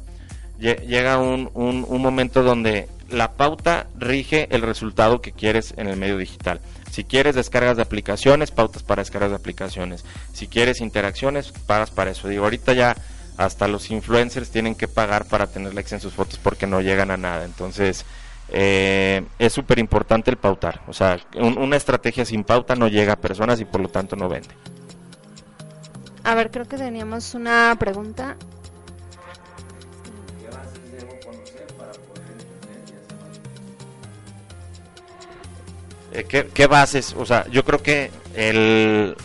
Lle- 0.58 0.80
llega 0.86 1.18
un, 1.18 1.50
un, 1.54 1.84
un 1.86 2.02
momento 2.02 2.42
donde 2.42 2.88
la 3.10 3.32
pauta 3.32 3.86
rige 3.98 4.48
el 4.50 4.62
resultado 4.62 5.20
que 5.20 5.32
quieres 5.32 5.74
en 5.76 5.86
el 5.86 5.96
medio 5.96 6.16
digital. 6.16 6.60
Si 6.96 7.04
quieres 7.04 7.34
descargas 7.34 7.76
de 7.76 7.82
aplicaciones, 7.82 8.50
pautas 8.50 8.82
para 8.82 9.02
descargas 9.02 9.28
de 9.28 9.36
aplicaciones. 9.36 10.02
Si 10.32 10.46
quieres 10.46 10.80
interacciones, 10.80 11.52
pagas 11.66 11.90
para 11.90 12.10
eso. 12.10 12.26
Digo, 12.26 12.44
ahorita 12.44 12.72
ya 12.72 12.96
hasta 13.36 13.68
los 13.68 13.90
influencers 13.90 14.48
tienen 14.48 14.74
que 14.74 14.88
pagar 14.88 15.26
para 15.26 15.46
tener 15.46 15.74
likes 15.74 15.94
en 15.94 16.00
sus 16.00 16.14
fotos 16.14 16.40
porque 16.42 16.66
no 16.66 16.80
llegan 16.80 17.10
a 17.10 17.18
nada. 17.18 17.44
Entonces, 17.44 18.06
eh, 18.48 19.26
es 19.38 19.52
súper 19.52 19.78
importante 19.78 20.30
el 20.30 20.38
pautar. 20.38 20.80
O 20.88 20.94
sea, 20.94 21.20
un- 21.34 21.58
una 21.58 21.76
estrategia 21.76 22.24
sin 22.24 22.44
pauta 22.44 22.74
no 22.76 22.88
llega 22.88 23.12
a 23.12 23.16
personas 23.16 23.60
y 23.60 23.66
por 23.66 23.82
lo 23.82 23.90
tanto 23.90 24.16
no 24.16 24.26
vende. 24.30 24.48
A 26.24 26.34
ver, 26.34 26.50
creo 26.50 26.64
que 26.64 26.78
teníamos 26.78 27.34
una 27.34 27.76
pregunta. 27.78 28.36
¿Qué, 36.24 36.46
qué 36.52 36.66
bases? 36.66 37.14
O 37.18 37.26
sea, 37.26 37.46
yo 37.50 37.64
creo 37.64 37.82
que 37.82 38.10
el... 38.34 39.16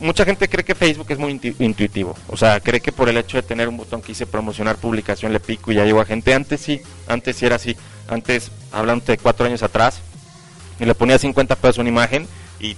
Mucha 0.00 0.24
gente 0.24 0.48
cree 0.48 0.64
que 0.64 0.74
Facebook 0.74 1.06
es 1.10 1.18
muy 1.18 1.32
intu- 1.32 1.54
intuitivo. 1.60 2.16
O 2.28 2.36
sea, 2.36 2.58
cree 2.60 2.80
que 2.80 2.90
por 2.90 3.08
el 3.08 3.16
hecho 3.16 3.36
de 3.36 3.42
tener 3.44 3.68
un 3.68 3.76
botón 3.76 4.02
que 4.02 4.08
dice 4.08 4.26
promocionar 4.26 4.76
publicación 4.76 5.32
le 5.32 5.38
pico 5.40 5.70
y 5.70 5.76
ya 5.76 5.84
llegó 5.84 6.00
a 6.00 6.04
gente. 6.04 6.34
Antes 6.34 6.60
sí, 6.60 6.80
antes 7.06 7.36
sí 7.36 7.46
era 7.46 7.56
así. 7.56 7.76
Antes, 8.08 8.50
hablando 8.72 9.04
de 9.04 9.16
cuatro 9.18 9.46
años 9.46 9.62
atrás, 9.62 10.00
y 10.80 10.84
le 10.84 10.94
ponía 10.96 11.16
50 11.18 11.54
pesos 11.56 11.78
una 11.78 11.88
imagen 11.88 12.26
y 12.58 12.76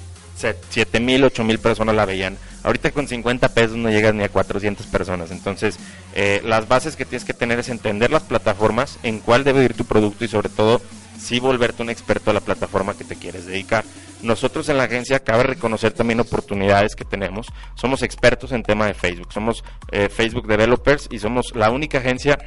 7 0.68 1.00
mil, 1.00 1.24
8 1.24 1.42
mil 1.42 1.58
personas 1.58 1.94
la 1.96 2.04
veían. 2.04 2.36
Ahorita 2.62 2.90
con 2.90 3.08
50 3.08 3.48
pesos 3.48 3.76
no 3.76 3.88
llegas 3.88 4.14
ni 4.14 4.22
a 4.22 4.28
400 4.28 4.86
personas. 4.86 5.30
Entonces, 5.30 5.78
eh, 6.14 6.42
las 6.44 6.68
bases 6.68 6.96
que 6.96 7.06
tienes 7.06 7.24
que 7.24 7.32
tener 7.32 7.58
es 7.58 7.70
entender 7.70 8.10
las 8.10 8.24
plataformas, 8.24 8.98
en 9.02 9.20
cuál 9.20 9.42
debe 9.44 9.64
ir 9.64 9.72
tu 9.74 9.86
producto 9.86 10.24
y 10.24 10.28
sobre 10.28 10.50
todo, 10.50 10.82
sí 11.18 11.40
volverte 11.40 11.82
un 11.82 11.90
experto 11.90 12.30
a 12.30 12.34
la 12.34 12.40
plataforma 12.40 12.96
que 12.96 13.04
te 13.04 13.16
quieres 13.16 13.46
dedicar. 13.46 13.84
Nosotros 14.22 14.68
en 14.68 14.78
la 14.78 14.84
agencia 14.84 15.20
cabe 15.20 15.42
reconocer 15.42 15.92
también 15.92 16.20
oportunidades 16.20 16.96
que 16.96 17.04
tenemos. 17.04 17.48
Somos 17.74 18.02
expertos 18.02 18.52
en 18.52 18.62
tema 18.62 18.86
de 18.86 18.94
Facebook. 18.94 19.32
Somos 19.32 19.62
eh, 19.92 20.08
Facebook 20.08 20.46
Developers 20.46 21.08
y 21.10 21.18
somos 21.18 21.54
la 21.54 21.70
única 21.70 21.98
agencia 21.98 22.38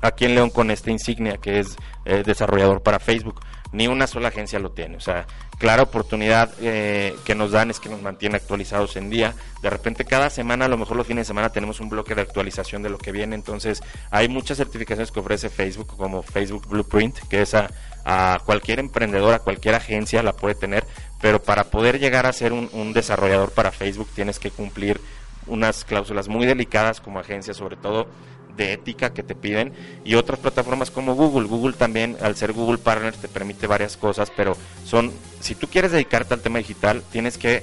aquí 0.00 0.24
en 0.24 0.34
León 0.34 0.50
con 0.50 0.70
esta 0.70 0.90
insignia 0.90 1.36
que 1.38 1.60
es 1.60 1.76
eh, 2.04 2.22
desarrollador 2.24 2.82
para 2.82 2.98
Facebook. 2.98 3.40
Ni 3.76 3.88
una 3.88 4.06
sola 4.06 4.28
agencia 4.28 4.58
lo 4.58 4.70
tiene. 4.70 4.96
O 4.96 5.00
sea, 5.00 5.26
clara 5.58 5.82
oportunidad 5.82 6.50
eh, 6.62 7.14
que 7.26 7.34
nos 7.34 7.52
dan 7.52 7.70
es 7.70 7.78
que 7.78 7.90
nos 7.90 8.00
mantiene 8.00 8.36
actualizados 8.36 8.96
en 8.96 9.10
día. 9.10 9.34
De 9.60 9.68
repente 9.68 10.06
cada 10.06 10.30
semana, 10.30 10.64
a 10.64 10.68
lo 10.68 10.78
mejor 10.78 10.96
los 10.96 11.06
fines 11.06 11.26
de 11.26 11.28
semana 11.28 11.50
tenemos 11.50 11.78
un 11.80 11.90
bloque 11.90 12.14
de 12.14 12.22
actualización 12.22 12.82
de 12.82 12.88
lo 12.88 12.96
que 12.96 13.12
viene. 13.12 13.34
Entonces 13.34 13.82
hay 14.10 14.28
muchas 14.28 14.56
certificaciones 14.56 15.12
que 15.12 15.20
ofrece 15.20 15.50
Facebook 15.50 15.94
como 15.94 16.22
Facebook 16.22 16.66
Blueprint, 16.66 17.18
que 17.28 17.42
es 17.42 17.52
a, 17.52 17.68
a 18.06 18.40
cualquier 18.46 18.80
emprendedor, 18.80 19.34
a 19.34 19.40
cualquier 19.40 19.74
agencia 19.74 20.22
la 20.22 20.32
puede 20.32 20.54
tener. 20.54 20.86
Pero 21.20 21.42
para 21.42 21.64
poder 21.64 22.00
llegar 22.00 22.24
a 22.24 22.32
ser 22.32 22.54
un, 22.54 22.70
un 22.72 22.94
desarrollador 22.94 23.50
para 23.50 23.72
Facebook 23.72 24.08
tienes 24.14 24.38
que 24.38 24.50
cumplir 24.50 25.02
unas 25.46 25.84
cláusulas 25.84 26.28
muy 26.28 26.46
delicadas 26.46 27.02
como 27.02 27.20
agencia, 27.20 27.52
sobre 27.52 27.76
todo 27.76 28.08
de 28.56 28.72
ética 28.72 29.12
que 29.12 29.22
te 29.22 29.34
piden 29.34 29.72
y 30.04 30.14
otras 30.14 30.38
plataformas 30.38 30.90
como 30.90 31.14
Google. 31.14 31.48
Google 31.48 31.74
también, 31.74 32.16
al 32.20 32.36
ser 32.36 32.52
Google 32.52 32.78
Partner, 32.78 33.14
te 33.14 33.28
permite 33.28 33.66
varias 33.66 33.96
cosas, 33.96 34.32
pero 34.36 34.56
son, 34.84 35.12
si 35.40 35.54
tú 35.54 35.68
quieres 35.68 35.92
dedicarte 35.92 36.34
al 36.34 36.40
tema 36.40 36.58
digital, 36.58 37.02
tienes 37.10 37.38
que 37.38 37.62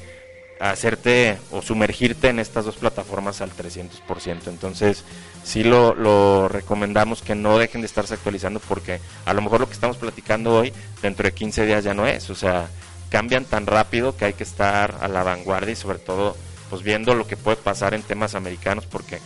hacerte 0.60 1.38
o 1.52 1.62
sumergirte 1.62 2.30
en 2.30 2.39
estas 2.39 2.66
dos 2.66 2.76
plataformas 2.76 3.41
al 3.41 3.52
300%. 3.52 4.48
Entonces, 4.48 5.04
sí 5.44 5.64
lo, 5.64 5.94
lo 5.94 6.48
recomendamos 6.48 7.22
que 7.22 7.36
no 7.36 7.58
dejen 7.58 7.82
de 7.82 7.88
estarse 7.88 8.14
actualizando 8.14 8.60
porque 8.62 9.00
a 9.26 9.34
lo 9.34 9.41
mejor 9.41 9.60
lo 9.60 9.68
que 9.68 9.74
estamos 9.74 9.98
platicando 9.98 10.56
hoy, 10.56 10.72
dentro 11.02 11.26
de 11.26 11.34
15 11.34 11.66
días 11.66 11.84
ya 11.84 11.94
no 11.94 12.08
es. 12.08 12.30
O 12.30 12.36
sea, 12.36 12.70
cambian 13.10 13.46
tan 13.46 13.68
rápido 13.68 14.16
que 14.16 14.26
hay 14.26 14.34
que 14.34 14.44
estar 14.44 14.98
a 15.02 15.08
la 15.08 15.24
vanguardia 15.24 15.74
y 15.74 15.76
sobre 15.76 16.00
todo 16.00 16.36
pues 16.70 16.82
viendo 16.82 17.14
lo 17.14 17.28
que 17.28 17.38
puede 17.38 17.58
pasar 17.58 17.94
en 17.94 18.02
temas 18.02 18.34
americanos 18.34 18.88
porque 18.88 19.20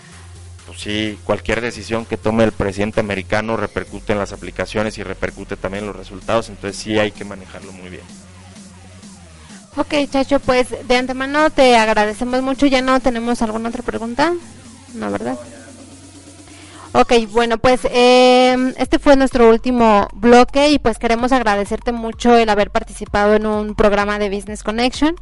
pues 0.67 0.81
sí, 0.81 1.17
cualquier 1.23 1.61
decisión 1.61 2.05
que 2.05 2.17
tome 2.17 2.43
el 2.43 2.51
presidente 2.51 2.99
americano 2.99 3.55
repercute 3.55 4.11
en 4.11 4.19
las 4.19 4.33
aplicaciones 4.33 4.97
y 4.97 5.03
repercute 5.03 5.55
también 5.55 5.85
en 5.85 5.87
los 5.87 5.95
resultados, 5.95 6.49
entonces 6.49 6.77
sí 6.79 6.99
hay 6.99 7.11
que 7.11 7.23
manejarlo 7.23 7.71
muy 7.71 7.89
bien. 7.89 8.03
Ok, 9.77 9.93
Chacho, 10.11 10.39
pues 10.39 10.67
de 10.87 10.97
antemano 10.97 11.49
te 11.51 11.77
agradecemos 11.77 12.41
mucho. 12.41 12.65
¿Ya 12.65 12.81
no 12.81 12.99
tenemos 12.99 13.41
alguna 13.43 13.69
otra 13.69 13.83
pregunta? 13.83 14.33
No, 14.95 15.11
¿verdad? 15.11 15.37
Ok, 16.93 17.13
bueno, 17.31 17.59
pues 17.59 17.81
eh, 17.91 18.73
este 18.77 18.97
fue 18.97 19.15
nuestro 19.15 19.49
último 19.49 20.07
bloque 20.13 20.71
y 20.71 20.79
pues 20.79 20.97
queremos 20.97 21.31
agradecerte 21.31 21.91
mucho 21.91 22.35
el 22.35 22.49
haber 22.49 22.71
participado 22.71 23.35
en 23.35 23.45
un 23.45 23.75
programa 23.75 24.17
de 24.17 24.29
Business 24.29 24.63
Connection 24.63 25.15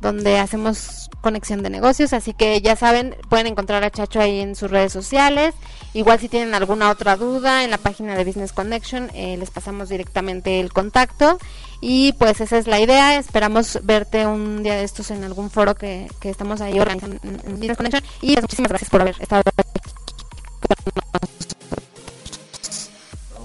donde 0.00 0.38
hacemos 0.38 1.10
conexión 1.20 1.62
de 1.62 1.70
negocios, 1.70 2.12
así 2.12 2.32
que 2.32 2.60
ya 2.60 2.76
saben, 2.76 3.16
pueden 3.28 3.48
encontrar 3.48 3.82
a 3.84 3.90
Chacho 3.90 4.20
ahí 4.20 4.40
en 4.40 4.54
sus 4.54 4.70
redes 4.70 4.92
sociales, 4.92 5.54
igual 5.92 6.20
si 6.20 6.28
tienen 6.28 6.54
alguna 6.54 6.90
otra 6.90 7.16
duda 7.16 7.64
en 7.64 7.70
la 7.70 7.78
página 7.78 8.14
de 8.16 8.24
Business 8.24 8.52
Connection, 8.52 9.10
eh, 9.14 9.36
les 9.36 9.50
pasamos 9.50 9.88
directamente 9.88 10.60
el 10.60 10.72
contacto. 10.72 11.38
Y 11.80 12.12
pues 12.14 12.40
esa 12.40 12.58
es 12.58 12.66
la 12.66 12.80
idea, 12.80 13.16
esperamos 13.16 13.78
verte 13.84 14.26
un 14.26 14.64
día 14.64 14.74
de 14.74 14.82
estos 14.82 15.12
en 15.12 15.22
algún 15.22 15.48
foro 15.48 15.76
que, 15.76 16.10
que 16.20 16.28
estamos 16.28 16.60
ahí 16.60 16.78
organizando 16.80 17.18
en, 17.22 17.54
Business 17.54 17.76
Connection. 17.76 18.02
Y 18.20 18.32
pues, 18.32 18.42
muchísimas 18.42 18.70
gracias 18.70 18.90
por 18.90 19.00
haber 19.00 19.14
estado 19.20 19.42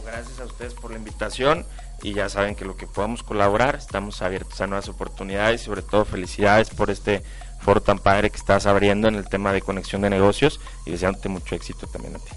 gracias 0.04 0.40
a 0.40 0.46
ustedes 0.46 0.74
por 0.74 0.92
la 0.92 0.98
invitación 0.98 1.66
y 2.04 2.14
ya 2.14 2.28
saben 2.28 2.54
que 2.56 2.66
lo 2.66 2.76
que 2.76 2.86
podamos 2.86 3.24
colaborar, 3.24 3.76
estamos 3.76 4.22
abiertos 4.22 4.60
a 4.60 4.68
nuevas 4.68 4.90
oportunidades 4.90 5.62
y 5.62 5.66
sobre 5.66 5.82
todo 5.82 6.04
felicidades 6.04 6.70
por 6.70 6.92
este 6.92 7.24
foro 7.62 7.82
tan 7.82 7.98
padre 7.98 8.30
que 8.30 8.36
estás 8.36 8.66
abriendo 8.66 9.08
en 9.08 9.16
el 9.16 9.28
tema 9.28 9.54
de 9.54 9.62
conexión 9.62 10.02
de 10.02 10.10
negocios 10.10 10.60
y 10.86 10.92
deseándote 10.92 11.30
mucho 11.30 11.56
éxito 11.56 11.88
también 11.88 12.18
a 12.18 12.20
ti. 12.20 12.32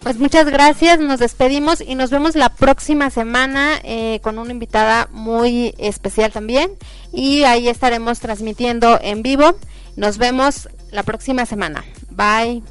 Pues 0.00 0.18
muchas 0.18 0.46
gracias, 0.46 1.00
nos 1.00 1.20
despedimos 1.20 1.80
y 1.80 1.96
nos 1.96 2.10
vemos 2.10 2.34
la 2.34 2.48
próxima 2.48 3.10
semana 3.10 3.80
eh, 3.82 4.20
con 4.22 4.38
una 4.38 4.52
invitada 4.52 5.08
muy 5.10 5.74
especial 5.78 6.32
también 6.32 6.70
y 7.12 7.42
ahí 7.42 7.68
estaremos 7.68 8.20
transmitiendo 8.20 8.98
en 9.02 9.22
vivo. 9.22 9.56
Nos 9.96 10.16
vemos 10.16 10.68
la 10.92 11.02
próxima 11.02 11.44
semana. 11.44 11.84
Bye. 12.10 12.62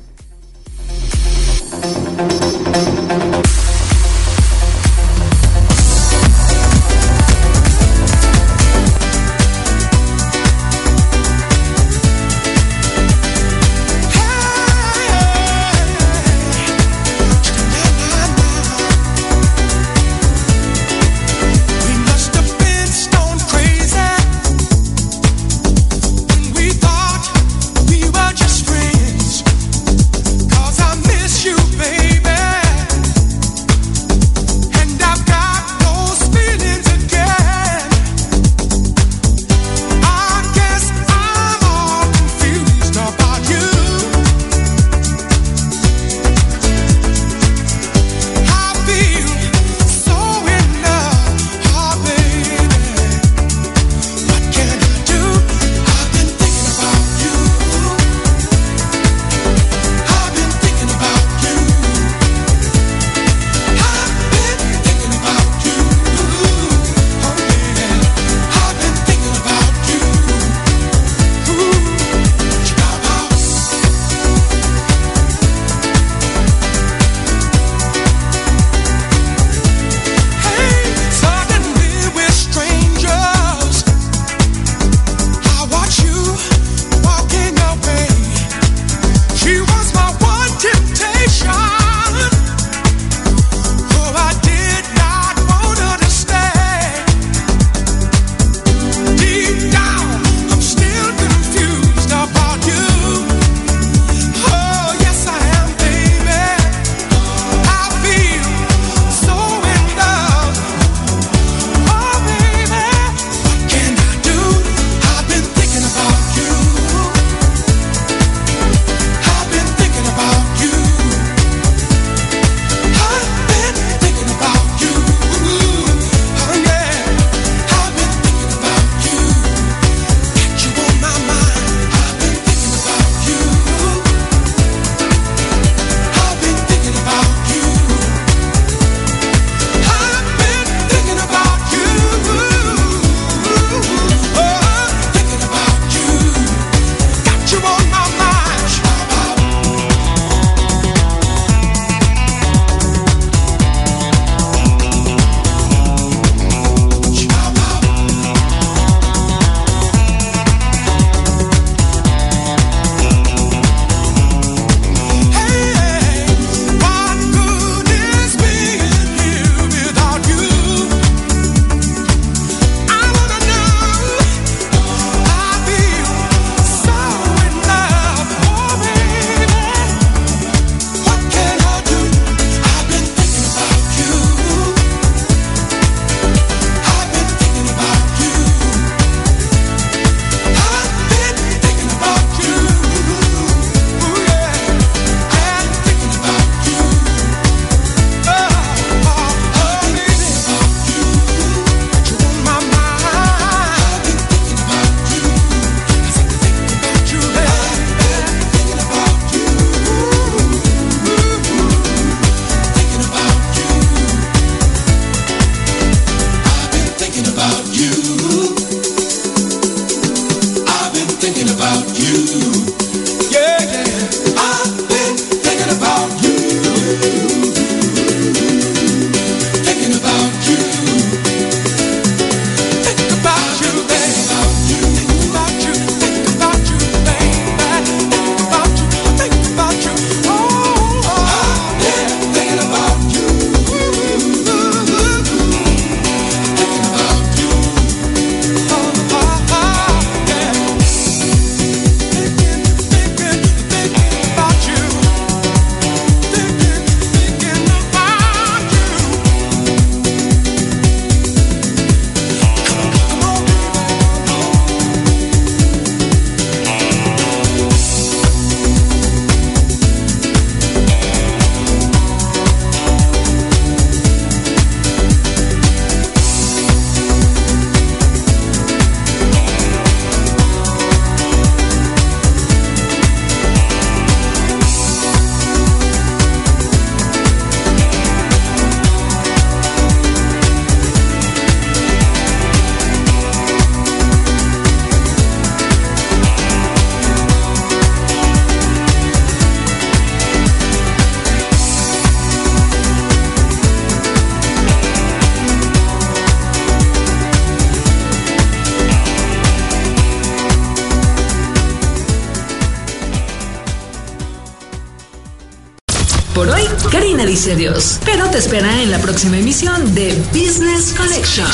Espera 318.45 318.81
en 318.83 318.91
la 318.91 318.99
próxima 318.99 319.39
emisión 319.39 319.95
de 319.95 320.13
Business 320.31 320.93
Connection. 320.95 321.47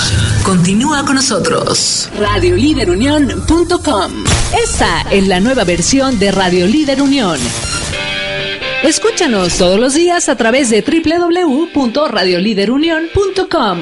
Continúa 0.44 1.06
con 1.06 1.16
nosotros. 1.16 2.10
Radioliderunión.com 2.20 4.12
Esta 4.62 5.04
es 5.10 5.26
la 5.26 5.40
nueva 5.40 5.64
versión 5.64 6.20
de 6.20 6.34
Radio 6.34 6.68
Líder 6.68 7.02
Unión. 7.02 7.40
Escúchanos 8.84 9.58
todos 9.58 9.80
los 9.80 9.94
días 9.94 10.28
a 10.28 10.36
través 10.36 10.70
de 10.70 10.82
www.radioliderunión.com 10.82 13.80